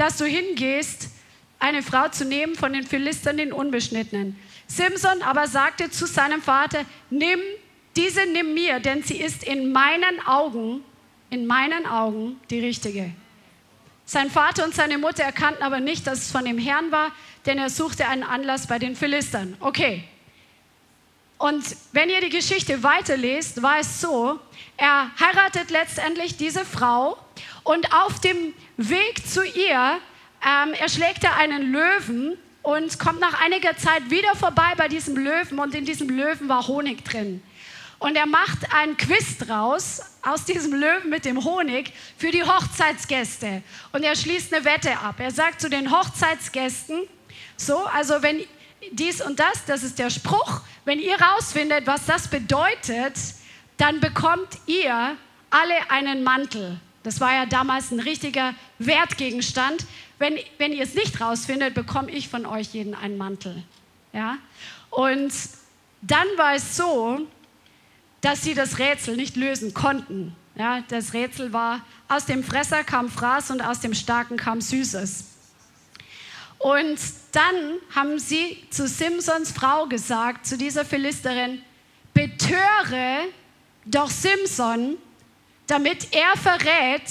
dass 0.00 0.16
du 0.16 0.24
hingehst, 0.24 1.10
eine 1.58 1.82
Frau 1.82 2.08
zu 2.08 2.24
nehmen 2.24 2.54
von 2.54 2.72
den 2.72 2.86
Philistern, 2.86 3.36
den 3.36 3.52
Unbeschnittenen. 3.52 4.34
Simson 4.66 5.20
aber 5.22 5.46
sagte 5.46 5.90
zu 5.90 6.06
seinem 6.06 6.40
Vater, 6.40 6.86
nimm 7.10 7.38
diese, 7.96 8.24
nimm 8.24 8.54
mir, 8.54 8.80
denn 8.80 9.02
sie 9.02 9.20
ist 9.20 9.44
in 9.44 9.72
meinen 9.72 10.26
Augen, 10.26 10.82
in 11.28 11.46
meinen 11.46 11.84
Augen 11.84 12.40
die 12.48 12.60
richtige. 12.60 13.10
Sein 14.06 14.30
Vater 14.30 14.64
und 14.64 14.74
seine 14.74 14.96
Mutter 14.96 15.22
erkannten 15.22 15.62
aber 15.62 15.80
nicht, 15.80 16.06
dass 16.06 16.20
es 16.20 16.32
von 16.32 16.46
dem 16.46 16.56
Herrn 16.56 16.90
war, 16.90 17.12
denn 17.44 17.58
er 17.58 17.68
suchte 17.68 18.08
einen 18.08 18.22
Anlass 18.22 18.66
bei 18.68 18.78
den 18.78 18.96
Philistern. 18.96 19.54
Okay, 19.60 20.04
und 21.40 21.64
wenn 21.92 22.10
ihr 22.10 22.20
die 22.20 22.28
Geschichte 22.28 22.82
weiterlest, 22.82 23.62
war 23.62 23.78
es 23.78 23.98
so, 23.98 24.38
er 24.80 25.10
heiratet 25.20 25.70
letztendlich 25.70 26.38
diese 26.38 26.64
Frau 26.64 27.18
und 27.64 27.92
auf 27.92 28.18
dem 28.20 28.54
Weg 28.78 29.28
zu 29.28 29.44
ihr 29.44 29.98
ähm, 30.42 30.72
erschlägt 30.72 31.22
er 31.22 31.36
einen 31.36 31.70
Löwen 31.70 32.38
und 32.62 32.98
kommt 32.98 33.20
nach 33.20 33.42
einiger 33.44 33.76
Zeit 33.76 34.08
wieder 34.08 34.34
vorbei 34.34 34.72
bei 34.78 34.88
diesem 34.88 35.16
Löwen 35.16 35.58
und 35.58 35.74
in 35.74 35.84
diesem 35.84 36.08
Löwen 36.08 36.48
war 36.48 36.66
Honig 36.66 37.04
drin. 37.04 37.42
Und 37.98 38.16
er 38.16 38.24
macht 38.24 38.72
einen 38.74 38.96
Quiz 38.96 39.36
draus 39.36 40.00
aus 40.22 40.46
diesem 40.46 40.72
Löwen 40.72 41.10
mit 41.10 41.26
dem 41.26 41.44
Honig 41.44 41.92
für 42.16 42.30
die 42.30 42.42
Hochzeitsgäste. 42.42 43.62
Und 43.92 44.02
er 44.02 44.16
schließt 44.16 44.54
eine 44.54 44.64
Wette 44.64 44.98
ab. 44.98 45.16
Er 45.18 45.30
sagt 45.30 45.60
zu 45.60 45.68
den 45.68 45.90
Hochzeitsgästen, 45.90 47.06
so, 47.58 47.84
also 47.84 48.22
wenn 48.22 48.40
dies 48.92 49.20
und 49.20 49.38
das, 49.38 49.66
das 49.66 49.82
ist 49.82 49.98
der 49.98 50.08
Spruch. 50.08 50.62
Wenn 50.86 50.98
ihr 50.98 51.20
rausfindet, 51.20 51.86
was 51.86 52.06
das 52.06 52.28
bedeutet, 52.28 53.12
dann 53.80 54.00
bekommt 54.00 54.58
ihr 54.66 55.16
alle 55.48 55.90
einen 55.90 56.22
Mantel. 56.22 56.78
Das 57.02 57.20
war 57.20 57.32
ja 57.32 57.46
damals 57.46 57.90
ein 57.90 58.00
richtiger 58.00 58.54
Wertgegenstand. 58.78 59.86
Wenn, 60.18 60.38
wenn 60.58 60.72
ihr 60.72 60.82
es 60.82 60.94
nicht 60.94 61.20
rausfindet, 61.20 61.74
bekomme 61.74 62.10
ich 62.10 62.28
von 62.28 62.44
euch 62.44 62.74
jeden 62.74 62.94
einen 62.94 63.16
Mantel. 63.16 63.62
Ja? 64.12 64.36
Und 64.90 65.32
dann 66.02 66.26
war 66.36 66.54
es 66.54 66.76
so, 66.76 67.26
dass 68.20 68.42
sie 68.42 68.54
das 68.54 68.78
Rätsel 68.78 69.16
nicht 69.16 69.36
lösen 69.36 69.72
konnten. 69.72 70.36
Ja, 70.56 70.82
das 70.88 71.14
Rätsel 71.14 71.54
war, 71.54 71.80
aus 72.08 72.26
dem 72.26 72.44
Fresser 72.44 72.84
kam 72.84 73.08
Fraß 73.08 73.50
und 73.50 73.62
aus 73.62 73.80
dem 73.80 73.94
Starken 73.94 74.36
kam 74.36 74.60
Süßes. 74.60 75.24
Und 76.58 76.98
dann 77.32 77.54
haben 77.94 78.18
sie 78.18 78.62
zu 78.68 78.86
Simsons 78.86 79.52
Frau 79.52 79.86
gesagt, 79.86 80.44
zu 80.46 80.58
dieser 80.58 80.84
Philisterin, 80.84 81.62
betöre 82.12 83.28
doch 83.84 84.10
Simson, 84.10 84.96
damit 85.66 86.14
er 86.14 86.36
verrät, 86.36 87.02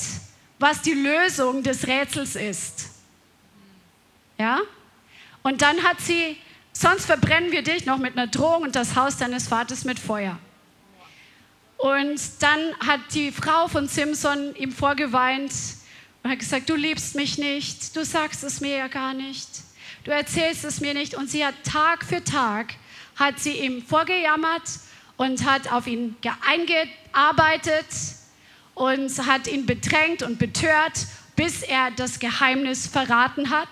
was 0.60 0.82
die 0.82 0.94
Lösung 0.94 1.64
des 1.64 1.88
Rätsels 1.88 2.36
ist. 2.36 2.90
Ja? 4.38 4.60
Und 5.44 5.62
dann 5.62 5.84
hat 5.84 6.02
sie, 6.02 6.38
sonst 6.74 7.06
verbrennen 7.06 7.52
wir 7.52 7.62
dich 7.62 7.86
noch 7.86 7.98
mit 7.98 8.18
einer 8.18 8.28
Drohung 8.28 8.64
und 8.64 8.76
das 8.76 8.96
Haus 8.96 9.18
deines 9.18 9.48
Vaters 9.48 9.86
mit 9.86 10.00
Feuer. 10.00 10.38
Und 11.78 12.20
dann 12.40 12.60
hat 12.86 13.00
die 13.14 13.32
Frau 13.32 13.70
von 13.70 13.88
Simson 13.88 14.54
ihm 14.56 14.72
vorgeweint, 14.72 15.54
und 16.22 16.32
hat 16.32 16.40
gesagt, 16.40 16.70
du 16.70 16.76
liebst 16.76 17.16
mich 17.16 17.38
nicht, 17.38 17.96
du 17.96 18.04
sagst 18.04 18.44
es 18.44 18.60
mir 18.60 18.76
ja 18.76 18.88
gar 18.90 19.14
nicht, 19.14 19.48
du 20.04 20.12
erzählst 20.12 20.66
es 20.66 20.82
mir 20.82 20.94
nicht. 20.94 21.16
Und 21.16 21.30
sie 21.30 21.46
hat 21.46 21.56
Tag 21.64 22.04
für 22.04 22.22
Tag, 22.22 22.74
hat 23.16 23.40
sie 23.40 23.54
ihm 23.54 23.82
vorgejammert 23.82 24.64
und 25.20 25.44
hat 25.44 25.70
auf 25.70 25.86
ihn 25.86 26.16
eingearbeitet 26.48 27.86
und 28.74 29.28
hat 29.28 29.48
ihn 29.48 29.66
bedrängt 29.66 30.24
und 30.24 30.40
betört, 30.40 30.94
bis 31.36 31.62
er 31.62 31.92
das 31.92 32.20
Geheimnis 32.20 32.88
verraten 32.88 33.50
hat. 33.50 33.68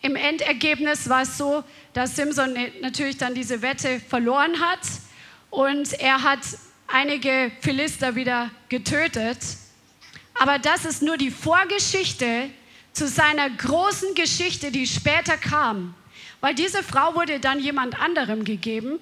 Im 0.00 0.16
Endergebnis 0.16 1.06
war 1.10 1.22
es 1.22 1.36
so, 1.36 1.62
dass 1.92 2.16
Simson 2.16 2.56
natürlich 2.80 3.18
dann 3.18 3.34
diese 3.34 3.60
Wette 3.60 4.00
verloren 4.00 4.58
hat 4.58 4.80
und 5.50 5.92
er 6.00 6.22
hat 6.22 6.40
einige 6.86 7.52
Philister 7.60 8.14
wieder 8.14 8.50
getötet. 8.70 9.36
Aber 10.32 10.58
das 10.58 10.86
ist 10.86 11.02
nur 11.02 11.18
die 11.18 11.30
Vorgeschichte 11.30 12.48
zu 12.94 13.06
seiner 13.06 13.50
großen 13.50 14.14
Geschichte, 14.14 14.72
die 14.72 14.86
später 14.86 15.36
kam. 15.36 15.94
Weil 16.40 16.54
diese 16.54 16.82
Frau 16.82 17.14
wurde 17.14 17.38
dann 17.38 17.60
jemand 17.60 18.00
anderem 18.00 18.44
gegeben. 18.44 18.98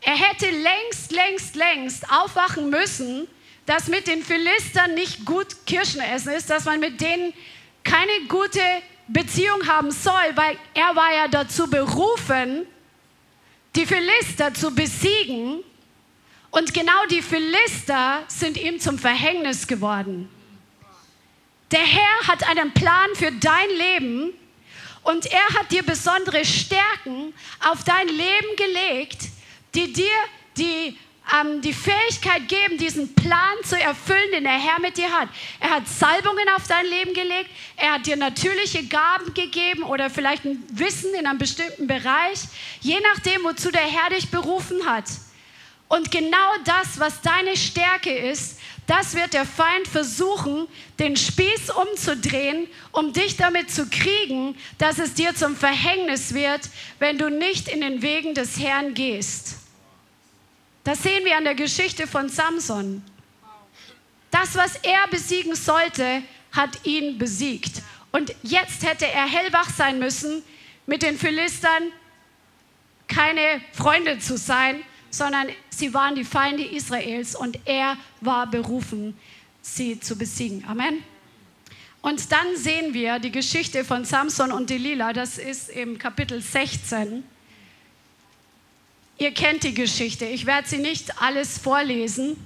Er 0.00 0.16
hätte 0.16 0.50
längst, 0.50 1.10
längst, 1.10 1.56
längst 1.56 2.10
aufwachen 2.10 2.70
müssen, 2.70 3.26
dass 3.66 3.88
mit 3.88 4.06
den 4.06 4.22
Philistern 4.22 4.94
nicht 4.94 5.24
gut 5.24 5.66
Kirschen 5.66 6.00
essen 6.00 6.32
ist, 6.32 6.48
dass 6.48 6.64
man 6.64 6.78
mit 6.78 7.00
denen 7.00 7.32
keine 7.82 8.26
gute 8.28 8.60
Beziehung 9.08 9.66
haben 9.66 9.90
soll, 9.90 10.12
weil 10.34 10.56
er 10.74 10.94
war 10.94 11.12
ja 11.12 11.28
dazu 11.28 11.68
berufen, 11.68 12.66
die 13.74 13.86
Philister 13.86 14.54
zu 14.54 14.74
besiegen. 14.74 15.62
Und 16.50 16.72
genau 16.72 17.06
die 17.10 17.22
Philister 17.22 18.24
sind 18.28 18.56
ihm 18.56 18.80
zum 18.80 18.98
Verhängnis 18.98 19.66
geworden. 19.66 20.28
Der 21.70 21.80
Herr 21.80 22.28
hat 22.28 22.48
einen 22.48 22.72
Plan 22.72 23.10
für 23.14 23.32
dein 23.32 23.68
Leben 23.70 24.32
und 25.02 25.26
er 25.26 25.48
hat 25.58 25.70
dir 25.70 25.82
besondere 25.82 26.44
Stärken 26.44 27.34
auf 27.68 27.84
dein 27.84 28.08
Leben 28.08 28.56
gelegt, 28.56 29.28
die 29.76 29.92
dir 29.92 30.10
die, 30.56 30.96
ähm, 31.38 31.60
die 31.60 31.74
Fähigkeit 31.74 32.48
geben, 32.48 32.78
diesen 32.78 33.14
Plan 33.14 33.56
zu 33.64 33.78
erfüllen, 33.78 34.30
den 34.32 34.44
der 34.44 34.58
Herr 34.58 34.80
mit 34.80 34.96
dir 34.96 35.10
hat. 35.10 35.28
Er 35.60 35.70
hat 35.70 35.88
Salbungen 35.88 36.48
auf 36.56 36.66
dein 36.66 36.86
Leben 36.86 37.12
gelegt, 37.12 37.50
er 37.76 37.94
hat 37.94 38.06
dir 38.06 38.16
natürliche 38.16 38.84
Gaben 38.86 39.34
gegeben 39.34 39.82
oder 39.82 40.08
vielleicht 40.08 40.44
ein 40.44 40.62
Wissen 40.70 41.14
in 41.14 41.26
einem 41.26 41.38
bestimmten 41.38 41.86
Bereich, 41.86 42.40
je 42.80 42.98
nachdem, 43.12 43.44
wozu 43.44 43.70
der 43.70 43.82
Herr 43.82 44.10
dich 44.10 44.30
berufen 44.30 44.86
hat. 44.86 45.04
Und 45.88 46.10
genau 46.10 46.52
das, 46.64 46.98
was 46.98 47.20
deine 47.20 47.56
Stärke 47.56 48.10
ist, 48.10 48.58
das 48.86 49.14
wird 49.14 49.34
der 49.34 49.44
Feind 49.44 49.88
versuchen, 49.88 50.68
den 50.98 51.16
Spieß 51.16 51.70
umzudrehen, 51.70 52.68
um 52.92 53.12
dich 53.12 53.36
damit 53.36 53.70
zu 53.70 53.86
kriegen, 53.86 54.56
dass 54.78 54.98
es 54.98 55.14
dir 55.14 55.34
zum 55.34 55.56
Verhängnis 55.56 56.34
wird, 56.34 56.60
wenn 57.00 57.18
du 57.18 57.28
nicht 57.28 57.68
in 57.68 57.80
den 57.80 58.02
Wegen 58.02 58.34
des 58.34 58.58
Herrn 58.60 58.94
gehst. 58.94 59.65
Das 60.86 61.02
sehen 61.02 61.24
wir 61.24 61.36
an 61.36 61.42
der 61.42 61.56
Geschichte 61.56 62.06
von 62.06 62.28
Samson. 62.28 63.02
Das, 64.30 64.54
was 64.54 64.76
er 64.76 65.08
besiegen 65.08 65.56
sollte, 65.56 66.22
hat 66.52 66.86
ihn 66.86 67.18
besiegt. 67.18 67.82
Und 68.12 68.32
jetzt 68.44 68.84
hätte 68.86 69.04
er 69.04 69.26
hellwach 69.26 69.68
sein 69.68 69.98
müssen, 69.98 70.44
mit 70.86 71.02
den 71.02 71.18
Philistern 71.18 71.90
keine 73.08 73.60
Freunde 73.72 74.20
zu 74.20 74.38
sein, 74.38 74.80
sondern 75.10 75.48
sie 75.70 75.92
waren 75.92 76.14
die 76.14 76.22
Feinde 76.22 76.62
Israels 76.62 77.34
und 77.34 77.58
er 77.64 77.96
war 78.20 78.48
berufen, 78.48 79.18
sie 79.62 79.98
zu 79.98 80.16
besiegen. 80.16 80.64
Amen. 80.68 81.02
Und 82.00 82.30
dann 82.30 82.54
sehen 82.54 82.94
wir 82.94 83.18
die 83.18 83.32
Geschichte 83.32 83.84
von 83.84 84.04
Samson 84.04 84.52
und 84.52 84.70
Delilah, 84.70 85.12
das 85.12 85.36
ist 85.36 85.68
im 85.68 85.98
Kapitel 85.98 86.40
16. 86.40 87.24
Ihr 89.18 89.32
kennt 89.32 89.64
die 89.64 89.72
Geschichte, 89.72 90.26
ich 90.26 90.44
werde 90.44 90.68
sie 90.68 90.78
nicht 90.78 91.22
alles 91.22 91.58
vorlesen, 91.58 92.36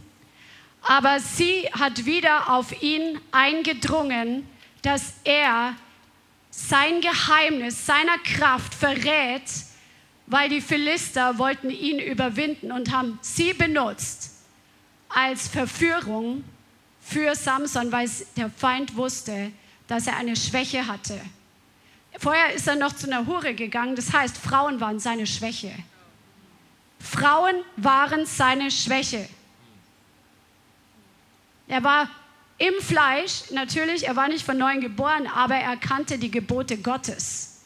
aber 0.82 1.18
sie 1.18 1.68
hat 1.72 2.06
wieder 2.06 2.52
auf 2.52 2.80
ihn 2.82 3.20
eingedrungen, 3.32 4.48
dass 4.82 5.14
er 5.24 5.74
sein 6.50 7.00
Geheimnis 7.00 7.86
seiner 7.86 8.18
Kraft 8.18 8.74
verrät, 8.74 9.42
weil 10.26 10.48
die 10.48 10.60
Philister 10.60 11.38
wollten 11.38 11.70
ihn 11.70 11.98
überwinden 11.98 12.70
und 12.70 12.92
haben 12.92 13.18
sie 13.20 13.52
benutzt 13.52 14.30
als 15.08 15.48
Verführung 15.48 16.44
für 17.00 17.34
Samson, 17.34 17.90
weil 17.90 18.08
der 18.36 18.48
Feind 18.48 18.94
wusste, 18.94 19.50
dass 19.88 20.06
er 20.06 20.16
eine 20.16 20.36
Schwäche 20.36 20.86
hatte. 20.86 21.20
Vorher 22.16 22.52
ist 22.54 22.68
er 22.68 22.76
noch 22.76 22.92
zu 22.92 23.08
einer 23.08 23.26
Hure 23.26 23.54
gegangen, 23.54 23.96
das 23.96 24.12
heißt, 24.12 24.38
Frauen 24.38 24.80
waren 24.80 25.00
seine 25.00 25.26
Schwäche. 25.26 25.72
Frauen 27.00 27.56
waren 27.76 28.26
seine 28.26 28.70
Schwäche. 28.70 29.28
Er 31.66 31.82
war 31.82 32.10
im 32.58 32.74
Fleisch, 32.80 33.50
natürlich, 33.50 34.06
er 34.06 34.16
war 34.16 34.28
nicht 34.28 34.44
von 34.44 34.58
neuem 34.58 34.80
geboren, 34.80 35.26
aber 35.26 35.54
er 35.54 35.76
kannte 35.76 36.18
die 36.18 36.30
Gebote 36.30 36.76
Gottes. 36.76 37.62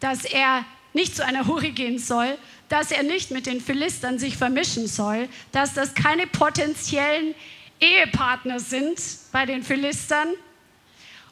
Dass 0.00 0.24
er 0.24 0.64
nicht 0.92 1.16
zu 1.16 1.24
einer 1.24 1.46
Hure 1.46 1.70
gehen 1.70 1.98
soll, 1.98 2.36
dass 2.68 2.90
er 2.90 3.02
nicht 3.02 3.30
mit 3.30 3.46
den 3.46 3.60
Philistern 3.60 4.18
sich 4.18 4.36
vermischen 4.36 4.86
soll, 4.86 5.28
dass 5.50 5.72
das 5.72 5.94
keine 5.94 6.26
potenziellen 6.26 7.34
Ehepartner 7.80 8.60
sind 8.60 9.00
bei 9.30 9.46
den 9.46 9.62
Philistern. 9.62 10.28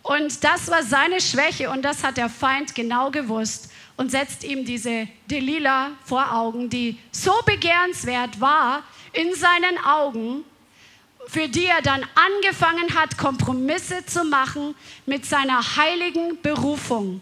Und 0.02 0.42
das 0.42 0.70
war 0.70 0.82
seine 0.82 1.20
Schwäche 1.20 1.70
und 1.70 1.82
das 1.82 2.02
hat 2.02 2.16
der 2.16 2.30
Feind 2.30 2.74
genau 2.74 3.10
gewusst 3.10 3.69
und 4.01 4.11
setzt 4.11 4.44
ihm 4.44 4.64
diese 4.64 5.07
Delilah 5.30 5.90
vor 6.07 6.34
Augen, 6.34 6.70
die 6.70 6.98
so 7.12 7.34
begehrenswert 7.44 8.40
war 8.40 8.82
in 9.12 9.34
seinen 9.34 9.76
Augen, 9.84 10.42
für 11.26 11.46
die 11.46 11.66
er 11.66 11.82
dann 11.82 12.07
angefangen 12.14 12.94
hat, 12.94 13.18
Kompromisse 13.18 14.07
zu 14.07 14.24
machen 14.24 14.74
mit 15.05 15.26
seiner 15.26 15.76
heiligen 15.76 16.40
Berufung. 16.40 17.20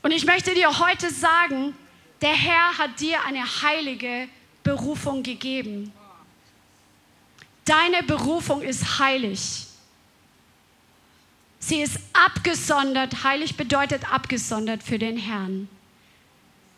Und 0.00 0.12
ich 0.12 0.24
möchte 0.24 0.54
dir 0.54 0.78
heute 0.78 1.10
sagen, 1.10 1.74
der 2.22 2.32
Herr 2.32 2.78
hat 2.78 2.98
dir 2.98 3.22
eine 3.26 3.44
heilige 3.44 4.28
Berufung 4.62 5.22
gegeben. 5.22 5.92
Deine 7.66 8.02
Berufung 8.02 8.62
ist 8.62 8.98
heilig. 8.98 9.65
Sie 11.66 11.82
ist 11.82 11.98
abgesondert. 12.12 13.24
Heilig 13.24 13.56
bedeutet 13.56 14.12
abgesondert 14.12 14.84
für 14.84 15.00
den 15.00 15.16
Herrn. 15.16 15.68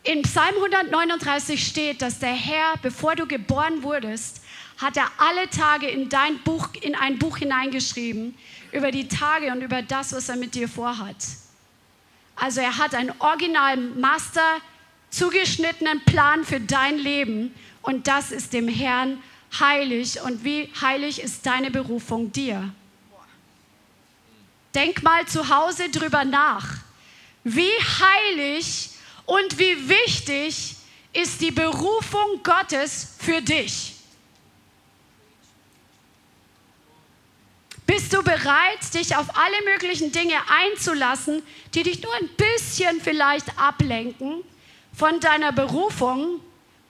In 0.03 0.22
Psalm 0.22 0.55
139 0.55 1.62
steht, 1.62 2.01
dass 2.01 2.20
der 2.20 2.32
Herr, 2.32 2.72
bevor 2.80 3.14
du 3.14 3.26
geboren 3.26 3.82
wurdest, 3.82 4.41
hat 4.78 4.97
er 4.97 5.11
alle 5.18 5.51
Tage 5.51 5.89
in 5.89 6.09
dein 6.09 6.39
Buch, 6.39 6.70
in 6.80 6.95
ein 6.95 7.18
Buch 7.18 7.36
hineingeschrieben 7.36 8.34
über 8.72 8.91
die 8.91 9.09
Tage 9.09 9.53
und 9.53 9.61
über 9.61 9.82
das, 9.82 10.14
was 10.14 10.30
er 10.30 10.36
mit 10.36 10.55
dir 10.55 10.70
vorhat. 10.70 11.16
Also 12.36 12.62
er 12.62 12.78
hat 12.78 12.95
einen 12.95 13.12
original 13.18 13.76
Master 13.76 14.57
zugeschnittenen 15.11 16.03
Plan 16.07 16.47
für 16.47 16.61
dein 16.61 16.97
Leben 16.97 17.55
und 17.82 18.09
das 18.09 18.32
ist 18.32 18.55
dem 18.55 18.68
Herrn 18.68 19.22
heilig. 19.61 20.22
Und 20.22 20.45
wie 20.45 20.72
heilig 20.80 21.20
ist 21.20 21.45
deine 21.45 21.70
Berufung 21.70 22.32
dir? 22.32 22.72
Denk 24.74 25.02
mal 25.02 25.26
zu 25.26 25.48
Hause 25.48 25.88
drüber 25.90 26.24
nach. 26.24 26.66
Wie 27.44 27.72
heilig 28.00 28.90
und 29.26 29.58
wie 29.58 29.88
wichtig 29.88 30.76
ist 31.12 31.40
die 31.40 31.50
Berufung 31.50 32.42
Gottes 32.42 33.14
für 33.18 33.40
dich? 33.40 33.94
Bist 37.86 38.12
du 38.12 38.22
bereit, 38.22 38.92
dich 38.92 39.16
auf 39.16 39.34
alle 39.34 39.72
möglichen 39.72 40.12
Dinge 40.12 40.34
einzulassen, 40.48 41.42
die 41.74 41.82
dich 41.82 42.02
nur 42.02 42.14
ein 42.14 42.28
bisschen 42.36 43.00
vielleicht 43.00 43.58
ablenken 43.58 44.44
von 44.92 45.20
deiner 45.20 45.52
Berufung, 45.52 46.40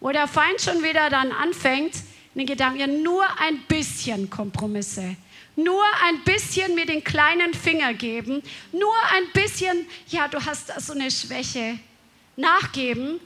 wo 0.01 0.11
der 0.11 0.27
Feind 0.27 0.61
schon 0.61 0.83
wieder 0.83 1.09
dann 1.09 1.31
anfängt, 1.31 1.95
in 2.35 2.41
den 2.41 2.47
Gedanken, 2.47 2.79
ja, 2.81 2.87
nur 2.89 3.25
ein 3.39 3.61
bisschen 3.69 4.29
Kompromisse, 4.29 5.17
nur 5.59 5.83
ein 6.05 6.23
bisschen 6.23 6.77
mir 6.77 6.87
den 6.87 7.03
kleinen 7.03 7.53
Finger 7.53 7.93
geben, 7.93 8.45
nur 8.71 8.95
ein 9.13 9.25
bisschen, 9.33 9.87
ja, 10.07 10.29
du 10.29 10.45
hast 10.45 10.69
so 10.81 10.93
eine 10.93 11.11
Schwäche, 11.11 11.81
nachgeben. 12.37 13.19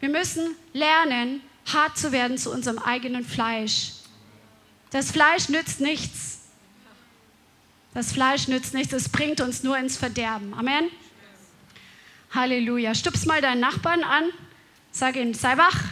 Wir 0.00 0.10
müssen 0.10 0.54
lernen, 0.74 1.40
hart 1.72 1.96
zu 1.96 2.12
werden 2.12 2.36
zu 2.36 2.52
unserem 2.52 2.78
eigenen 2.78 3.24
Fleisch. 3.24 3.92
Das 4.90 5.12
Fleisch 5.12 5.48
nützt 5.48 5.80
nichts. 5.80 6.40
Das 7.94 8.12
Fleisch 8.12 8.46
nützt 8.46 8.74
nichts, 8.74 8.92
es 8.92 9.08
bringt 9.08 9.40
uns 9.40 9.62
nur 9.62 9.78
ins 9.78 9.96
Verderben. 9.96 10.52
Amen. 10.52 10.90
Halleluja. 12.32 12.94
Stups 12.94 13.24
mal 13.24 13.40
deinen 13.40 13.60
Nachbarn 13.60 14.04
an, 14.04 14.24
sag 14.92 15.16
ihm, 15.16 15.32
sei 15.32 15.56
wach. 15.56 15.84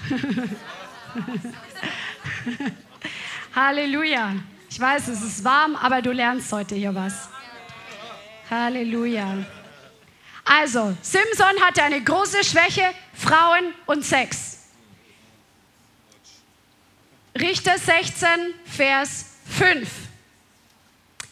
Halleluja. 3.54 4.36
Ich 4.70 4.78
weiß, 4.78 5.08
es 5.08 5.22
ist 5.22 5.44
warm, 5.44 5.76
aber 5.76 6.02
du 6.02 6.12
lernst 6.12 6.52
heute 6.52 6.74
hier 6.74 6.94
was. 6.94 7.28
Halleluja. 8.50 9.44
Also, 10.44 10.96
Simson 11.02 11.60
hatte 11.62 11.82
eine 11.82 12.02
große 12.02 12.44
Schwäche, 12.44 12.94
Frauen 13.14 13.74
und 13.86 14.04
Sex. 14.04 14.58
Richter 17.38 17.78
16, 17.78 18.28
Vers 18.64 19.26
5. 19.46 19.88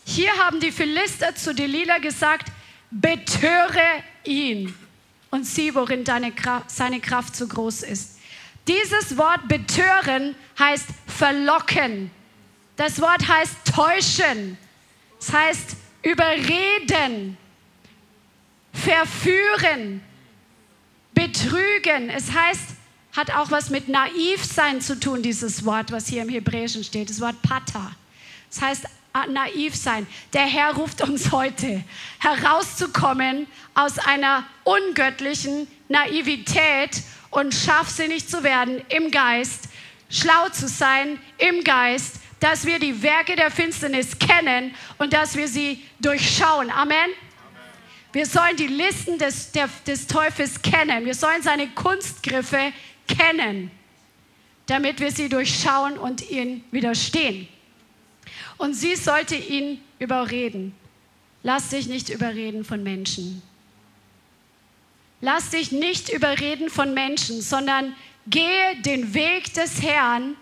Hier 0.05 0.31
haben 0.39 0.61
die 0.61 0.71
Philister 0.71 1.35
zu 1.35 1.55
Delilah 1.55 1.99
gesagt, 1.99 2.53
betöre 2.91 4.03
ihn 4.25 4.75
und 5.31 5.45
sieh, 5.45 5.75
worin 5.75 6.05
Kraft, 6.05 6.71
seine 6.71 7.01
Kraft 7.01 7.35
so 7.35 7.47
groß 7.47 7.83
ist. 7.83 8.19
Dieses 8.69 9.17
Wort 9.17 9.49
betören 9.49 10.35
heißt 10.59 10.87
verlocken. 11.07 12.11
Das 12.77 13.01
Wort 13.01 13.27
heißt 13.27 13.57
täuschen. 13.75 14.59
Es 15.19 15.33
heißt 15.33 15.77
überreden, 16.03 17.37
verführen, 18.73 20.03
betrügen. 21.15 22.11
Es 22.11 22.33
heißt, 22.33 22.77
hat 23.17 23.31
auch 23.31 23.51
was 23.51 23.71
mit 23.71 23.89
naiv 23.89 24.45
sein 24.45 24.81
zu 24.81 25.01
tun, 25.01 25.23
dieses 25.23 25.65
Wort, 25.65 25.91
was 25.91 26.07
hier 26.07 26.23
im 26.23 26.29
Hebräischen 26.29 26.85
steht, 26.85 27.09
das 27.09 27.21
Wort 27.21 27.41
Pata. 27.43 27.93
Das 28.51 28.61
heißt 28.61 28.85
naiv 29.31 29.75
sein. 29.75 30.07
Der 30.35 30.43
Herr 30.43 30.75
ruft 30.75 31.01
uns 31.01 31.33
heute 31.33 31.83
herauszukommen 32.19 33.47
aus 33.75 33.99
einer 33.99 34.45
ungöttlichen 34.65 35.67
Naivität 35.89 37.03
und 37.31 37.55
scharfsinnig 37.55 38.29
zu 38.29 38.43
werden 38.43 38.83
im 38.91 39.11
Geist, 39.11 39.69
schlau 40.11 40.51
zu 40.51 40.69
sein 40.69 41.19
im 41.39 41.65
Geist, 41.65 42.17
dass 42.41 42.67
wir 42.67 42.79
die 42.79 43.03
Werke 43.03 43.37
der 43.37 43.51
Finsternis 43.51 44.19
kennen 44.19 44.75
und 44.99 45.13
dass 45.13 45.37
wir 45.37 45.49
sie 45.49 45.83
durchschauen. 46.01 46.71
Amen. 46.71 47.11
Wir 48.13 48.27
sollen 48.27 48.57
die 48.57 48.67
Listen 48.67 49.19
des, 49.19 49.53
der, 49.53 49.69
des 49.87 50.07
Teufels 50.07 50.61
kennen. 50.63 51.05
Wir 51.05 51.15
sollen 51.15 51.43
seine 51.43 51.69
Kunstgriffe 51.69 52.73
kennen, 53.07 53.71
damit 54.67 55.01
wir 55.01 55.11
sie 55.11 55.29
durchschauen 55.29 55.99
und 55.99 56.31
ihnen 56.31 56.65
widerstehen 56.71 57.49
und 58.59 58.75
sie 58.75 58.97
sollte 58.97 59.37
ihn 59.37 59.81
überreden. 59.99 60.75
Lass 61.43 61.69
dich 61.69 61.87
nicht 61.87 62.09
überreden 62.09 62.65
von 62.65 62.83
Menschen. 62.83 63.43
Lass 65.21 65.51
dich 65.51 65.73
nicht 65.73 66.09
überreden 66.09 66.69
von 66.69 66.95
Menschen, 66.95 67.41
sondern 67.41 67.95
gehe 68.27 68.77
den 68.85 69.15
Weg 69.15 69.55
des 69.55 69.83
Herrn 69.83 70.37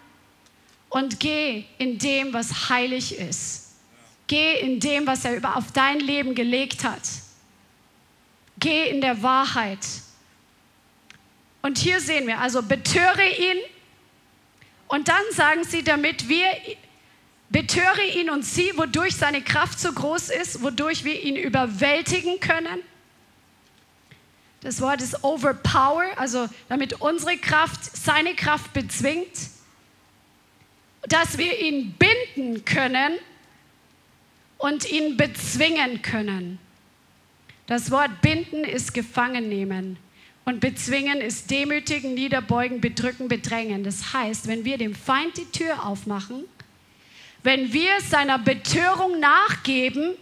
und 0.95 1.19
geh 1.19 1.65
in 1.79 1.99
dem, 1.99 2.33
was 2.33 2.69
heilig 2.69 3.19
ist. 3.19 3.73
Geh 4.29 4.61
in 4.61 4.79
dem, 4.79 5.09
was 5.09 5.25
er 5.25 5.57
auf 5.57 5.73
dein 5.73 5.99
Leben 5.99 6.37
gelegt 6.37 6.85
hat. 6.85 7.03
Geh 8.61 8.91
in 8.91 9.01
der 9.01 9.21
Wahrheit. 9.21 9.81
Und 11.63 11.79
hier 11.79 12.01
sehen 12.01 12.29
wir, 12.29 12.39
also 12.39 12.63
betöre 12.63 13.29
ihn. 13.29 13.59
Und 14.87 15.09
dann 15.09 15.25
sagen 15.33 15.65
sie, 15.65 15.83
damit 15.83 16.29
wir 16.29 16.47
Betöre 17.51 18.05
ihn 18.17 18.31
und 18.31 18.45
sieh, 18.45 18.73
wodurch 18.77 19.17
seine 19.17 19.43
Kraft 19.43 19.81
so 19.81 19.93
groß 19.93 20.31
ist, 20.31 20.63
wodurch 20.63 21.05
wir 21.05 21.21
ihn 21.23 21.37
überwältigen 21.37 22.39
können. 22.39 22.81
Das 24.63 24.81
Wort 24.81 25.03
ist 25.03 25.23
overpower, 25.23 26.05
also 26.17 26.49
damit 26.69 27.01
unsere 27.01 27.37
Kraft 27.37 27.97
seine 27.97 28.35
Kraft 28.35 28.73
bezwingt, 28.73 29.54
dass 31.09 31.39
wir 31.39 31.59
ihn 31.61 31.95
binden 31.95 32.65
können 32.65 33.19
und 34.59 34.91
ihn 34.91 35.17
bezwingen 35.17 36.03
können. 36.03 36.59
Das 37.67 37.91
Wort 37.91 38.21
binden 38.21 38.65
ist 38.65 38.95
gefangen 38.95 39.49
nehmen 39.49 39.99
und 40.45 40.61
bezwingen 40.61 41.21
ist 41.21 41.51
demütigen, 41.51 42.15
niederbeugen, 42.15 42.81
bedrücken, 42.81 43.29
bedrängen. 43.29 43.85
Das 43.85 44.13
heißt, 44.13 44.47
wenn 44.47 44.65
wir 44.65 44.79
dem 44.79 44.95
Feind 44.95 45.37
die 45.37 45.51
Tür 45.51 45.85
aufmachen, 45.87 46.45
wenn 47.43 47.73
wir 47.73 48.01
seiner 48.01 48.39
Betörung 48.39 49.21
nachgeben 49.21 50.15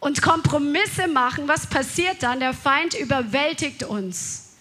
und 0.00 0.22
Kompromisse 0.22 1.08
machen, 1.08 1.46
was 1.46 1.66
passiert 1.66 2.22
dann? 2.22 2.40
Der 2.40 2.54
Feind 2.54 2.94
überwältigt 2.94 3.82
uns. 3.82 4.56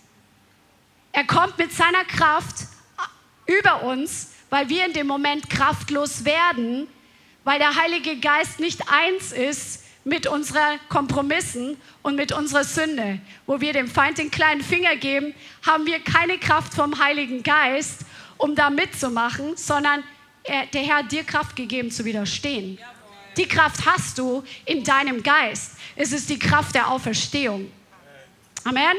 Er 1.12 1.26
kommt 1.26 1.58
mit 1.58 1.72
seiner 1.72 2.04
Kraft 2.06 2.68
über 3.46 3.84
uns, 3.84 4.30
weil 4.50 4.70
wir 4.70 4.86
in 4.86 4.94
dem 4.94 5.08
Moment 5.08 5.50
kraftlos 5.50 6.26
werden, 6.26 6.88
weil 7.44 7.60
der 7.60 7.76
Heilige 7.76 8.18
Geist 8.20 8.60
nicht 8.60 8.82
eins 8.92 9.32
ist 9.32 9.84
mit 10.04 10.28
unseren 10.28 10.80
Kompromissen 10.90 11.78
und 12.02 12.16
mit 12.16 12.32
unserer 12.32 12.64
Sünde. 12.64 13.20
Wo 13.46 13.62
wir 13.62 13.74
dem 13.74 13.88
Feind 13.88 14.18
den 14.18 14.32
kleinen 14.32 14.62
Finger 14.62 14.96
geben, 14.96 15.34
haben 15.66 15.86
wir 15.86 16.00
keine 16.00 16.38
Kraft 16.38 16.74
vom 16.74 17.00
Heiligen 17.00 17.44
Geist, 17.44 18.02
um 18.38 18.56
da 18.56 18.70
mitzumachen, 18.70 19.56
sondern 19.58 20.04
er, 20.44 20.66
der 20.68 20.82
Herr 20.82 20.98
hat 20.98 21.12
dir 21.12 21.24
Kraft 21.24 21.56
gegeben 21.56 21.92
zu 21.92 22.06
widerstehen. 22.06 22.80
Die 23.38 23.48
Kraft 23.48 23.86
hast 23.86 24.18
du 24.18 24.44
in 24.66 24.84
deinem 24.84 25.22
Geist. 25.22 25.78
Es 25.96 26.12
ist 26.12 26.30
die 26.30 26.40
Kraft 26.40 26.76
der 26.76 26.90
Auferstehung. 26.90 27.72
Amen. 28.64 28.98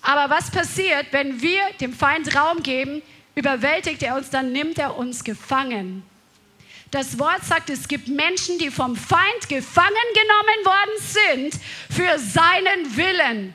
Aber 0.00 0.34
was 0.34 0.50
passiert, 0.50 1.06
wenn 1.12 1.40
wir 1.40 1.60
dem 1.80 1.92
Feind 1.92 2.34
Raum 2.34 2.62
geben, 2.62 3.02
überwältigt 3.34 4.02
er 4.02 4.16
uns, 4.16 4.30
dann 4.30 4.52
nimmt 4.52 4.78
er 4.78 4.96
uns 4.96 5.24
gefangen. 5.24 6.02
Das 6.90 7.18
Wort 7.18 7.42
sagt, 7.44 7.70
es 7.70 7.88
gibt 7.88 8.08
Menschen, 8.08 8.58
die 8.58 8.70
vom 8.70 8.96
Feind 8.96 9.48
gefangen 9.48 9.88
genommen 10.14 10.64
worden 10.64 10.98
sind 11.00 11.60
für 11.90 12.18
seinen 12.18 12.96
Willen. 12.96 13.54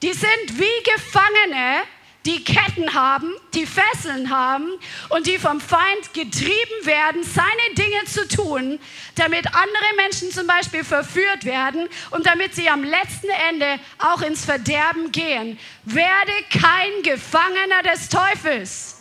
Die 0.00 0.12
sind 0.12 0.58
wie 0.58 0.82
Gefangene, 0.84 1.82
die 2.24 2.44
Ketten 2.44 2.94
haben, 2.94 3.34
die 3.54 3.66
Fesseln 3.66 4.30
haben 4.30 4.68
und 5.08 5.26
die 5.26 5.38
vom 5.38 5.60
Feind 5.60 6.14
getrieben 6.14 6.84
werden, 6.84 7.22
seine 7.24 7.74
Dinge 7.76 8.04
zu 8.06 8.28
tun, 8.28 8.78
damit 9.16 9.46
andere 9.46 9.96
Menschen 9.96 10.30
zum 10.30 10.46
Beispiel 10.46 10.84
verführt 10.84 11.44
werden 11.44 11.88
und 12.10 12.26
damit 12.26 12.54
sie 12.54 12.68
am 12.68 12.84
letzten 12.84 13.30
Ende 13.50 13.78
auch 13.98 14.22
ins 14.22 14.44
Verderben 14.44 15.10
gehen. 15.10 15.58
Werde 15.84 16.32
kein 16.50 17.02
Gefangener 17.02 17.82
des 17.92 18.08
Teufels. 18.08 18.98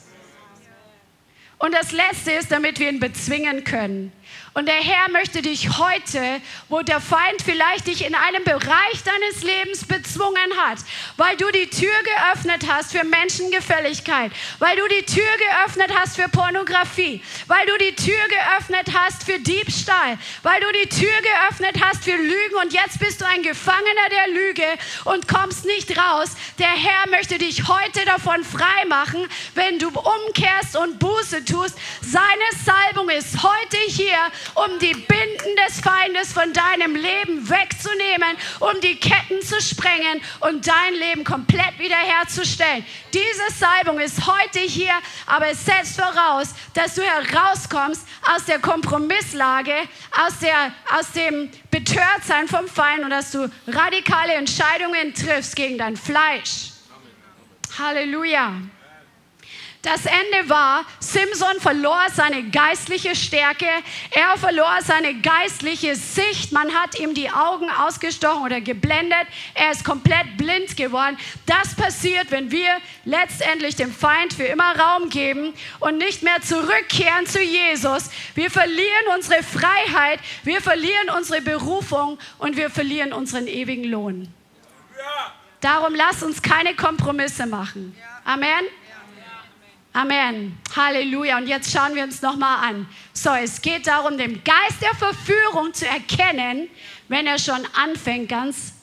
Und 1.59 1.75
das 1.75 1.91
Letzte 1.91 2.31
ist, 2.31 2.51
damit 2.51 2.79
wir 2.79 2.89
ihn 2.89 2.99
bezwingen 2.99 3.63
können. 3.63 4.11
Und 4.53 4.65
der 4.65 4.75
Herr 4.75 5.09
möchte 5.09 5.41
dich 5.41 5.77
heute, 5.77 6.41
wo 6.67 6.81
der 6.81 6.99
Feind 6.99 7.41
vielleicht 7.41 7.87
dich 7.87 8.05
in 8.05 8.13
einem 8.13 8.43
Bereich 8.43 9.01
deines 9.05 9.43
Lebens 9.43 9.85
bezwungen 9.85 10.57
hat, 10.57 10.79
weil 11.15 11.37
du 11.37 11.49
die 11.51 11.69
Tür 11.69 11.93
geöffnet 12.03 12.69
hast 12.69 12.91
für 12.91 13.05
Menschengefälligkeit, 13.05 14.29
weil 14.59 14.75
du 14.75 14.85
die 14.89 15.05
Tür 15.05 15.23
geöffnet 15.37 15.97
hast 15.97 16.17
für 16.17 16.27
Pornografie, 16.27 17.23
weil 17.47 17.65
du 17.65 17.77
die 17.77 17.95
Tür 17.95 18.19
geöffnet 18.27 18.93
hast 18.93 19.23
für 19.23 19.39
Diebstahl, 19.39 20.17
weil 20.43 20.59
du 20.59 20.67
die 20.83 20.89
Tür 20.89 21.21
geöffnet 21.21 21.81
hast 21.81 22.03
für 22.03 22.17
Lügen 22.17 22.55
und 22.61 22.73
jetzt 22.73 22.99
bist 22.99 23.21
du 23.21 23.25
ein 23.25 23.43
Gefangener 23.43 24.09
der 24.11 24.33
Lüge 24.33 24.67
und 25.05 25.29
kommst 25.29 25.63
nicht 25.63 25.97
raus. 25.97 26.31
Der 26.59 26.67
Herr 26.67 27.09
möchte 27.09 27.37
dich 27.37 27.69
heute 27.69 28.03
davon 28.03 28.43
frei 28.43 28.85
machen, 28.89 29.25
wenn 29.55 29.79
du 29.79 29.87
umkehrst 29.87 30.75
und 30.75 30.99
Buße 30.99 31.45
tust. 31.45 31.77
Seine 32.01 32.25
Salbung 32.65 33.09
ist 33.09 33.41
heute 33.41 33.77
hier 33.87 34.17
um 34.55 34.79
die 34.79 34.93
Binden 34.93 35.55
des 35.67 35.79
Feindes 35.79 36.33
von 36.33 36.51
deinem 36.53 36.95
Leben 36.95 37.49
wegzunehmen, 37.49 38.37
um 38.59 38.79
die 38.81 38.99
Ketten 38.99 39.41
zu 39.41 39.61
sprengen 39.61 40.21
und 40.41 40.67
dein 40.67 40.93
Leben 40.93 41.23
komplett 41.23 41.77
wiederherzustellen. 41.77 42.85
Diese 43.13 43.53
Salbung 43.57 43.99
ist 43.99 44.25
heute 44.27 44.59
hier, 44.59 44.93
aber 45.25 45.49
es 45.49 45.65
setzt 45.65 45.99
voraus, 45.99 46.53
dass 46.73 46.95
du 46.95 47.01
herauskommst 47.01 48.07
aus 48.33 48.45
der 48.45 48.59
Kompromisslage, 48.59 49.75
aus, 50.25 50.39
der, 50.39 50.73
aus 50.97 51.11
dem 51.11 51.49
Betörtsein 51.69 52.47
vom 52.47 52.67
Feind 52.67 53.03
und 53.03 53.09
dass 53.09 53.31
du 53.31 53.49
radikale 53.67 54.33
Entscheidungen 54.33 55.13
triffst 55.13 55.55
gegen 55.55 55.77
dein 55.77 55.97
Fleisch. 55.97 56.71
Halleluja. 57.77 58.53
Das 59.81 60.05
Ende 60.05 60.47
war, 60.47 60.85
Simson 60.99 61.59
verlor 61.59 62.05
seine 62.13 62.43
geistliche 62.43 63.15
Stärke, 63.15 63.65
er 64.11 64.37
verlor 64.37 64.77
seine 64.83 65.15
geistliche 65.21 65.95
Sicht, 65.95 66.51
man 66.51 66.71
hat 66.71 66.99
ihm 66.99 67.15
die 67.15 67.31
Augen 67.31 67.67
ausgestochen 67.67 68.43
oder 68.43 68.61
geblendet, 68.61 69.25
er 69.55 69.71
ist 69.71 69.83
komplett 69.83 70.37
blind 70.37 70.77
geworden. 70.77 71.17
Das 71.47 71.73
passiert, 71.75 72.29
wenn 72.29 72.51
wir 72.51 72.77
letztendlich 73.05 73.75
dem 73.75 73.91
Feind 73.91 74.33
für 74.33 74.43
immer 74.43 74.77
Raum 74.77 75.09
geben 75.09 75.51
und 75.79 75.97
nicht 75.97 76.21
mehr 76.21 76.39
zurückkehren 76.43 77.25
zu 77.25 77.41
Jesus. 77.41 78.11
Wir 78.35 78.51
verlieren 78.51 79.07
unsere 79.15 79.41
Freiheit, 79.41 80.19
wir 80.43 80.61
verlieren 80.61 81.09
unsere 81.17 81.41
Berufung 81.41 82.19
und 82.37 82.55
wir 82.55 82.69
verlieren 82.69 83.13
unseren 83.13 83.47
ewigen 83.47 83.85
Lohn. 83.85 84.31
Darum 85.59 85.95
lass 85.95 86.21
uns 86.21 86.43
keine 86.43 86.75
Kompromisse 86.75 87.47
machen. 87.47 87.95
Amen. 88.25 88.65
Amen. 89.93 90.57
Halleluja. 90.73 91.37
Und 91.37 91.47
jetzt 91.47 91.71
schauen 91.71 91.95
wir 91.95 92.03
uns 92.03 92.21
nochmal 92.21 92.69
an. 92.69 92.87
So, 93.13 93.31
es 93.31 93.61
geht 93.61 93.87
darum, 93.87 94.17
den 94.17 94.41
Geist 94.43 94.81
der 94.81 94.95
Verführung 94.95 95.73
zu 95.73 95.85
erkennen, 95.85 96.69
wenn 97.09 97.27
er 97.27 97.37
schon 97.37 97.59
anfängt, 97.73 98.29
ganz 98.29 98.73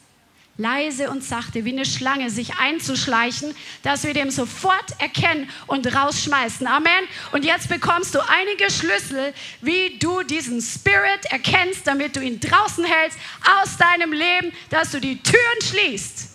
leise 0.58 1.08
und 1.08 1.24
sachte, 1.24 1.64
wie 1.64 1.72
eine 1.72 1.86
Schlange, 1.86 2.30
sich 2.30 2.56
einzuschleichen, 2.56 3.54
dass 3.84 4.04
wir 4.04 4.12
dem 4.12 4.30
sofort 4.30 5.00
erkennen 5.00 5.48
und 5.66 5.86
rausschmeißen. 5.94 6.66
Amen. 6.66 7.08
Und 7.32 7.44
jetzt 7.44 7.68
bekommst 7.68 8.14
du 8.14 8.18
einige 8.28 8.70
Schlüssel, 8.70 9.32
wie 9.62 9.96
du 9.98 10.22
diesen 10.24 10.60
Spirit 10.60 11.24
erkennst, 11.30 11.86
damit 11.86 12.16
du 12.16 12.20
ihn 12.20 12.38
draußen 12.40 12.84
hältst 12.84 13.18
aus 13.62 13.76
deinem 13.78 14.12
Leben, 14.12 14.52
dass 14.68 14.90
du 14.90 15.00
die 15.00 15.22
Türen 15.22 15.62
schließt. 15.62 16.28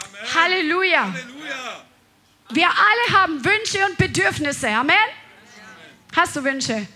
Amen. 0.00 0.34
Halleluja. 0.34 1.02
Halleluja. 1.02 1.87
Wir 2.50 2.66
alle 2.66 3.20
haben 3.20 3.44
Wünsche 3.44 3.84
und 3.84 3.98
Bedürfnisse. 3.98 4.68
Amen? 4.68 4.96
Hast 6.16 6.34
du 6.34 6.42
Wünsche? 6.44 6.86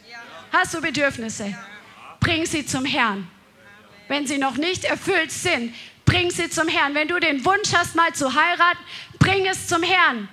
Hast 0.51 0.73
du 0.73 0.81
Bedürfnisse? 0.81 1.55
Bring 2.21 2.47
sie 2.47 2.65
zum 2.65 2.85
Herrn. 2.87 3.29
Wenn 4.09 4.27
sie 4.27 4.39
noch 4.39 4.57
nicht 4.57 4.85
erfüllt 4.85 5.31
sind, 5.31 5.75
bring 6.07 6.31
sie 6.31 6.49
zum 6.49 6.69
Herrn. 6.69 6.95
Wenn 6.95 7.09
du 7.09 7.21
den 7.21 7.45
Wunsch 7.45 7.73
hast, 7.75 7.95
mal 7.95 8.15
zu 8.15 8.35
heiraten, 8.35 8.79
bring 9.19 9.47
es 9.47 9.69
zum 9.69 9.83
Herrn. 9.83 10.29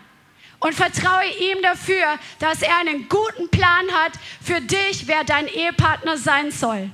Und 0.60 0.74
vertraue 0.76 1.26
ihm 1.40 1.62
dafür, 1.64 2.18
dass 2.40 2.62
er 2.62 2.78
einen 2.78 3.08
guten 3.08 3.50
Plan 3.50 3.90
hat 3.92 4.14
für 4.42 4.60
dich, 4.62 5.08
wer 5.08 5.24
dein 5.24 5.48
Ehepartner 5.48 6.18
sein 6.18 6.52
soll. 6.52 6.90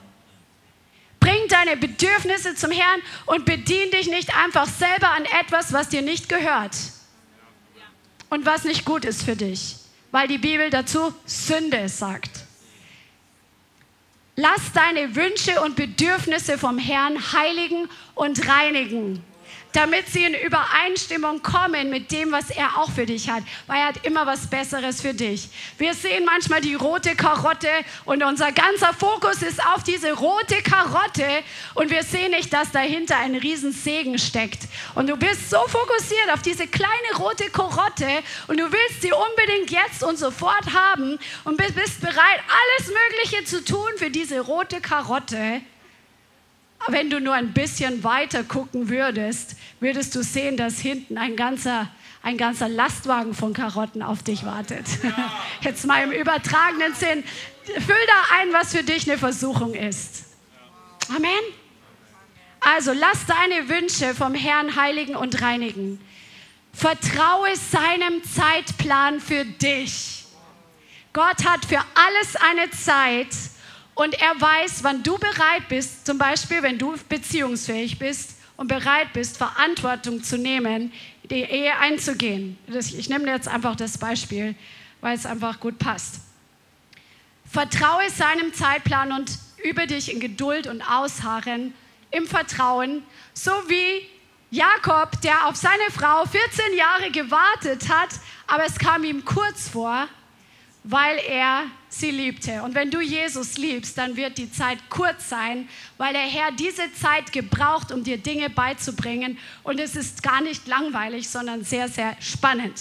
Bring 1.19 1.47
deine 1.49 1.77
Bedürfnisse 1.77 2.55
zum 2.55 2.71
Herrn 2.71 3.01
und 3.25 3.45
bedien 3.45 3.89
dich 3.91 4.07
nicht 4.07 4.35
einfach 4.35 4.67
selber 4.67 5.09
an 5.11 5.25
etwas, 5.25 5.73
was 5.73 5.89
dir 5.89 6.03
nicht 6.03 6.29
gehört 6.29 6.75
und 8.35 8.45
was 8.45 8.65
nicht 8.65 8.83
gut 8.83 9.05
ist 9.05 9.23
für 9.23 9.37
dich, 9.37 9.77
weil 10.11 10.27
die 10.27 10.37
Bibel 10.37 10.69
dazu 10.69 11.13
Sünde 11.25 11.87
sagt. 11.87 12.41
Lass 14.35 14.73
deine 14.73 15.15
Wünsche 15.15 15.61
und 15.61 15.77
Bedürfnisse 15.77 16.57
vom 16.57 16.77
Herrn 16.77 17.31
heiligen 17.31 17.87
und 18.13 18.45
reinigen 18.45 19.23
damit 19.75 20.07
sie 20.07 20.23
in 20.23 20.33
Übereinstimmung 20.33 21.41
kommen 21.41 21.89
mit 21.89 22.11
dem, 22.11 22.31
was 22.31 22.49
er 22.49 22.77
auch 22.77 22.89
für 22.91 23.05
dich 23.05 23.29
hat, 23.29 23.43
weil 23.67 23.79
er 23.79 23.87
hat 23.87 24.05
immer 24.05 24.25
was 24.25 24.47
Besseres 24.47 25.01
für 25.01 25.13
dich. 25.13 25.49
Wir 25.77 25.93
sehen 25.93 26.23
manchmal 26.25 26.61
die 26.61 26.75
rote 26.75 27.15
Karotte 27.15 27.67
und 28.05 28.23
unser 28.23 28.51
ganzer 28.51 28.93
Fokus 28.93 29.41
ist 29.41 29.65
auf 29.65 29.83
diese 29.83 30.13
rote 30.13 30.61
Karotte 30.61 31.27
und 31.73 31.89
wir 31.89 32.03
sehen 32.03 32.31
nicht, 32.31 32.53
dass 32.53 32.71
dahinter 32.71 33.17
ein 33.17 33.35
Riesensegen 33.35 34.17
steckt. 34.17 34.63
Und 34.95 35.07
du 35.07 35.17
bist 35.17 35.49
so 35.49 35.59
fokussiert 35.67 36.31
auf 36.33 36.41
diese 36.41 36.67
kleine 36.67 37.17
rote 37.17 37.49
Karotte 37.49 38.07
und 38.47 38.57
du 38.57 38.71
willst 38.71 39.01
sie 39.01 39.11
unbedingt 39.11 39.71
jetzt 39.71 40.03
und 40.03 40.17
sofort 40.17 40.73
haben 40.73 41.19
und 41.43 41.57
bist 41.57 41.99
bereit, 41.99 42.15
alles 42.15 42.87
Mögliche 42.87 43.43
zu 43.43 43.63
tun 43.63 43.89
für 43.97 44.09
diese 44.09 44.39
rote 44.39 44.79
Karotte 44.79 45.61
wenn 46.87 47.09
du 47.09 47.19
nur 47.19 47.33
ein 47.33 47.53
bisschen 47.53 48.03
weiter 48.03 48.43
gucken 48.43 48.89
würdest, 48.89 49.54
würdest 49.85 50.15
du 50.15 50.23
sehen, 50.23 50.57
dass 50.57 50.79
hinten 50.79 51.17
ein 51.17 51.35
ganzer, 51.35 51.89
ein 52.23 52.37
ganzer 52.37 52.67
Lastwagen 52.67 53.35
von 53.35 53.53
Karotten 53.53 54.01
auf 54.01 54.23
dich 54.23 54.43
wartet. 54.43 54.85
Jetzt 55.61 55.85
mal 55.85 56.03
im 56.03 56.11
übertragenen 56.11 56.93
Sinn. 56.95 57.23
Füll 57.63 57.95
da 58.07 58.39
ein, 58.39 58.51
was 58.51 58.75
für 58.75 58.83
dich 58.83 59.07
eine 59.07 59.19
Versuchung 59.19 59.75
ist. 59.75 60.25
Amen. 61.09 61.29
Also 62.61 62.93
lass 62.93 63.27
deine 63.27 63.69
Wünsche 63.69 64.15
vom 64.15 64.33
Herrn 64.33 64.75
heiligen 64.75 65.15
und 65.15 65.39
reinigen. 65.41 66.01
Vertraue 66.73 67.55
seinem 67.55 68.23
Zeitplan 68.23 69.19
für 69.21 69.45
dich. 69.45 70.25
Gott 71.13 71.45
hat 71.45 71.63
für 71.63 71.79
alles 71.93 72.35
eine 72.35 72.71
Zeit 72.71 73.29
und 73.93 74.19
er 74.19 74.41
weiß, 74.41 74.83
wann 74.83 75.03
du 75.03 75.19
bereit 75.19 75.69
bist, 75.69 76.07
zum 76.07 76.17
Beispiel, 76.17 76.63
wenn 76.63 76.79
du 76.79 76.95
beziehungsfähig 77.07 77.99
bist 77.99 78.34
und 78.57 78.67
bereit 78.67 79.13
bist, 79.13 79.37
Verantwortung 79.37 80.23
zu 80.23 80.37
nehmen, 80.37 80.93
die 81.23 81.41
Ehe 81.41 81.77
einzugehen. 81.77 82.57
Ich 82.67 83.09
nehme 83.09 83.29
jetzt 83.29 83.47
einfach 83.47 83.75
das 83.75 83.97
Beispiel, 83.97 84.55
weil 85.01 85.15
es 85.15 85.25
einfach 85.25 85.59
gut 85.59 85.77
passt. 85.79 86.21
Vertraue 87.51 88.09
seinem 88.09 88.53
Zeitplan 88.53 89.11
und 89.11 89.37
übe 89.63 89.87
dich 89.87 90.11
in 90.11 90.19
Geduld 90.19 90.67
und 90.67 90.81
Ausharren, 90.81 91.73
im 92.11 92.27
Vertrauen, 92.27 93.03
so 93.33 93.51
wie 93.67 94.07
Jakob, 94.51 95.19
der 95.21 95.47
auf 95.47 95.55
seine 95.55 95.91
Frau 95.91 96.25
14 96.25 96.77
Jahre 96.77 97.11
gewartet 97.11 97.89
hat, 97.89 98.09
aber 98.47 98.65
es 98.65 98.77
kam 98.77 99.03
ihm 99.03 99.25
kurz 99.25 99.69
vor, 99.69 100.07
weil 100.83 101.17
er 101.27 101.63
sie 101.99 102.11
liebte. 102.11 102.61
Und 102.63 102.75
wenn 102.75 102.91
du 102.91 102.99
Jesus 103.01 103.57
liebst, 103.57 103.97
dann 103.97 104.15
wird 104.15 104.37
die 104.37 104.51
Zeit 104.51 104.77
kurz 104.89 105.29
sein, 105.29 105.69
weil 105.97 106.13
der 106.13 106.21
Herr 106.21 106.51
diese 106.51 106.93
Zeit 106.93 107.31
gebraucht, 107.31 107.91
um 107.91 108.03
dir 108.03 108.17
Dinge 108.17 108.49
beizubringen. 108.49 109.37
Und 109.63 109.79
es 109.79 109.95
ist 109.95 110.23
gar 110.23 110.41
nicht 110.41 110.67
langweilig, 110.67 111.29
sondern 111.29 111.63
sehr, 111.63 111.87
sehr 111.87 112.15
spannend. 112.19 112.79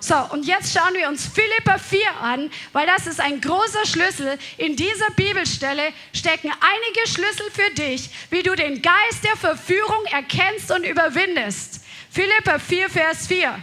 So, 0.00 0.14
und 0.30 0.46
jetzt 0.46 0.72
schauen 0.72 0.94
wir 0.94 1.08
uns 1.08 1.26
Philippa 1.26 1.76
4 1.76 2.00
an, 2.22 2.50
weil 2.72 2.86
das 2.86 3.08
ist 3.08 3.20
ein 3.20 3.40
großer 3.40 3.84
Schlüssel. 3.84 4.38
In 4.56 4.76
dieser 4.76 5.10
Bibelstelle 5.16 5.92
stecken 6.12 6.52
einige 6.52 7.08
Schlüssel 7.08 7.50
für 7.50 7.74
dich, 7.74 8.08
wie 8.30 8.44
du 8.44 8.54
den 8.54 8.80
Geist 8.80 9.24
der 9.24 9.36
Verführung 9.36 10.04
erkennst 10.06 10.70
und 10.70 10.84
überwindest. 10.84 11.80
Philippa 12.10 12.60
4, 12.60 12.88
Vers 12.88 13.26
4. 13.26 13.58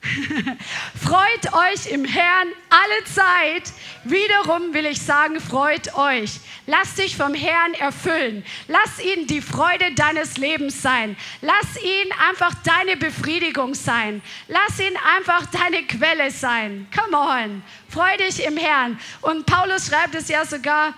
freut 0.94 1.52
euch 1.52 1.90
im 1.90 2.04
Herrn 2.04 2.48
alle 2.70 3.04
Zeit. 3.04 3.72
Wiederum 4.04 4.72
will 4.72 4.86
ich 4.86 5.02
sagen, 5.02 5.40
freut 5.40 5.94
euch. 5.94 6.40
Lass 6.66 6.94
dich 6.94 7.16
vom 7.16 7.34
Herrn 7.34 7.74
erfüllen. 7.74 8.44
Lass 8.68 9.00
ihn 9.00 9.26
die 9.26 9.40
Freude 9.40 9.92
deines 9.94 10.36
Lebens 10.36 10.82
sein. 10.82 11.16
Lass 11.40 11.82
ihn 11.82 12.12
einfach 12.28 12.54
deine 12.62 12.96
Befriedigung 12.96 13.74
sein. 13.74 14.22
Lass 14.46 14.78
ihn 14.78 14.96
einfach 15.16 15.46
deine 15.46 15.84
Quelle 15.84 16.30
sein. 16.30 16.86
Come 16.96 17.16
on. 17.16 17.62
Freu 17.88 18.16
dich 18.18 18.44
im 18.44 18.56
Herrn. 18.56 18.98
Und 19.20 19.46
Paulus 19.46 19.88
schreibt 19.88 20.14
es 20.14 20.28
ja 20.28 20.44
sogar 20.44 20.94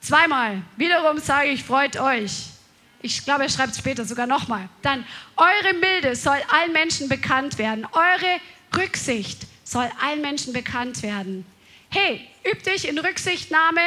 zweimal. 0.00 0.62
Wiederum 0.76 1.18
sage 1.18 1.48
ich, 1.48 1.64
freut 1.64 1.98
euch. 1.98 2.51
Ich 3.02 3.24
glaube, 3.24 3.42
er 3.42 3.48
schreibt 3.48 3.72
es 3.72 3.78
später 3.78 4.04
sogar 4.04 4.26
nochmal. 4.26 4.68
Dann, 4.80 5.04
eure 5.36 5.74
Milde 5.74 6.14
soll 6.14 6.38
allen 6.48 6.72
Menschen 6.72 7.08
bekannt 7.08 7.58
werden. 7.58 7.86
Eure 7.92 8.40
Rücksicht 8.76 9.42
soll 9.64 9.90
allen 10.00 10.20
Menschen 10.20 10.52
bekannt 10.52 11.02
werden. 11.02 11.44
Hey, 11.90 12.26
üb 12.46 12.62
dich 12.62 12.88
in 12.88 12.98
Rücksichtnahme, 12.98 13.80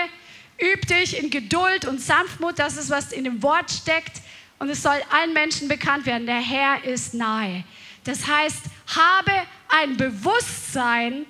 üb 0.62 0.86
dich 0.88 1.18
in 1.18 1.30
Geduld 1.30 1.86
und 1.86 2.02
Sanftmut. 2.02 2.60
Das 2.60 2.76
ist, 2.76 2.90
was 2.90 3.14
in 3.14 3.24
dem 3.24 3.42
Wort 3.42 3.72
steckt. 3.72 4.22
Und 4.60 4.70
es 4.70 4.84
soll 4.84 5.02
allen 5.12 5.34
Menschen 5.34 5.68
bekannt 5.68 6.06
werden. 6.06 6.28
Der 6.28 6.42
Herr 6.42 6.84
ist 6.84 7.14
nahe. 7.14 7.64
Das 8.04 8.28
heißt, 8.28 8.64
habe 8.96 9.32
ein 9.70 9.98
Bewusstsein 9.98 11.26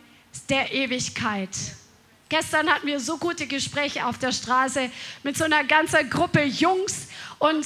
der 0.49 0.71
Ewigkeit. 0.73 1.49
Gestern 2.27 2.69
hatten 2.69 2.87
wir 2.87 2.99
so 2.99 3.17
gute 3.17 3.45
Gespräche 3.45 4.05
auf 4.05 4.17
der 4.17 4.31
Straße 4.31 4.89
mit 5.23 5.37
so 5.37 5.43
einer 5.43 5.63
ganzen 5.63 6.09
Gruppe 6.09 6.43
Jungs 6.43 7.07
und 7.39 7.65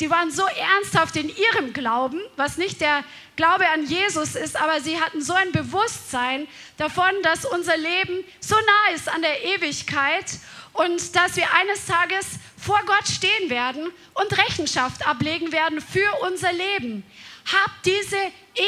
die 0.00 0.10
waren 0.10 0.32
so 0.32 0.44
ernsthaft 0.44 1.14
in 1.16 1.28
ihrem 1.28 1.72
Glauben, 1.72 2.20
was 2.36 2.56
nicht 2.56 2.80
der 2.80 3.04
Glaube 3.36 3.68
an 3.68 3.86
Jesus 3.86 4.34
ist, 4.34 4.56
aber 4.56 4.80
sie 4.80 5.00
hatten 5.00 5.22
so 5.22 5.32
ein 5.32 5.52
Bewusstsein 5.52 6.48
davon, 6.76 7.12
dass 7.22 7.44
unser 7.44 7.76
Leben 7.76 8.24
so 8.40 8.56
nah 8.56 8.94
ist 8.94 9.08
an 9.08 9.22
der 9.22 9.44
Ewigkeit 9.44 10.24
und 10.72 11.14
dass 11.14 11.36
wir 11.36 11.52
eines 11.54 11.86
Tages 11.86 12.26
vor 12.56 12.80
Gott 12.86 13.06
stehen 13.06 13.50
werden 13.50 13.92
und 14.14 14.38
Rechenschaft 14.38 15.06
ablegen 15.06 15.52
werden 15.52 15.80
für 15.80 16.10
unser 16.26 16.52
Leben. 16.52 17.04
Hab 17.52 17.70
diese 17.84 18.18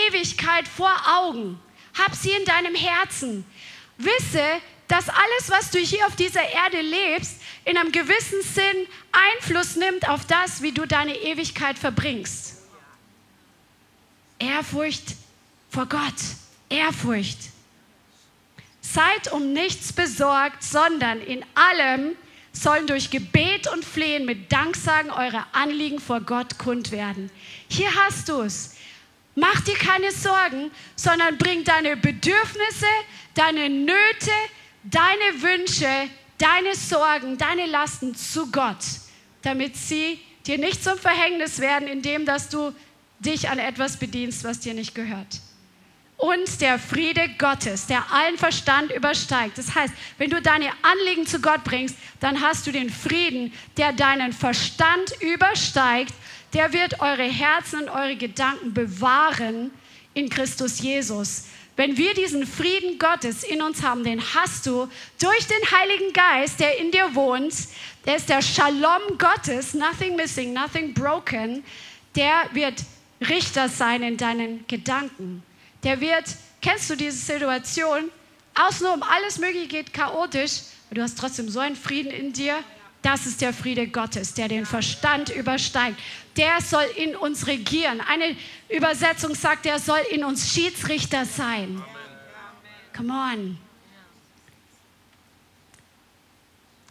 Ewigkeit 0.09 0.69
vor 0.69 0.95
Augen. 1.19 1.61
Hab 1.99 2.15
sie 2.15 2.31
in 2.31 2.45
deinem 2.45 2.75
Herzen. 2.75 3.45
Wisse, 3.99 4.45
dass 4.89 5.09
alles, 5.09 5.49
was 5.49 5.71
du 5.71 5.79
hier 5.79 6.07
auf 6.07 6.17
dieser 6.17 6.43
Erde 6.43 6.81
lebst, 6.81 7.41
in 7.65 7.77
einem 7.77 7.93
gewissen 7.93 8.43
Sinn 8.43 8.87
Einfluss 9.13 9.77
nimmt 9.77 10.09
auf 10.09 10.27
das, 10.27 10.63
wie 10.63 10.73
du 10.73 10.87
deine 10.87 11.17
Ewigkeit 11.17 11.79
verbringst. 11.79 12.63
Ehrfurcht 14.39 15.17
vor 15.71 15.87
Gott, 15.87 16.15
Ehrfurcht. 16.69 17.39
Seid 18.81 19.33
um 19.33 19.53
nichts 19.53 19.93
besorgt, 19.93 20.63
sondern 20.63 21.21
in 21.21 21.45
allem 21.55 22.17
sollen 22.53 22.87
durch 22.87 23.11
Gebet 23.11 23.67
und 23.73 23.85
Flehen 23.85 24.27
mit 24.27 24.53
Danksagen 24.53 25.11
eure 25.11 25.45
Anliegen 25.53 25.99
vor 25.99 26.21
Gott 26.21 26.59
kund 26.59 26.93
werden. 26.93 27.31
Hier 27.69 27.93
hast 27.95 28.29
du 28.29 28.43
es. 28.43 28.77
Mach 29.35 29.61
dir 29.63 29.75
keine 29.75 30.13
Sorgen, 30.13 30.71
sondern 30.95 31.39
bring 31.39 31.65
deine 31.65 31.97
Bedürfnisse, 31.97 32.87
deine 33.35 33.69
Nöte, 33.69 34.31
deine 34.85 35.43
Wünsche, 35.43 36.09
deine 36.39 36.75
Sorgen, 36.75 37.39
deine 37.39 37.67
Lasten 37.67 38.15
zu 38.15 38.51
Gott, 38.51 38.85
damit 39.43 39.77
sie 39.77 40.21
dir 40.47 40.59
nicht 40.59 40.83
zum 40.83 40.99
Verhängnis 40.99 41.59
werden, 41.59 41.89
indem 41.89 42.27
dass 42.27 42.49
du 42.49 42.73
dich 43.19 43.49
an 43.49 43.59
etwas 43.59 43.97
bedienst, 43.99 44.45
was 44.45 44.61
dir 44.61 44.75
nicht 44.75 44.95
gehört. 44.95 45.41
Und 46.17 46.61
der 46.61 46.79
Friede 46.79 47.29
Gottes, 47.39 47.87
der 47.87 48.13
allen 48.13 48.39
Verstand 48.39 48.93
übersteigt. 48.93 49.59
Das 49.59 49.75
heißt, 49.75 49.93
wenn 50.17 50.31
du 50.31 50.41
deine 50.41 50.71
Anliegen 50.83 51.27
zu 51.27 51.41
Gott 51.41 51.65
bringst, 51.65 51.97
dann 52.21 52.41
hast 52.41 52.67
du 52.67 52.73
den 52.73 52.89
Frieden, 52.89 53.53
der 53.77 53.93
deinen 53.93 54.33
Verstand 54.33 55.13
übersteigt. 55.21 56.15
Der 56.53 56.73
wird 56.73 57.01
eure 57.01 57.25
Herzen 57.25 57.81
und 57.81 57.89
eure 57.89 58.17
Gedanken 58.17 58.73
bewahren 58.73 59.71
in 60.15 60.29
Christus 60.29 60.81
Jesus. 60.81 61.47
Wenn 61.77 61.97
wir 61.97 62.15
diesen 62.15 62.47
Frieden 62.47 62.99
Gottes 62.99 63.43
in 63.43 63.61
uns 63.61 63.83
haben, 63.83 64.05
den 64.05 64.23
hast 64.35 64.67
du 64.67 64.89
durch 65.21 65.47
den 65.47 65.71
Heiligen 65.73 66.13
Geist, 66.13 66.61
der 66.61 66.79
in 66.79 66.93
dir 66.93 67.15
wohnt. 67.15 67.53
Der 68.07 68.17
ist 68.17 68.29
der 68.29 68.43
Shalom 68.43 69.19
Gottes, 69.19 69.75
nothing 69.75 70.15
missing, 70.15 70.53
nothing 70.53 70.95
broken. 70.95 71.65
Der 72.15 72.49
wird 72.53 72.85
Richter 73.21 73.69
sein 73.69 74.03
in 74.03 74.17
deinen 74.17 74.65
Gedanken. 74.69 75.43
Der 75.83 76.01
wird, 76.01 76.25
kennst 76.63 76.91
du 76.91 76.97
diese 76.97 77.17
Situation? 77.17 78.11
Außenrum 78.55 79.03
alles 79.03 79.39
Mögliche 79.39 79.67
geht 79.67 79.93
chaotisch, 79.93 80.61
aber 80.87 80.97
du 80.97 81.03
hast 81.03 81.19
trotzdem 81.19 81.49
so 81.49 81.59
einen 81.59 81.75
Frieden 81.75 82.13
in 82.13 82.33
dir. 82.33 82.63
Das 83.05 83.27
ist 83.27 83.43
der 83.43 83.53
Friede 83.53 83.87
Gottes, 83.87 84.33
der 84.33 84.49
den 84.49 84.65
Verstand 84.65 85.29
übersteigt. 85.29 86.01
Der 86.39 86.63
soll 86.63 86.87
in 86.97 87.15
uns 87.15 87.47
regieren. 87.47 88.01
Eine 88.01 88.35
Übersetzung 88.71 89.35
sagt, 89.35 89.67
der 89.67 89.79
soll 89.79 90.01
in 90.11 90.25
uns 90.25 90.51
Schiedsrichter 90.51 91.27
sein. 91.27 91.85
Come 92.97 93.13
on. 93.13 93.59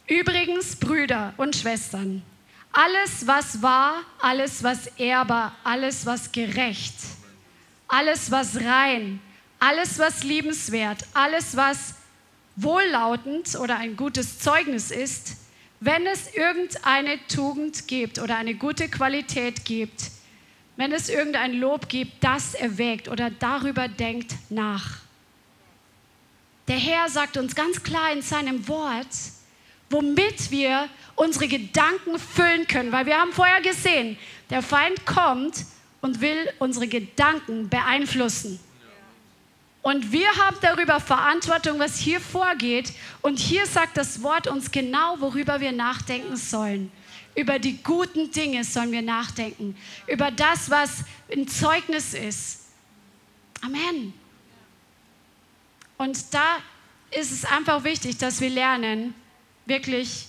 Übrigens, 0.07 0.75
Brüder 0.75 1.33
und 1.37 1.55
Schwestern, 1.55 2.21
alles, 2.71 3.25
was 3.25 3.63
wahr, 3.63 4.03
alles, 4.21 4.61
was 4.61 4.85
ehrbar, 4.97 5.55
alles, 5.63 6.05
was 6.05 6.31
gerecht, 6.31 6.93
alles, 7.87 8.29
was 8.29 8.57
rein, 8.57 9.19
alles, 9.59 9.97
was 9.97 10.23
liebenswert, 10.23 11.07
alles, 11.15 11.57
was 11.57 11.95
wohllautend 12.55 13.55
oder 13.55 13.77
ein 13.77 13.95
gutes 13.95 14.37
Zeugnis 14.37 14.91
ist, 14.91 15.37
wenn 15.83 16.07
es 16.07 16.33
irgendeine 16.33 17.19
Tugend 17.27 17.89
gibt 17.89 18.19
oder 18.19 18.37
eine 18.37 18.55
gute 18.55 18.87
Qualität 18.87 19.65
gibt, 19.65 20.11
wenn 20.77 20.93
es 20.93 21.09
irgendein 21.09 21.53
Lob 21.53 21.89
gibt, 21.89 22.23
das 22.23 22.53
erwägt 22.53 23.09
oder 23.09 23.29
darüber 23.29 23.89
denkt 23.89 24.33
nach. 24.49 24.99
Der 26.69 26.77
Herr 26.77 27.09
sagt 27.09 27.35
uns 27.35 27.53
ganz 27.53 27.83
klar 27.83 28.13
in 28.13 28.21
seinem 28.21 28.65
Wort, 28.69 29.07
womit 29.89 30.51
wir 30.51 30.87
unsere 31.15 31.49
Gedanken 31.49 32.17
füllen 32.17 32.65
können. 32.65 32.93
Weil 32.93 33.05
wir 33.05 33.17
haben 33.19 33.33
vorher 33.33 33.61
gesehen, 33.61 34.17
der 34.49 34.61
Feind 34.61 35.05
kommt 35.05 35.65
und 35.99 36.21
will 36.21 36.49
unsere 36.59 36.87
Gedanken 36.87 37.67
beeinflussen. 37.67 38.59
Und 39.83 40.13
wir 40.13 40.29
haben 40.37 40.55
darüber 40.61 41.01
Verantwortung, 41.01 41.77
was 41.77 41.97
hier 41.97 42.21
vorgeht. 42.21 42.93
Und 43.21 43.37
hier 43.37 43.65
sagt 43.65 43.97
das 43.97 44.23
Wort 44.23 44.47
uns 44.47 44.71
genau, 44.71 45.19
worüber 45.19 45.59
wir 45.59 45.73
nachdenken 45.73 46.37
sollen. 46.37 46.89
Über 47.35 47.59
die 47.59 47.83
guten 47.83 48.31
Dinge 48.31 48.63
sollen 48.63 48.93
wir 48.93 49.01
nachdenken. 49.01 49.75
Über 50.07 50.31
das, 50.31 50.69
was 50.69 51.03
ein 51.29 51.49
Zeugnis 51.49 52.13
ist. 52.13 52.61
Amen. 53.61 54.13
Und 55.97 56.33
da 56.33 56.59
ist 57.11 57.33
es 57.33 57.43
einfach 57.43 57.83
wichtig, 57.83 58.17
dass 58.17 58.39
wir 58.39 58.49
lernen, 58.49 59.13
wirklich 59.65 60.27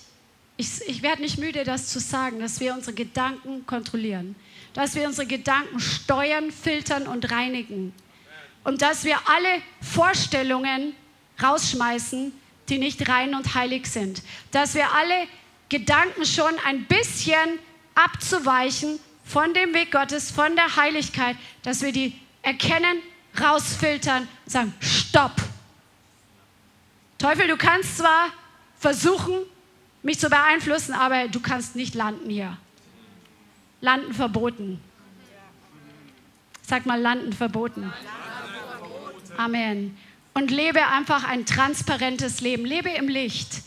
ich, 0.56 0.80
ich 0.86 1.02
werde 1.02 1.22
nicht 1.22 1.38
müde, 1.38 1.62
das 1.62 1.88
zu 1.88 2.00
sagen, 2.00 2.40
dass 2.40 2.58
wir 2.58 2.74
unsere 2.74 2.94
Gedanken 2.94 3.66
kontrollieren, 3.66 4.34
dass 4.72 4.94
wir 4.96 5.06
unsere 5.06 5.26
Gedanken 5.26 5.78
steuern, 5.78 6.50
filtern 6.50 7.06
und 7.06 7.30
reinigen 7.30 7.92
und 8.64 8.82
dass 8.82 9.04
wir 9.04 9.18
alle 9.28 9.62
Vorstellungen 9.80 10.94
rausschmeißen, 11.42 12.32
die 12.68 12.78
nicht 12.78 13.08
rein 13.08 13.34
und 13.34 13.54
heilig 13.54 13.86
sind, 13.86 14.22
dass 14.50 14.74
wir 14.74 14.92
alle 14.92 15.28
Gedanken 15.68 16.24
schon 16.24 16.52
ein 16.66 16.86
bisschen 16.86 17.58
abzuweichen 17.94 18.98
von 19.24 19.54
dem 19.54 19.74
Weg 19.74 19.92
Gottes, 19.92 20.30
von 20.30 20.56
der 20.56 20.76
Heiligkeit, 20.76 21.36
dass 21.62 21.82
wir 21.82 21.92
die 21.92 22.18
erkennen, 22.42 22.98
rausfiltern 23.40 24.28
und 24.44 24.50
sagen, 24.50 24.74
stopp. 24.80 25.32
Teufel, 27.18 27.48
du 27.48 27.56
kannst 27.56 27.98
zwar 27.98 28.30
versuchen, 28.78 29.34
mich 30.02 30.18
zu 30.18 30.28
beeinflussen, 30.28 30.92
aber 30.92 31.28
du 31.28 31.40
kannst 31.40 31.74
nicht 31.74 31.94
landen 31.94 32.28
hier. 32.28 32.56
Landen 33.80 34.12
verboten. 34.12 34.80
Sag 36.62 36.86
mal, 36.86 37.00
landen 37.00 37.32
verboten. 37.32 37.92
Amen. 39.36 39.96
Und 40.32 40.50
lebe 40.50 40.86
einfach 40.86 41.24
ein 41.24 41.46
transparentes 41.46 42.40
Leben. 42.40 42.64
Lebe 42.64 42.90
im 42.90 43.08
Licht. 43.08 43.62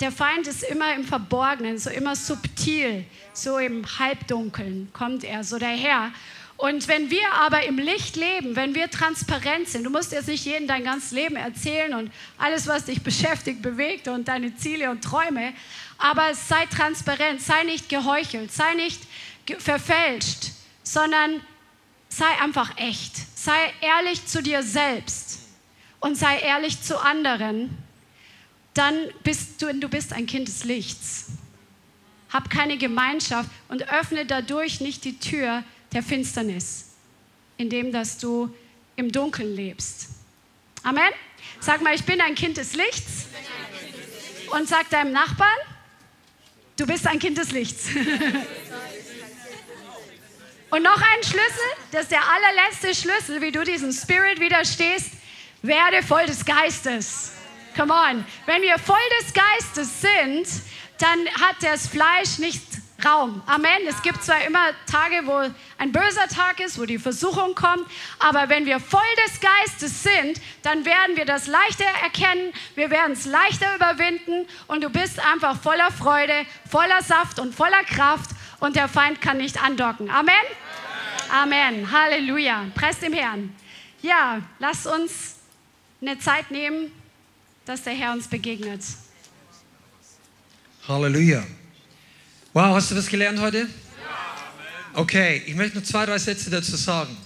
Der 0.00 0.10
Feind 0.10 0.46
ist 0.46 0.62
immer 0.62 0.94
im 0.94 1.04
Verborgenen, 1.04 1.78
so 1.78 1.90
immer 1.90 2.16
subtil, 2.16 3.04
so 3.34 3.58
im 3.58 3.84
Halbdunkeln 3.98 4.88
kommt 4.92 5.22
er 5.22 5.44
so 5.44 5.58
daher. 5.58 6.12
Und 6.56 6.88
wenn 6.88 7.10
wir 7.10 7.30
aber 7.34 7.64
im 7.64 7.76
Licht 7.76 8.16
leben, 8.16 8.56
wenn 8.56 8.74
wir 8.74 8.90
transparent 8.90 9.68
sind, 9.68 9.84
du 9.84 9.90
musst 9.90 10.12
jetzt 10.12 10.28
nicht 10.28 10.46
jedem 10.46 10.66
dein 10.66 10.84
ganzes 10.84 11.12
Leben 11.12 11.36
erzählen 11.36 11.92
und 11.92 12.10
alles, 12.38 12.66
was 12.66 12.86
dich 12.86 13.02
beschäftigt, 13.02 13.60
bewegt 13.60 14.08
und 14.08 14.28
deine 14.28 14.56
Ziele 14.56 14.90
und 14.90 15.04
Träume, 15.04 15.52
aber 15.98 16.34
sei 16.34 16.64
transparent, 16.66 17.42
sei 17.42 17.64
nicht 17.64 17.90
geheuchelt, 17.90 18.50
sei 18.52 18.72
nicht 18.74 19.02
verfälscht, 19.58 20.52
sondern 20.82 21.42
sei 22.16 22.40
einfach 22.40 22.78
echt. 22.78 23.12
Sei 23.38 23.72
ehrlich 23.82 24.24
zu 24.26 24.42
dir 24.42 24.62
selbst 24.62 25.40
und 26.00 26.16
sei 26.16 26.38
ehrlich 26.38 26.80
zu 26.80 26.98
anderen. 26.98 27.76
Dann 28.72 28.94
bist 29.22 29.60
du, 29.60 29.72
du 29.74 29.88
bist 29.88 30.12
ein 30.12 30.26
Kind 30.26 30.48
des 30.48 30.64
Lichts. 30.64 31.26
Hab 32.30 32.48
keine 32.48 32.78
Gemeinschaft 32.78 33.50
und 33.68 33.90
öffne 33.90 34.24
dadurch 34.24 34.80
nicht 34.80 35.04
die 35.04 35.18
Tür 35.18 35.62
der 35.92 36.02
Finsternis, 36.02 36.86
indem 37.58 37.92
dass 37.92 38.18
du 38.18 38.54
im 38.96 39.12
Dunkeln 39.12 39.54
lebst. 39.54 40.08
Amen. 40.82 41.12
Sag 41.60 41.82
mal, 41.82 41.94
ich 41.94 42.04
bin 42.04 42.20
ein 42.20 42.34
Kind 42.34 42.56
des 42.56 42.74
Lichts. 42.74 43.26
Und 44.52 44.68
sag 44.68 44.88
deinem 44.90 45.12
Nachbarn, 45.12 45.58
du 46.76 46.86
bist 46.86 47.06
ein 47.06 47.18
Kind 47.18 47.36
des 47.36 47.52
Lichts. 47.52 47.88
Und 50.76 50.82
noch 50.82 51.00
ein 51.00 51.22
Schlüssel, 51.22 51.70
das 51.90 52.02
ist 52.02 52.10
der 52.10 52.20
allerletzte 52.20 52.94
Schlüssel, 52.94 53.40
wie 53.40 53.50
du 53.50 53.64
diesem 53.64 53.92
Spirit 53.92 54.38
widerstehst. 54.40 55.10
Werde 55.62 56.02
voll 56.02 56.26
des 56.26 56.44
Geistes. 56.44 57.32
Come 57.74 57.94
on. 57.94 58.26
Wenn 58.44 58.60
wir 58.60 58.78
voll 58.78 58.98
des 59.18 59.32
Geistes 59.32 60.02
sind, 60.02 60.46
dann 60.98 61.18
hat 61.40 61.56
das 61.62 61.88
Fleisch 61.88 62.36
nicht 62.38 62.60
Raum. 63.04 63.42
Amen. 63.46 63.86
Es 63.88 64.02
gibt 64.02 64.22
zwar 64.22 64.44
immer 64.46 64.68
Tage, 64.90 65.26
wo 65.26 65.50
ein 65.78 65.92
böser 65.92 66.28
Tag 66.28 66.60
ist, 66.60 66.78
wo 66.78 66.84
die 66.84 66.98
Versuchung 66.98 67.54
kommt, 67.54 67.86
aber 68.18 68.48
wenn 68.48 68.66
wir 68.66 68.80
voll 68.80 69.00
des 69.26 69.40
Geistes 69.40 70.02
sind, 70.02 70.40
dann 70.62 70.84
werden 70.84 71.16
wir 71.16 71.26
das 71.26 71.46
leichter 71.46 71.84
erkennen, 72.02 72.52
wir 72.74 72.90
werden 72.90 73.12
es 73.12 73.26
leichter 73.26 73.74
überwinden 73.76 74.46
und 74.66 74.82
du 74.82 74.88
bist 74.88 75.20
einfach 75.20 75.60
voller 75.60 75.90
Freude, 75.90 76.46
voller 76.70 77.02
Saft 77.02 77.38
und 77.38 77.54
voller 77.54 77.84
Kraft 77.84 78.30
und 78.60 78.76
der 78.76 78.88
Feind 78.88 79.20
kann 79.20 79.36
nicht 79.36 79.62
andocken. 79.62 80.10
Amen. 80.10 80.34
Amen. 81.30 81.90
Halleluja. 81.90 82.66
Presst 82.74 83.02
dem 83.02 83.12
Herrn. 83.12 83.54
Ja, 84.02 84.40
lass 84.58 84.86
uns 84.86 85.36
eine 86.00 86.18
Zeit 86.18 86.50
nehmen, 86.50 86.90
dass 87.64 87.82
der 87.82 87.94
Herr 87.94 88.12
uns 88.12 88.28
begegnet. 88.28 88.80
Halleluja. 90.86 91.44
Wow, 92.52 92.76
hast 92.76 92.90
du 92.90 92.96
was 92.96 93.08
gelernt 93.08 93.40
heute? 93.40 93.68
Okay, 94.94 95.42
ich 95.46 95.54
möchte 95.54 95.76
noch 95.76 95.84
zwei, 95.84 96.06
drei 96.06 96.18
Sätze 96.18 96.48
dazu 96.48 96.76
sagen. 96.76 97.16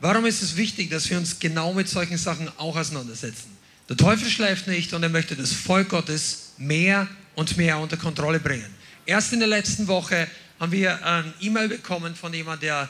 Warum 0.00 0.24
ist 0.24 0.40
es 0.40 0.56
wichtig, 0.56 0.88
dass 0.88 1.10
wir 1.10 1.18
uns 1.18 1.38
genau 1.38 1.74
mit 1.74 1.88
solchen 1.88 2.16
Sachen 2.16 2.50
auch 2.56 2.76
auseinandersetzen? 2.76 3.58
Der 3.90 3.96
Teufel 3.96 4.30
schläft 4.30 4.68
nicht 4.68 4.94
und 4.94 5.02
er 5.02 5.08
möchte 5.08 5.36
das 5.36 5.52
Volk 5.52 5.90
Gottes 5.90 6.52
mehr 6.56 7.08
und 7.34 7.56
mehr 7.56 7.78
unter 7.78 7.96
Kontrolle 7.96 8.40
bringen. 8.40 8.72
Erst 9.04 9.32
in 9.32 9.40
der 9.40 9.48
letzten 9.48 9.88
Woche 9.88 10.28
haben 10.58 10.72
wir 10.72 11.04
ein 11.04 11.34
E-Mail 11.40 11.68
bekommen 11.68 12.14
von 12.14 12.32
jemandem, 12.32 12.68
der 12.68 12.88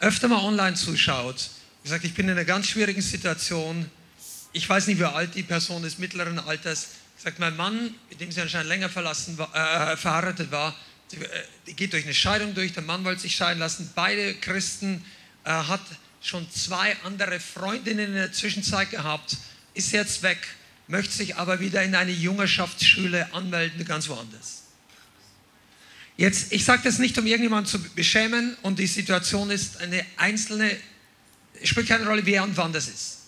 öfter 0.00 0.28
mal 0.28 0.42
online 0.42 0.74
zuschaut. 0.74 1.50
Er 1.84 1.90
sagt, 1.90 2.04
ich 2.04 2.14
bin 2.14 2.26
in 2.26 2.32
einer 2.32 2.44
ganz 2.44 2.66
schwierigen 2.66 3.02
Situation. 3.02 3.90
Ich 4.52 4.68
weiß 4.68 4.86
nicht, 4.86 4.98
wie 4.98 5.04
alt 5.04 5.34
die 5.34 5.42
Person 5.42 5.84
ist, 5.84 5.98
mittleren 5.98 6.38
Alters. 6.38 6.88
Er 7.18 7.22
sagt, 7.24 7.38
mein 7.38 7.56
Mann, 7.56 7.94
mit 8.10 8.20
dem 8.20 8.30
sie 8.30 8.40
anscheinend 8.40 8.68
länger 8.68 8.88
verlassen 8.88 9.38
war, 9.38 9.54
äh, 9.54 9.96
verheiratet 9.96 10.50
war, 10.50 10.74
äh, 11.12 11.72
geht 11.72 11.92
durch 11.92 12.04
eine 12.04 12.14
Scheidung 12.14 12.54
durch, 12.54 12.72
der 12.72 12.82
Mann 12.82 13.04
wollte 13.04 13.22
sich 13.22 13.34
scheiden 13.34 13.58
lassen. 13.58 13.90
Beide 13.94 14.34
Christen 14.34 15.04
äh, 15.44 15.50
hat 15.50 15.80
schon 16.20 16.50
zwei 16.50 16.96
andere 17.04 17.40
Freundinnen 17.40 18.08
in 18.08 18.14
der 18.14 18.32
Zwischenzeit 18.32 18.90
gehabt, 18.90 19.36
ist 19.74 19.92
jetzt 19.92 20.22
weg, 20.22 20.38
möchte 20.88 21.14
sich 21.14 21.36
aber 21.36 21.60
wieder 21.60 21.82
in 21.82 21.94
eine 21.94 22.10
Jungerschaftsschule 22.10 23.32
anmelden, 23.32 23.84
ganz 23.84 24.08
woanders. 24.08 24.57
Jetzt, 26.18 26.52
ich 26.52 26.64
sage 26.64 26.82
das 26.82 26.98
nicht, 26.98 27.16
um 27.16 27.26
irgendjemanden 27.26 27.70
zu 27.70 27.78
beschämen 27.94 28.56
und 28.62 28.80
die 28.80 28.88
Situation 28.88 29.50
ist 29.50 29.80
eine 29.80 30.04
einzelne, 30.16 30.76
spielt 31.62 31.86
keine 31.86 32.06
Rolle, 32.06 32.26
wer 32.26 32.42
und 32.42 32.56
wann 32.56 32.72
das 32.72 32.88
ist. 32.88 33.18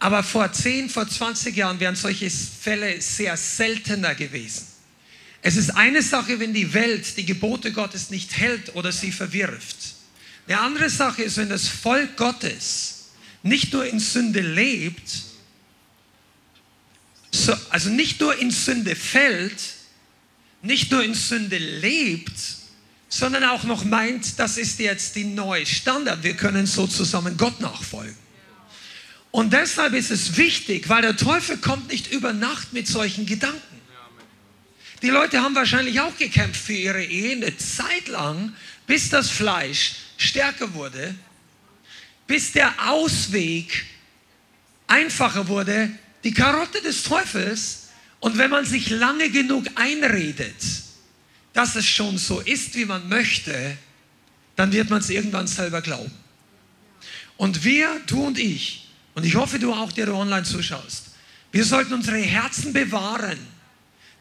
Aber 0.00 0.24
vor 0.24 0.52
10, 0.52 0.90
vor 0.90 1.08
20 1.08 1.56
Jahren 1.56 1.78
wären 1.78 1.94
solche 1.94 2.28
Fälle 2.28 3.00
sehr 3.00 3.36
seltener 3.36 4.16
gewesen. 4.16 4.66
Es 5.40 5.56
ist 5.56 5.70
eine 5.70 6.02
Sache, 6.02 6.40
wenn 6.40 6.52
die 6.52 6.74
Welt 6.74 7.16
die 7.16 7.24
Gebote 7.24 7.70
Gottes 7.70 8.10
nicht 8.10 8.36
hält 8.36 8.74
oder 8.74 8.90
sie 8.90 9.12
verwirft. 9.12 9.76
Eine 10.48 10.58
andere 10.58 10.90
Sache 10.90 11.22
ist, 11.22 11.36
wenn 11.36 11.48
das 11.48 11.68
Volk 11.68 12.16
Gottes 12.16 13.10
nicht 13.44 13.72
nur 13.72 13.86
in 13.86 14.00
Sünde 14.00 14.40
lebt, 14.40 15.22
so, 17.30 17.54
also 17.68 17.88
nicht 17.88 18.20
nur 18.20 18.36
in 18.36 18.50
Sünde 18.50 18.96
fällt, 18.96 19.60
nicht 20.62 20.90
nur 20.90 21.02
in 21.02 21.14
Sünde 21.14 21.58
lebt, 21.58 22.32
sondern 23.08 23.44
auch 23.44 23.64
noch 23.64 23.84
meint, 23.84 24.38
das 24.38 24.56
ist 24.56 24.78
jetzt 24.78 25.16
die 25.16 25.24
neue 25.24 25.66
Standard. 25.66 26.22
Wir 26.22 26.34
können 26.34 26.66
so 26.66 26.86
zusammen 26.86 27.36
Gott 27.36 27.60
nachfolgen. 27.60 28.16
Und 29.32 29.52
deshalb 29.52 29.94
ist 29.94 30.10
es 30.10 30.36
wichtig, 30.36 30.88
weil 30.88 31.02
der 31.02 31.16
Teufel 31.16 31.56
kommt 31.58 31.88
nicht 31.90 32.12
über 32.12 32.32
Nacht 32.32 32.72
mit 32.72 32.86
solchen 32.86 33.26
Gedanken. 33.26 33.60
Die 35.02 35.08
Leute 35.08 35.40
haben 35.40 35.54
wahrscheinlich 35.54 36.00
auch 36.00 36.16
gekämpft 36.16 36.60
für 36.60 36.74
ihre 36.74 37.02
Ehe 37.02 37.32
eine 37.32 37.56
Zeit 37.56 38.08
lang, 38.08 38.54
bis 38.86 39.08
das 39.08 39.30
Fleisch 39.30 39.94
stärker 40.18 40.74
wurde, 40.74 41.14
bis 42.26 42.52
der 42.52 42.90
Ausweg 42.90 43.86
einfacher 44.86 45.48
wurde, 45.48 45.90
die 46.22 46.34
Karotte 46.34 46.82
des 46.82 47.02
Teufels. 47.02 47.79
Und 48.20 48.38
wenn 48.38 48.50
man 48.50 48.64
sich 48.64 48.90
lange 48.90 49.30
genug 49.30 49.66
einredet, 49.74 50.54
dass 51.52 51.74
es 51.74 51.86
schon 51.86 52.18
so 52.18 52.40
ist, 52.40 52.74
wie 52.74 52.84
man 52.84 53.08
möchte, 53.08 53.76
dann 54.56 54.72
wird 54.72 54.90
man 54.90 55.00
es 55.00 55.10
irgendwann 55.10 55.46
selber 55.46 55.80
glauben. 55.80 56.12
Und 57.36 57.64
wir, 57.64 58.00
du 58.06 58.24
und 58.24 58.38
ich, 58.38 58.88
und 59.14 59.24
ich 59.24 59.34
hoffe 59.34 59.58
du 59.58 59.72
auch, 59.72 59.92
der 59.92 60.06
du 60.06 60.14
online 60.14 60.44
zuschaust, 60.44 61.06
wir 61.52 61.64
sollten 61.64 61.94
unsere 61.94 62.18
Herzen 62.18 62.72
bewahren 62.72 63.38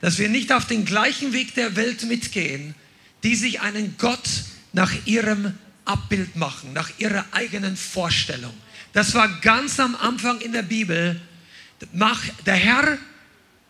dass 0.01 0.17
wir 0.17 0.29
nicht 0.29 0.51
auf 0.51 0.65
den 0.65 0.85
gleichen 0.85 1.33
Weg 1.33 1.55
der 1.55 1.75
Welt 1.75 2.03
mitgehen, 2.03 2.75
die 3.23 3.35
sich 3.35 3.61
einen 3.61 3.95
Gott 3.97 4.29
nach 4.71 4.93
ihrem 5.05 5.53
Abbild 5.85 6.35
machen, 6.35 6.73
nach 6.73 6.89
ihrer 6.99 7.25
eigenen 7.31 7.75
Vorstellung. 7.75 8.53
Das 8.93 9.13
war 9.13 9.27
ganz 9.41 9.79
am 9.79 9.95
Anfang 9.95 10.39
in 10.41 10.53
der 10.53 10.61
Bibel. 10.61 11.19
Mach, 11.93 12.21
der 12.45 12.55
Herr 12.55 12.97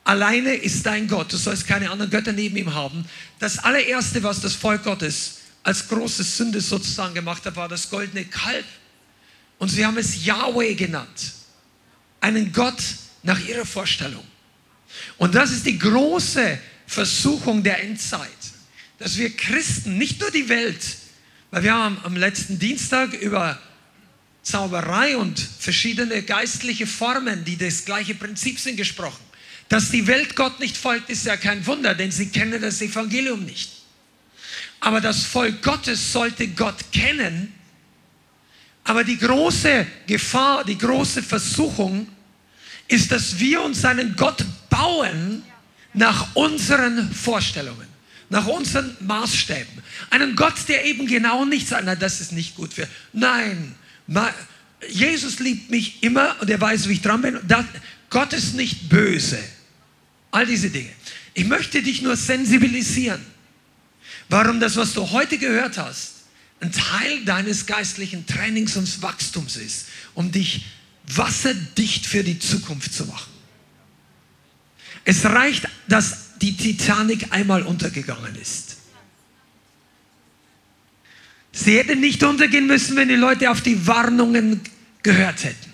alleine 0.09 0.55
ist 0.55 0.87
dein 0.87 1.07
Gott. 1.07 1.31
Du 1.31 1.37
sollst 1.37 1.67
keine 1.67 1.91
anderen 1.91 2.09
Götter 2.09 2.31
neben 2.31 2.57
ihm 2.57 2.73
haben. 2.73 3.05
Das 3.37 3.59
allererste, 3.59 4.23
was 4.23 4.41
das 4.41 4.55
Volk 4.55 4.83
Gottes 4.83 5.35
als 5.61 5.87
große 5.87 6.23
Sünde 6.23 6.61
sozusagen 6.61 7.13
gemacht 7.13 7.45
hat, 7.45 7.55
war 7.55 7.69
das 7.69 7.91
goldene 7.91 8.25
Kalb. 8.25 8.65
Und 9.59 9.69
sie 9.69 9.85
haben 9.85 9.97
es 9.97 10.25
Yahweh 10.25 10.73
genannt. 10.73 11.33
Einen 12.21 12.51
Gott 12.51 12.81
nach 13.21 13.39
ihrer 13.47 13.65
Vorstellung. 13.65 14.23
Und 15.17 15.35
das 15.35 15.51
ist 15.51 15.67
die 15.67 15.77
große 15.77 16.57
Versuchung 16.87 17.61
der 17.61 17.83
Endzeit, 17.83 18.29
dass 18.97 19.15
wir 19.15 19.29
Christen, 19.35 19.99
nicht 19.99 20.19
nur 20.19 20.31
die 20.31 20.49
Welt, 20.49 20.97
weil 21.51 21.63
wir 21.63 21.73
haben 21.73 21.99
am 22.03 22.15
letzten 22.15 22.57
Dienstag 22.57 23.13
über 23.13 23.59
Zauberei 24.41 25.17
und 25.17 25.39
verschiedene 25.39 26.23
geistliche 26.23 26.87
Formen, 26.87 27.45
die 27.45 27.57
das 27.57 27.85
gleiche 27.85 28.15
Prinzip 28.15 28.59
sind, 28.59 28.77
gesprochen. 28.77 29.28
Dass 29.69 29.91
die 29.91 30.07
Welt 30.07 30.35
Gott 30.35 30.59
nicht 30.59 30.75
folgt, 30.75 31.09
ist 31.09 31.25
ja 31.25 31.37
kein 31.37 31.65
Wunder, 31.67 31.93
denn 31.93 32.11
sie 32.11 32.29
kennen 32.29 32.59
das 32.59 32.81
Evangelium 32.81 33.45
nicht. 33.45 33.71
Aber 34.79 34.99
das 34.99 35.23
Volk 35.23 35.61
Gottes 35.61 36.11
sollte 36.11 36.47
Gott 36.49 36.91
kennen. 36.91 37.53
Aber 38.83 39.03
die 39.03 39.17
große 39.17 39.85
Gefahr, 40.07 40.63
die 40.63 40.77
große 40.77 41.21
Versuchung 41.21 42.07
ist, 42.87 43.11
dass 43.11 43.37
wir 43.39 43.61
uns 43.61 43.85
einen 43.85 44.15
Gott 44.15 44.43
bauen 44.69 45.43
nach 45.93 46.35
unseren 46.35 47.11
Vorstellungen, 47.13 47.87
nach 48.29 48.47
unseren 48.47 48.97
Maßstäben. 49.01 49.83
Einen 50.09 50.35
Gott, 50.35 50.55
der 50.67 50.85
eben 50.85 51.05
genau 51.05 51.45
nicht 51.45 51.67
sagt, 51.67 51.83
na, 51.85 51.93
das 51.95 52.21
ist 52.21 52.31
nicht 52.31 52.55
gut 52.55 52.73
für. 52.73 52.87
Nein, 53.13 53.75
Jesus 54.89 55.37
liebt 55.37 55.69
mich 55.69 56.01
immer 56.01 56.35
und 56.39 56.49
er 56.49 56.59
weiß, 56.59 56.89
wie 56.89 56.93
ich 56.93 57.01
dran 57.01 57.21
bin. 57.21 57.39
Gott 58.09 58.33
ist 58.33 58.55
nicht 58.55 58.89
böse. 58.89 59.37
All 60.31 60.45
diese 60.45 60.69
Dinge. 60.69 60.91
Ich 61.33 61.45
möchte 61.45 61.81
dich 61.81 62.01
nur 62.01 62.15
sensibilisieren, 62.15 63.25
warum 64.29 64.59
das, 64.59 64.75
was 64.75 64.93
du 64.93 65.09
heute 65.11 65.37
gehört 65.37 65.77
hast, 65.77 66.13
ein 66.61 66.71
Teil 66.71 67.23
deines 67.25 67.65
geistlichen 67.65 68.25
Trainings 68.25 68.75
und 68.75 69.01
Wachstums 69.01 69.55
ist, 69.55 69.87
um 70.13 70.31
dich 70.31 70.65
wasserdicht 71.07 72.05
für 72.05 72.23
die 72.23 72.37
Zukunft 72.37 72.93
zu 72.93 73.05
machen. 73.05 73.31
Es 75.05 75.25
reicht, 75.25 75.67
dass 75.87 76.37
die 76.39 76.55
Titanic 76.55 77.31
einmal 77.31 77.63
untergegangen 77.63 78.35
ist. 78.35 78.77
Sie 81.51 81.77
hätte 81.77 81.95
nicht 81.95 82.23
untergehen 82.23 82.67
müssen, 82.67 82.95
wenn 82.95 83.09
die 83.09 83.15
Leute 83.15 83.49
auf 83.49 83.61
die 83.61 83.87
Warnungen 83.87 84.61
gehört 85.01 85.43
hätten. 85.43 85.71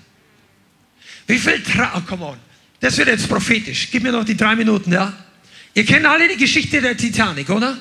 Wie 1.28 1.38
viel 1.38 1.62
Tra 1.64 1.94
oh, 1.98 2.02
come 2.02 2.26
on. 2.26 2.38
Das 2.80 2.98
wird 2.98 3.08
jetzt 3.08 3.30
prophetisch. 3.30 3.90
Gib 3.92 4.04
mir 4.04 4.12
noch 4.12 4.26
die 4.26 4.38
drei 4.38 4.56
Minuten, 4.56 4.92
ja? 4.92 5.14
Ihr 5.74 5.86
kennt 5.86 6.06
alle 6.06 6.28
die 6.28 6.38
Geschichte 6.38 6.82
der 6.82 6.96
Titanic, 6.96 7.50
oder? 7.50 7.78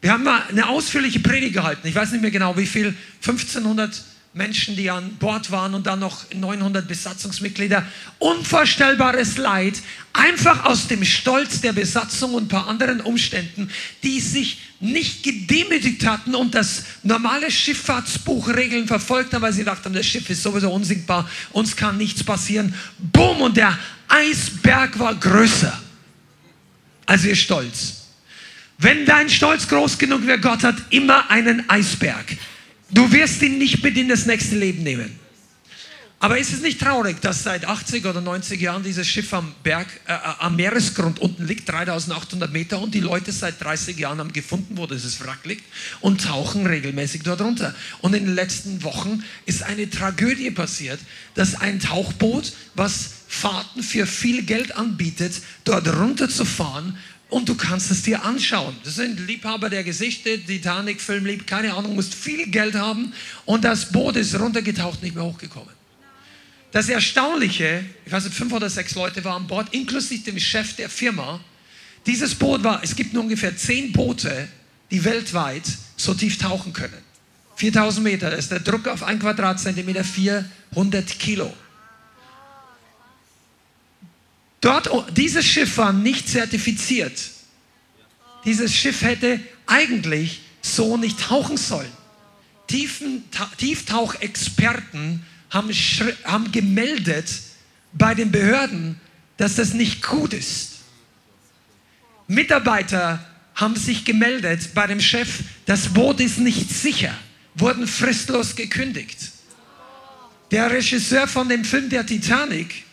Wir 0.00 0.12
haben 0.12 0.24
mal 0.24 0.42
eine 0.48 0.68
ausführliche 0.68 1.20
Predigt 1.20 1.54
gehalten. 1.54 1.86
Ich 1.86 1.94
weiß 1.94 2.12
nicht 2.12 2.22
mehr 2.22 2.30
genau, 2.30 2.56
wie 2.56 2.66
viel. 2.66 2.94
1500 3.20 4.02
Menschen, 4.34 4.76
die 4.76 4.90
an 4.90 5.16
Bord 5.16 5.50
waren 5.50 5.74
und 5.74 5.86
dann 5.86 5.98
noch 5.98 6.24
900 6.32 6.88
Besatzungsmitglieder. 6.88 7.84
Unvorstellbares 8.18 9.36
Leid, 9.36 9.74
einfach 10.14 10.64
aus 10.64 10.88
dem 10.88 11.04
Stolz 11.04 11.60
der 11.60 11.74
Besatzung 11.74 12.32
und 12.32 12.44
ein 12.44 12.48
paar 12.48 12.66
anderen 12.66 13.02
Umständen, 13.02 13.70
die 14.02 14.20
sich 14.20 14.58
nicht 14.80 15.22
gedemütigt 15.22 16.06
hatten 16.06 16.34
und 16.34 16.54
das 16.54 16.84
normale 17.02 17.50
Schifffahrtsbuchregeln 17.50 18.86
verfolgt 18.86 19.34
haben, 19.34 19.42
weil 19.42 19.52
sie 19.52 19.64
dachten, 19.64 19.92
das 19.92 20.06
Schiff 20.06 20.28
ist 20.30 20.42
sowieso 20.42 20.72
unsinkbar, 20.72 21.28
uns 21.50 21.76
kann 21.76 21.98
nichts 21.98 22.24
passieren. 22.24 22.74
Bumm, 22.98 23.42
und 23.42 23.58
der 23.58 23.78
Eisberg 24.08 24.98
war 24.98 25.14
größer 25.14 25.78
als 27.04 27.24
ihr 27.24 27.36
Stolz. 27.36 27.98
Wenn 28.78 29.04
dein 29.04 29.28
Stolz 29.28 29.68
groß 29.68 29.98
genug 29.98 30.26
wäre, 30.26 30.40
Gott 30.40 30.64
hat 30.64 30.76
immer 30.90 31.30
einen 31.30 31.68
Eisberg. 31.68 32.36
Du 32.92 33.10
wirst 33.10 33.42
ihn 33.42 33.58
nicht 33.58 33.82
mit 33.82 33.96
in 33.96 34.08
das 34.08 34.26
nächste 34.26 34.56
Leben 34.56 34.82
nehmen. 34.82 35.18
Aber 36.22 36.38
ist 36.38 36.52
es 36.52 36.60
nicht 36.60 36.80
traurig, 36.80 37.20
dass 37.20 37.42
seit 37.42 37.64
80 37.64 38.06
oder 38.06 38.20
90 38.20 38.60
Jahren 38.60 38.84
dieses 38.84 39.08
Schiff 39.08 39.34
am 39.34 39.52
Berg, 39.64 39.88
äh, 40.06 40.12
äh 40.12 40.18
am 40.38 40.54
Meeresgrund 40.54 41.18
unten 41.18 41.44
liegt, 41.44 41.68
3800 41.68 42.52
Meter, 42.52 42.80
und 42.80 42.94
die 42.94 43.00
Leute 43.00 43.32
seit 43.32 43.60
30 43.60 43.98
Jahren 43.98 44.20
haben 44.20 44.32
gefunden, 44.32 44.76
wo 44.76 44.86
dieses 44.86 45.20
Wrack 45.20 45.44
liegt, 45.44 45.64
und 46.00 46.22
tauchen 46.22 46.64
regelmäßig 46.64 47.24
dort 47.24 47.40
runter. 47.40 47.74
Und 48.02 48.14
in 48.14 48.26
den 48.26 48.36
letzten 48.36 48.84
Wochen 48.84 49.24
ist 49.46 49.64
eine 49.64 49.90
Tragödie 49.90 50.52
passiert, 50.52 51.00
dass 51.34 51.56
ein 51.56 51.80
Tauchboot, 51.80 52.52
was 52.76 53.10
Fahrten 53.26 53.82
für 53.82 54.06
viel 54.06 54.44
Geld 54.44 54.76
anbietet, 54.76 55.42
dort 55.64 55.88
runterzufahren, 55.88 56.98
und 57.32 57.48
du 57.48 57.54
kannst 57.54 57.90
es 57.90 58.02
dir 58.02 58.22
anschauen. 58.24 58.76
Das 58.84 58.96
sind 58.96 59.18
Liebhaber 59.26 59.70
der 59.70 59.84
Geschichte, 59.84 60.38
Titanic-Film 60.38 61.24
lieb, 61.24 61.46
keine 61.46 61.72
Ahnung, 61.72 61.94
musst 61.94 62.14
viel 62.14 62.46
Geld 62.46 62.74
haben 62.74 63.14
und 63.46 63.64
das 63.64 63.90
Boot 63.90 64.16
ist 64.16 64.38
runtergetaucht, 64.38 65.02
nicht 65.02 65.14
mehr 65.14 65.24
hochgekommen. 65.24 65.72
Das 66.72 66.90
Erstaunliche, 66.90 67.84
ich 68.04 68.12
weiß 68.12 68.24
nicht, 68.24 68.36
fünf 68.36 68.52
oder 68.52 68.68
sechs 68.68 68.94
Leute 68.94 69.24
waren 69.24 69.42
an 69.42 69.46
Bord, 69.48 69.72
inklusive 69.72 70.24
dem 70.24 70.38
Chef 70.38 70.76
der 70.76 70.90
Firma. 70.90 71.40
Dieses 72.06 72.34
Boot 72.34 72.62
war, 72.64 72.84
es 72.84 72.94
gibt 72.94 73.14
nur 73.14 73.22
ungefähr 73.22 73.56
zehn 73.56 73.92
Boote, 73.92 74.48
die 74.90 75.02
weltweit 75.02 75.64
so 75.96 76.12
tief 76.12 76.36
tauchen 76.36 76.74
können. 76.74 77.02
4000 77.56 78.04
Meter, 78.04 78.30
da 78.30 78.36
ist 78.36 78.50
der 78.50 78.60
Druck 78.60 78.88
auf 78.88 79.02
ein 79.02 79.18
Quadratzentimeter 79.18 80.04
400 80.04 81.18
Kilo. 81.18 81.52
Dort, 84.62 84.90
oh, 84.90 85.04
dieses 85.10 85.44
Schiff 85.44 85.76
war 85.76 85.92
nicht 85.92 86.26
zertifiziert. 86.28 87.20
Dieses 88.44 88.74
Schiff 88.74 89.02
hätte 89.02 89.38
eigentlich 89.66 90.40
so 90.62 90.96
nicht 90.96 91.20
tauchen 91.20 91.58
sollen. 91.58 91.92
Tieftauchexperten 92.68 95.26
haben, 95.50 95.70
haben 96.24 96.52
gemeldet 96.52 97.28
bei 97.92 98.14
den 98.14 98.30
Behörden, 98.30 99.00
dass 99.36 99.56
das 99.56 99.74
nicht 99.74 100.02
gut 100.02 100.32
ist. 100.32 100.70
Mitarbeiter 102.28 103.26
haben 103.56 103.74
sich 103.76 104.04
gemeldet 104.04 104.74
bei 104.74 104.86
dem 104.86 105.00
Chef, 105.00 105.40
das 105.66 105.88
Boot 105.88 106.20
ist 106.20 106.38
nicht 106.38 106.70
sicher, 106.70 107.12
wurden 107.56 107.88
fristlos 107.88 108.54
gekündigt. 108.54 109.32
Der 110.52 110.70
Regisseur 110.70 111.26
von 111.26 111.48
dem 111.48 111.64
Film 111.64 111.90
Der 111.90 112.06
Titanic 112.06 112.84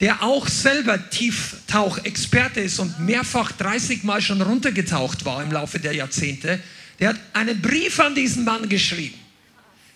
der 0.00 0.22
auch 0.22 0.46
selber 0.46 1.10
Tieftauchexperte 1.10 2.60
ist 2.60 2.78
und 2.78 3.00
mehrfach 3.00 3.52
30 3.52 4.04
Mal 4.04 4.20
schon 4.20 4.40
runtergetaucht 4.42 5.24
war 5.24 5.42
im 5.42 5.50
Laufe 5.50 5.80
der 5.80 5.94
Jahrzehnte, 5.94 6.60
der 7.00 7.10
hat 7.10 7.20
einen 7.32 7.60
Brief 7.60 7.98
an 8.00 8.14
diesen 8.14 8.44
Mann 8.44 8.68
geschrieben. 8.68 9.18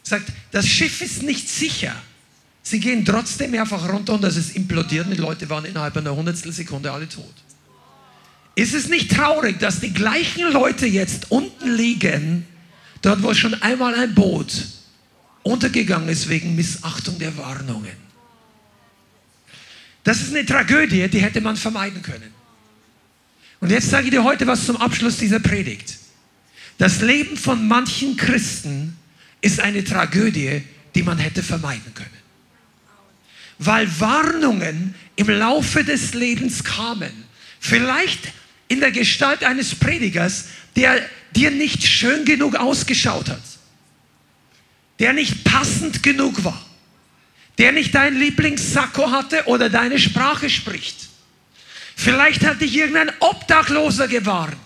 Sagt, 0.02 0.32
das 0.50 0.66
Schiff 0.66 1.00
ist 1.00 1.22
nicht 1.22 1.48
sicher. 1.48 1.94
Sie 2.62 2.80
gehen 2.80 3.04
trotzdem 3.04 3.52
mehrfach 3.52 3.88
runter 3.88 4.14
und 4.14 4.24
es 4.24 4.36
ist 4.36 4.56
implodiert 4.56 5.06
und 5.06 5.12
die 5.12 5.20
Leute 5.20 5.48
waren 5.48 5.64
innerhalb 5.64 5.96
einer 5.96 6.14
Hundertstelsekunde 6.14 6.90
alle 6.90 7.08
tot. 7.08 7.34
Ist 8.54 8.74
es 8.74 8.88
nicht 8.88 9.10
traurig, 9.10 9.58
dass 9.60 9.80
die 9.80 9.92
gleichen 9.92 10.52
Leute 10.52 10.86
jetzt 10.86 11.30
unten 11.30 11.74
liegen, 11.74 12.46
dort 13.00 13.22
wo 13.22 13.34
schon 13.34 13.54
einmal 13.62 13.94
ein 13.94 14.14
Boot 14.14 14.52
untergegangen 15.42 16.08
ist 16.08 16.28
wegen 16.28 16.54
Missachtung 16.54 17.18
der 17.18 17.36
Warnungen? 17.36 18.11
Das 20.04 20.20
ist 20.20 20.34
eine 20.34 20.44
Tragödie, 20.44 21.08
die 21.08 21.20
hätte 21.20 21.40
man 21.40 21.56
vermeiden 21.56 22.02
können. 22.02 22.32
Und 23.60 23.70
jetzt 23.70 23.90
sage 23.90 24.06
ich 24.06 24.10
dir 24.10 24.24
heute 24.24 24.46
was 24.46 24.66
zum 24.66 24.76
Abschluss 24.76 25.18
dieser 25.18 25.38
Predigt. 25.38 25.98
Das 26.78 27.00
Leben 27.00 27.36
von 27.36 27.68
manchen 27.68 28.16
Christen 28.16 28.96
ist 29.40 29.60
eine 29.60 29.84
Tragödie, 29.84 30.62
die 30.94 31.02
man 31.02 31.18
hätte 31.18 31.42
vermeiden 31.42 31.94
können. 31.94 32.10
Weil 33.58 33.88
Warnungen 34.00 34.94
im 35.14 35.28
Laufe 35.28 35.84
des 35.84 36.14
Lebens 36.14 36.64
kamen. 36.64 37.12
Vielleicht 37.60 38.32
in 38.66 38.80
der 38.80 38.90
Gestalt 38.90 39.44
eines 39.44 39.76
Predigers, 39.76 40.46
der 40.74 41.00
dir 41.36 41.52
nicht 41.52 41.84
schön 41.84 42.24
genug 42.24 42.56
ausgeschaut 42.56 43.28
hat. 43.28 43.42
Der 44.98 45.12
nicht 45.12 45.44
passend 45.44 46.02
genug 46.02 46.42
war 46.42 46.71
der 47.58 47.72
nicht 47.72 47.94
dein 47.94 48.16
Lieblingssacko 48.16 49.10
hatte 49.10 49.44
oder 49.46 49.68
deine 49.68 49.98
Sprache 49.98 50.48
spricht. 50.50 50.96
Vielleicht 51.96 52.44
hat 52.44 52.60
dich 52.60 52.74
irgendein 52.74 53.12
Obdachloser 53.20 54.08
gewarnt. 54.08 54.56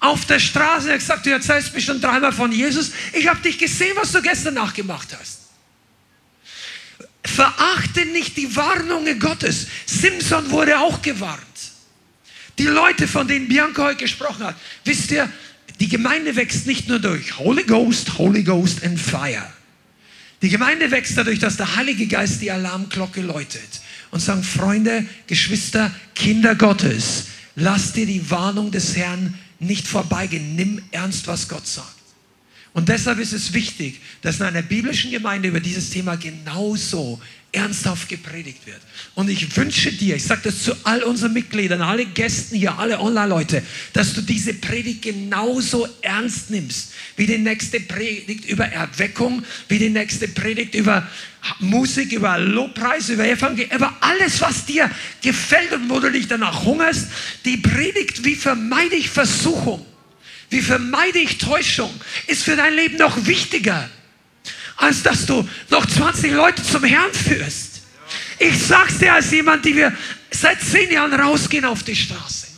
Auf 0.00 0.24
der 0.26 0.38
Straße 0.38 0.90
hat 0.90 0.98
gesagt, 0.98 1.26
du 1.26 1.30
erzählst 1.30 1.74
mir 1.74 1.80
schon 1.80 2.00
dreimal 2.00 2.32
von 2.32 2.52
Jesus. 2.52 2.92
Ich 3.12 3.28
habe 3.28 3.40
dich 3.40 3.58
gesehen, 3.58 3.96
was 3.96 4.12
du 4.12 4.22
gestern 4.22 4.54
nachgemacht 4.54 5.08
hast. 5.18 5.40
Verachte 7.24 8.06
nicht 8.06 8.36
die 8.36 8.54
Warnungen 8.54 9.18
Gottes. 9.18 9.66
Simson 9.84 10.50
wurde 10.50 10.78
auch 10.78 11.02
gewarnt. 11.02 11.42
Die 12.58 12.66
Leute, 12.66 13.08
von 13.08 13.26
denen 13.26 13.48
Bianca 13.48 13.84
heute 13.84 14.04
gesprochen 14.04 14.44
hat, 14.44 14.56
wisst 14.84 15.10
ihr, 15.10 15.30
die 15.80 15.88
Gemeinde 15.88 16.36
wächst 16.36 16.66
nicht 16.66 16.88
nur 16.88 17.00
durch 17.00 17.38
Holy 17.38 17.64
Ghost, 17.64 18.16
Holy 18.16 18.42
Ghost 18.42 18.82
and 18.82 18.98
Fire. 18.98 19.52
Die 20.42 20.48
Gemeinde 20.50 20.90
wächst 20.90 21.16
dadurch, 21.16 21.38
dass 21.38 21.56
der 21.56 21.76
Heilige 21.76 22.06
Geist 22.06 22.42
die 22.42 22.50
Alarmglocke 22.50 23.22
läutet 23.22 23.80
und 24.10 24.20
sagt, 24.20 24.44
Freunde, 24.44 25.06
Geschwister, 25.26 25.90
Kinder 26.14 26.54
Gottes, 26.54 27.28
lass 27.54 27.92
dir 27.92 28.06
die 28.06 28.30
Warnung 28.30 28.70
des 28.70 28.96
Herrn 28.96 29.34
nicht 29.58 29.86
vorbeigehen. 29.86 30.54
Nimm 30.54 30.82
ernst, 30.90 31.26
was 31.26 31.48
Gott 31.48 31.66
sagt. 31.66 31.95
Und 32.76 32.90
deshalb 32.90 33.18
ist 33.20 33.32
es 33.32 33.54
wichtig, 33.54 34.02
dass 34.20 34.38
in 34.38 34.42
einer 34.42 34.60
biblischen 34.60 35.10
Gemeinde 35.10 35.48
über 35.48 35.60
dieses 35.60 35.88
Thema 35.88 36.16
genauso 36.16 37.18
ernsthaft 37.50 38.06
gepredigt 38.06 38.66
wird. 38.66 38.82
Und 39.14 39.30
ich 39.30 39.56
wünsche 39.56 39.90
dir, 39.92 40.16
ich 40.16 40.24
sage 40.24 40.42
das 40.44 40.62
zu 40.62 40.74
all 40.84 41.02
unseren 41.02 41.32
Mitgliedern, 41.32 41.80
alle 41.80 42.04
Gästen 42.04 42.54
hier, 42.54 42.78
alle 42.78 43.00
Online-Leute, 43.00 43.62
dass 43.94 44.12
du 44.12 44.20
diese 44.20 44.52
Predigt 44.52 45.00
genauso 45.00 45.88
ernst 46.02 46.50
nimmst, 46.50 46.92
wie 47.16 47.24
die 47.24 47.38
nächste 47.38 47.80
Predigt 47.80 48.44
über 48.44 48.66
Erweckung, 48.66 49.42
wie 49.70 49.78
die 49.78 49.88
nächste 49.88 50.28
Predigt 50.28 50.74
über 50.74 51.08
Musik, 51.60 52.12
über 52.12 52.36
Lobpreis, 52.36 53.08
über 53.08 53.26
Evangelium, 53.26 53.74
über 53.74 53.96
alles, 54.02 54.38
was 54.42 54.66
dir 54.66 54.90
gefällt 55.22 55.72
und 55.72 55.88
wo 55.88 55.98
du 55.98 56.12
dich 56.12 56.28
danach 56.28 56.66
hungerst. 56.66 57.08
Die 57.46 57.56
Predigt, 57.56 58.22
wie 58.22 58.34
vermeide 58.34 58.96
ich 58.96 59.08
Versuchung, 59.08 59.86
wie 60.50 60.62
vermeide 60.62 61.18
ich 61.18 61.38
Täuschung, 61.38 61.92
ist 62.26 62.44
für 62.44 62.56
dein 62.56 62.74
Leben 62.74 62.96
noch 62.96 63.26
wichtiger 63.26 63.88
als 64.76 65.02
dass 65.02 65.26
du 65.26 65.48
noch 65.70 65.86
20 65.86 66.32
Leute 66.32 66.62
zum 66.62 66.84
Herrn 66.84 67.12
führst. 67.12 67.82
Ich 68.38 68.62
sag's 68.62 68.98
dir 68.98 69.14
als 69.14 69.30
jemand, 69.30 69.64
die 69.64 69.74
wir 69.74 69.92
seit 70.30 70.60
zehn 70.60 70.90
Jahren 70.92 71.14
rausgehen 71.14 71.64
auf 71.64 71.82
die 71.82 71.96
Straße. 71.96 72.48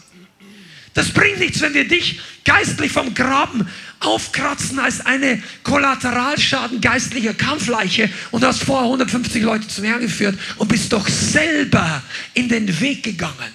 Das 0.95 1.11
bringt 1.11 1.39
nichts, 1.39 1.61
wenn 1.61 1.75
wir 1.75 1.87
dich 1.87 2.21
geistlich 2.45 2.91
vom 2.91 3.15
Graben 3.15 3.69
aufkratzen 4.01 4.81
als 4.81 5.05
eine 5.05 5.41
Kollateralschaden 5.63 6.81
geistlicher 6.81 7.35
Kampfleiche 7.35 8.11
und 8.33 8.45
hast 8.45 8.65
vorher 8.65 8.87
150 8.87 9.43
Leute 9.43 9.69
zum 9.69 9.85
Herrn 9.85 10.01
geführt 10.01 10.37
und 10.57 10.69
bist 10.69 10.93
doch 10.93 11.07
selber 11.07 12.03
in 12.35 12.49
den 12.49 12.81
Weg 12.81 13.05
gegangen. 13.05 13.53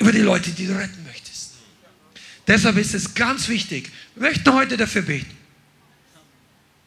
Leute, 0.00 0.50
die 0.50 0.66
du 0.66 0.72
retten. 0.72 1.05
Deshalb 2.46 2.76
ist 2.76 2.94
es 2.94 3.14
ganz 3.14 3.48
wichtig, 3.48 3.90
wir 4.14 4.28
möchten 4.28 4.52
heute 4.52 4.76
dafür 4.76 5.02
beten, 5.02 5.36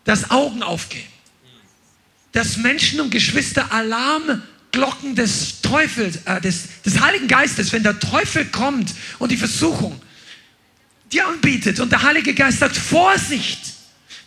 dass 0.05 0.31
Augen 0.31 0.63
aufgehen, 0.63 1.07
dass 2.31 2.57
Menschen 2.57 3.01
und 3.01 3.09
Geschwister 3.09 3.71
Alarmglocken 3.71 5.15
des 5.15 5.61
Teufels, 5.61 6.19
äh, 6.25 6.39
des, 6.39 6.81
des 6.85 6.99
Heiligen 7.01 7.27
Geistes, 7.27 7.73
wenn 7.73 7.83
der 7.83 7.99
Teufel 7.99 8.45
kommt 8.45 8.93
und 9.19 9.31
die 9.31 9.37
Versuchung 9.37 10.01
dir 11.11 11.27
anbietet 11.27 11.79
und 11.79 11.91
der 11.91 12.03
Heilige 12.03 12.33
Geist 12.33 12.59
sagt, 12.59 12.77
Vorsicht, 12.77 13.73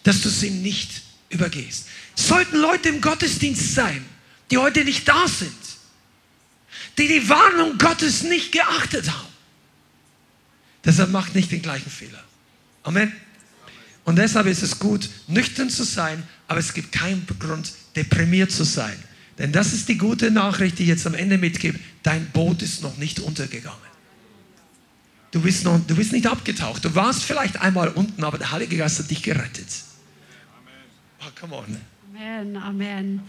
dass 0.03 0.21
du 0.23 0.29
es 0.29 0.43
ihm 0.43 0.63
nicht 0.63 1.03
übergehst. 1.31 1.87
sollten 2.15 2.59
Leute 2.59 2.89
im 2.91 3.01
Gottesdienst 3.01 3.75
sein, 3.75 4.05
die 4.51 4.59
heute 4.59 4.85
nicht 4.85 5.09
da 5.09 5.27
sind, 5.27 5.55
die 6.99 7.09
die 7.09 7.29
Warnung 7.29 7.79
Gottes 7.79 8.23
nicht 8.23 8.53
geachtet 8.53 9.11
haben. 9.11 9.32
Deshalb 10.85 11.11
macht 11.11 11.35
nicht 11.35 11.53
den 11.53 11.63
gleichen 11.63 11.91
Fehler. 11.91 12.23
Amen. 12.83 13.13
Und 14.05 14.17
deshalb 14.17 14.47
ist 14.47 14.63
es 14.63 14.79
gut, 14.79 15.09
nüchtern 15.29 15.71
zu 15.71 15.85
sein, 15.85 16.23
aber 16.49 16.59
es 16.59 16.75
gibt 16.75 16.91
keinen 16.91 17.25
Grund, 17.39 17.73
deprimiert 17.95 18.51
zu 18.51 18.65
sein. 18.65 18.97
Denn 19.39 19.53
das 19.53 19.73
ist 19.73 19.89
die 19.89 19.97
gute 19.97 20.31
Nachricht, 20.31 20.79
die 20.79 20.83
ich 20.83 20.89
jetzt 20.89 21.07
am 21.07 21.15
Ende 21.15 21.39
mitgebe. 21.39 21.79
Dein 22.03 22.27
Boot 22.31 22.63
ist 22.63 22.83
noch 22.83 22.97
nicht 22.97 23.21
untergegangen. 23.21 23.79
Du 25.31 25.41
bist, 25.41 25.65
noch, 25.65 25.81
du 25.87 25.97
bist 25.97 26.13
nicht 26.13 26.27
abgetaucht. 26.27 26.85
Du 26.85 26.95
warst 26.95 27.23
vielleicht 27.23 27.61
einmal 27.61 27.89
unten, 27.89 28.23
aber 28.23 28.37
der 28.37 28.51
Heilige 28.51 28.77
Geist 28.77 28.99
hat 28.99 29.11
dich 29.11 29.23
gerettet. 29.23 29.67
Oh, 31.21 31.31
come 31.41 31.57
on. 31.57 31.77
Amen, 32.15 32.57
Amen. 32.57 33.23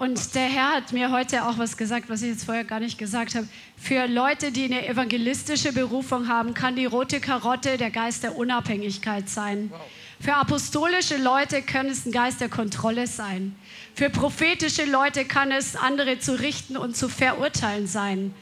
Und 0.00 0.34
der 0.34 0.46
Herr 0.46 0.76
hat 0.76 0.94
mir 0.94 1.10
heute 1.10 1.44
auch 1.44 1.58
was 1.58 1.76
gesagt, 1.76 2.08
was 2.08 2.22
ich 2.22 2.30
jetzt 2.30 2.44
vorher 2.44 2.64
gar 2.64 2.80
nicht 2.80 2.96
gesagt 2.96 3.34
habe. 3.34 3.46
Für 3.76 4.06
Leute, 4.06 4.50
die 4.50 4.64
eine 4.64 4.88
evangelistische 4.88 5.74
Berufung 5.74 6.26
haben, 6.26 6.54
kann 6.54 6.74
die 6.74 6.86
rote 6.86 7.20
Karotte 7.20 7.76
der 7.76 7.90
Geist 7.90 8.22
der 8.22 8.34
Unabhängigkeit 8.34 9.28
sein. 9.28 9.70
Für 10.18 10.36
apostolische 10.36 11.18
Leute 11.18 11.60
kann 11.60 11.84
es 11.84 12.06
ein 12.06 12.12
Geist 12.12 12.40
der 12.40 12.48
Kontrolle 12.48 13.06
sein. 13.06 13.54
Für 13.94 14.08
prophetische 14.08 14.86
Leute 14.86 15.26
kann 15.26 15.52
es 15.52 15.76
andere 15.76 16.18
zu 16.18 16.40
richten 16.40 16.78
und 16.78 16.96
zu 16.96 17.10
verurteilen 17.10 17.86
sein. 17.86 18.34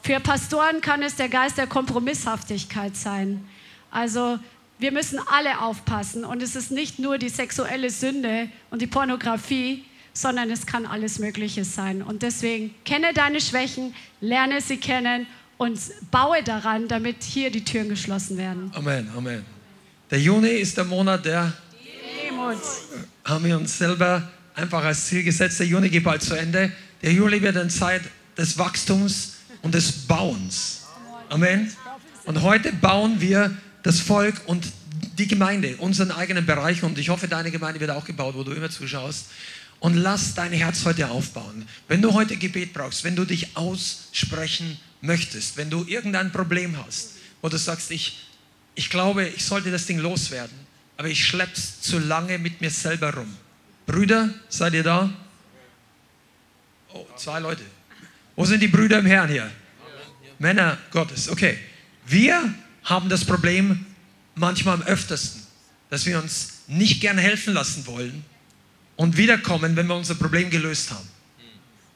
Für 0.00 0.18
Pastoren 0.18 0.80
kann 0.80 1.02
es 1.02 1.16
der 1.16 1.28
Geist 1.28 1.58
der 1.58 1.66
Kompromisshaftigkeit 1.66 2.96
sein. 2.96 3.46
Also 3.90 4.38
wir 4.78 4.92
müssen 4.92 5.20
alle 5.30 5.60
aufpassen 5.60 6.24
und 6.24 6.42
es 6.42 6.56
ist 6.56 6.70
nicht 6.70 6.98
nur 6.98 7.18
die 7.18 7.28
sexuelle 7.28 7.90
Sünde 7.90 8.48
und 8.70 8.80
die 8.80 8.86
Pornografie, 8.86 9.84
sondern 10.12 10.50
es 10.50 10.66
kann 10.66 10.86
alles 10.86 11.18
Mögliche 11.18 11.64
sein. 11.64 12.02
Und 12.02 12.22
deswegen 12.22 12.74
kenne 12.84 13.12
deine 13.14 13.40
Schwächen, 13.40 13.94
lerne 14.20 14.60
sie 14.60 14.76
kennen 14.76 15.26
und 15.58 15.78
baue 16.10 16.42
daran, 16.42 16.88
damit 16.88 17.22
hier 17.22 17.50
die 17.50 17.64
Türen 17.64 17.88
geschlossen 17.88 18.36
werden. 18.36 18.70
Amen, 18.74 19.08
Amen. 19.16 19.44
Der 20.10 20.20
Juni 20.20 20.48
ist 20.48 20.76
der 20.76 20.84
Monat 20.84 21.24
der 21.24 21.52
Demut. 22.28 22.58
Haben 23.24 23.44
wir 23.44 23.56
uns 23.56 23.78
selber 23.78 24.28
einfach 24.54 24.84
als 24.84 25.06
Ziel 25.06 25.22
gesetzt. 25.22 25.60
Der 25.60 25.66
Juni 25.66 25.88
geht 25.88 26.04
bald 26.04 26.22
zu 26.22 26.34
Ende. 26.34 26.72
Der 27.00 27.12
Juli 27.12 27.40
wird 27.40 27.56
eine 27.56 27.68
Zeit 27.68 28.02
des 28.36 28.58
Wachstums 28.58 29.36
und 29.62 29.74
des 29.74 29.90
Bauens. 29.92 30.82
Amen. 31.28 31.72
Und 32.24 32.42
heute 32.42 32.72
bauen 32.72 33.20
wir 33.20 33.56
das 33.82 34.00
Volk 34.00 34.34
und 34.46 34.66
die 35.18 35.26
Gemeinde, 35.26 35.76
unseren 35.78 36.10
eigenen 36.10 36.44
Bereich. 36.44 36.82
Und 36.82 36.98
ich 36.98 37.08
hoffe, 37.08 37.26
deine 37.26 37.50
Gemeinde 37.50 37.80
wird 37.80 37.90
auch 37.90 38.04
gebaut, 38.04 38.34
wo 38.36 38.44
du 38.44 38.52
immer 38.52 38.70
zuschaust 38.70 39.26
und 39.82 39.96
lass 39.96 40.34
dein 40.34 40.52
Herz 40.52 40.84
heute 40.84 41.10
aufbauen. 41.10 41.66
Wenn 41.88 42.00
du 42.00 42.14
heute 42.14 42.36
Gebet 42.36 42.72
brauchst, 42.72 43.02
wenn 43.02 43.16
du 43.16 43.24
dich 43.24 43.56
aussprechen 43.56 44.78
möchtest, 45.00 45.56
wenn 45.56 45.70
du 45.70 45.84
irgendein 45.84 46.30
Problem 46.30 46.76
hast, 46.86 47.14
wo 47.40 47.48
du 47.48 47.58
sagst, 47.58 47.90
ich, 47.90 48.28
ich 48.76 48.90
glaube, 48.90 49.26
ich 49.26 49.44
sollte 49.44 49.72
das 49.72 49.86
Ding 49.86 49.98
loswerden, 49.98 50.56
aber 50.96 51.08
ich 51.08 51.24
schlepp's 51.24 51.80
zu 51.80 51.98
lange 51.98 52.38
mit 52.38 52.60
mir 52.60 52.70
selber 52.70 53.12
rum. 53.12 53.36
Brüder, 53.84 54.32
seid 54.48 54.74
ihr 54.74 54.84
da? 54.84 55.12
Oh, 56.94 57.04
zwei 57.16 57.40
Leute. 57.40 57.64
Wo 58.36 58.44
sind 58.44 58.62
die 58.62 58.68
Brüder 58.68 59.00
im 59.00 59.06
Herrn 59.06 59.30
hier? 59.30 59.50
Männer 60.38 60.78
Gottes. 60.92 61.28
Okay. 61.28 61.58
Wir 62.06 62.54
haben 62.84 63.08
das 63.08 63.24
Problem 63.24 63.84
manchmal 64.36 64.74
am 64.76 64.82
öftersten, 64.82 65.42
dass 65.90 66.06
wir 66.06 66.22
uns 66.22 66.60
nicht 66.68 67.00
gern 67.00 67.18
helfen 67.18 67.52
lassen 67.52 67.84
wollen 67.86 68.24
und 69.02 69.16
wiederkommen, 69.16 69.74
wenn 69.74 69.88
wir 69.88 69.96
unser 69.96 70.14
Problem 70.14 70.48
gelöst 70.48 70.92
haben. 70.92 71.08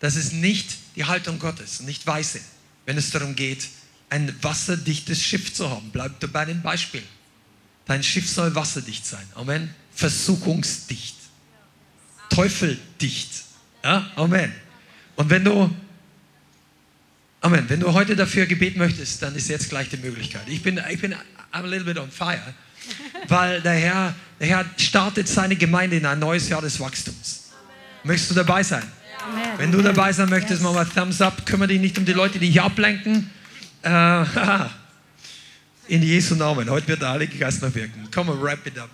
Das 0.00 0.16
ist 0.16 0.32
nicht 0.32 0.66
die 0.96 1.04
Haltung 1.04 1.38
Gottes, 1.38 1.78
nicht 1.78 2.04
weise, 2.04 2.40
wenn 2.84 2.98
es 2.98 3.12
darum 3.12 3.36
geht, 3.36 3.68
ein 4.10 4.34
wasserdichtes 4.42 5.22
Schiff 5.22 5.54
zu 5.54 5.70
haben. 5.70 5.90
Bleib 5.92 6.14
bei 6.32 6.44
dem 6.44 6.62
Beispiel. 6.62 7.04
Dein 7.84 8.02
Schiff 8.02 8.28
soll 8.28 8.56
wasserdicht 8.56 9.06
sein. 9.06 9.24
Amen. 9.36 9.72
Versuchungsdicht. 9.94 11.14
Teufeldicht. 12.28 13.30
Ja, 13.84 14.10
Amen. 14.16 14.52
Und 15.14 15.30
wenn 15.30 15.44
du, 15.44 15.72
Amen, 17.40 17.68
wenn 17.68 17.78
du 17.78 17.92
heute 17.92 18.16
dafür 18.16 18.46
Gebet 18.46 18.76
möchtest, 18.76 19.22
dann 19.22 19.36
ist 19.36 19.48
jetzt 19.48 19.68
gleich 19.68 19.88
die 19.90 19.98
Möglichkeit. 19.98 20.48
Ich 20.48 20.60
bin, 20.60 20.80
ich 20.90 21.00
bin 21.00 21.14
I'm 21.56 21.64
a 21.64 21.68
little 21.68 21.86
bit 21.86 21.98
on 21.98 22.10
fire 22.10 22.54
weil 23.28 23.60
der 23.60 23.72
Herr, 23.72 24.14
der 24.40 24.48
Herr 24.48 24.64
startet 24.76 25.28
seine 25.28 25.56
Gemeinde 25.56 25.96
in 25.96 26.06
ein 26.06 26.18
neues 26.18 26.48
Jahr 26.48 26.62
des 26.62 26.78
Wachstums. 26.80 27.50
Möchtest 28.04 28.30
du 28.30 28.34
dabei 28.34 28.62
sein? 28.62 28.84
Amen. 29.24 29.58
Wenn 29.58 29.72
du 29.72 29.82
dabei 29.82 30.12
sein 30.12 30.28
möchtest, 30.28 30.62
mach 30.62 30.72
mal 30.72 30.86
Thumbs 30.86 31.20
up. 31.20 31.44
Kümmere 31.44 31.68
dich 31.68 31.80
nicht 31.80 31.98
um 31.98 32.04
die 32.04 32.12
Leute, 32.12 32.38
die 32.38 32.50
hier 32.50 32.64
ablenken. 32.64 33.30
Äh, 33.82 33.88
in 35.88 36.02
Jesu 36.02 36.36
Namen. 36.36 36.70
Heute 36.70 36.86
wird 36.88 37.02
der 37.02 37.10
Heilige 37.10 37.36
Geist 37.36 37.62
noch 37.62 37.74
wirken. 37.74 38.08
Come 38.14 38.32
on, 38.32 38.42
wrap 38.42 38.64
it 38.66 38.78
up. 38.78 38.90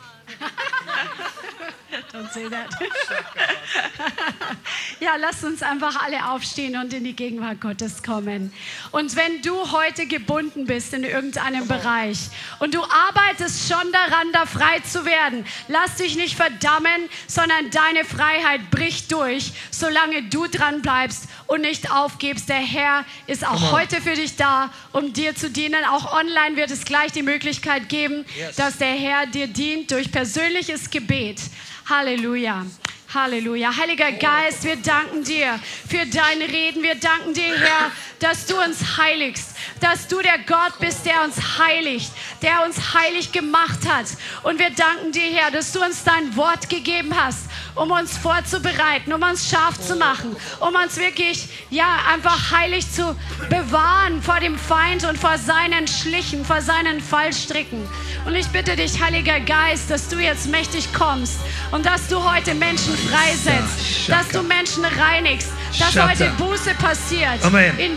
Don't 2.12 2.30
say 2.30 2.46
that. 2.50 2.68
ja, 5.00 5.16
lasst 5.16 5.44
uns 5.44 5.62
einfach 5.62 6.02
alle 6.02 6.30
aufstehen 6.30 6.76
und 6.76 6.92
in 6.92 7.04
die 7.04 7.16
Gegenwart 7.16 7.62
Gottes 7.62 8.02
kommen. 8.02 8.52
Und 8.90 9.16
wenn 9.16 9.40
du 9.40 9.72
heute 9.72 10.06
gebunden 10.06 10.66
bist 10.66 10.92
in 10.92 11.04
irgendeinem 11.04 11.66
Bereich 11.66 12.18
und 12.58 12.74
du 12.74 12.82
arbeitest 12.84 13.66
schon 13.66 13.90
daran, 13.92 14.30
da 14.34 14.44
frei 14.44 14.80
zu 14.80 15.06
werden, 15.06 15.46
lass 15.68 15.94
dich 15.94 16.16
nicht 16.16 16.36
verdammen, 16.36 17.08
sondern 17.26 17.70
deine 17.70 18.04
Freiheit 18.04 18.70
bricht 18.70 19.10
durch, 19.10 19.52
solange 19.70 20.24
du 20.24 20.46
dran 20.48 20.82
bleibst 20.82 21.28
und 21.46 21.62
nicht 21.62 21.90
aufgibst. 21.90 22.50
Der 22.50 22.56
Herr 22.56 23.06
ist 23.26 23.46
auch 23.46 23.72
heute 23.72 24.02
für 24.02 24.14
dich 24.14 24.36
da, 24.36 24.70
um 24.92 25.14
dir 25.14 25.34
zu 25.34 25.48
dienen. 25.48 25.82
Auch 25.86 26.12
online 26.12 26.56
wird 26.56 26.70
es 26.70 26.84
gleich 26.84 27.12
die 27.12 27.22
Möglichkeit 27.22 27.88
geben, 27.88 28.26
yes. 28.36 28.56
dass 28.56 28.76
der 28.76 28.92
Herr 28.92 29.24
dir 29.24 29.46
dient 29.46 29.90
durch 29.90 30.12
persönliches 30.12 30.90
Gebet. 30.90 31.40
Halleluja. 31.88 32.64
Halleluja. 33.12 33.76
Heiliger 33.76 34.12
Geist, 34.12 34.64
wir 34.64 34.76
danken 34.76 35.24
dir 35.24 35.58
für 35.88 36.06
deine 36.06 36.48
Reden. 36.48 36.82
Wir 36.82 36.94
danken 36.94 37.34
dir, 37.34 37.54
Herr, 37.58 37.90
dass 38.22 38.46
du 38.46 38.54
uns 38.56 38.96
heiligst, 38.98 39.48
dass 39.80 40.06
du 40.06 40.22
der 40.22 40.38
Gott 40.46 40.78
bist, 40.78 41.04
der 41.04 41.24
uns 41.24 41.58
heiligt, 41.58 42.12
der 42.40 42.64
uns 42.64 42.94
heilig 42.94 43.32
gemacht 43.32 43.80
hat. 43.88 44.06
Und 44.44 44.58
wir 44.58 44.70
danken 44.70 45.12
dir, 45.12 45.32
Herr, 45.34 45.50
dass 45.50 45.72
du 45.72 45.82
uns 45.82 46.04
dein 46.04 46.36
Wort 46.36 46.68
gegeben 46.68 47.12
hast, 47.16 47.46
um 47.74 47.90
uns 47.90 48.16
vorzubereiten, 48.16 49.12
um 49.12 49.22
uns 49.22 49.48
scharf 49.48 49.80
zu 49.80 49.96
machen, 49.96 50.36
um 50.60 50.74
uns 50.74 50.96
wirklich, 50.96 51.48
ja, 51.70 51.98
einfach 52.12 52.52
heilig 52.52 52.90
zu 52.90 53.16
bewahren 53.48 54.22
vor 54.22 54.40
dem 54.40 54.58
Feind 54.58 55.04
und 55.04 55.18
vor 55.18 55.38
seinen 55.38 55.88
Schlichen, 55.88 56.44
vor 56.44 56.60
seinen 56.60 57.00
Fallstricken. 57.00 57.88
Und 58.24 58.36
ich 58.36 58.46
bitte 58.48 58.76
dich, 58.76 59.00
Heiliger 59.02 59.40
Geist, 59.40 59.90
dass 59.90 60.08
du 60.08 60.18
jetzt 60.18 60.48
mächtig 60.48 60.92
kommst 60.92 61.38
und 61.72 61.84
dass 61.84 62.06
du 62.08 62.22
heute 62.22 62.54
Menschen 62.54 62.96
freisetzt, 62.96 64.08
dass 64.08 64.28
du 64.28 64.42
Menschen 64.42 64.84
reinigst, 64.84 65.48
dass 65.78 65.96
heute 65.96 66.30
Buße 66.38 66.74
passiert. 66.74 67.42
Amen. 67.42 67.76
In 67.78 67.96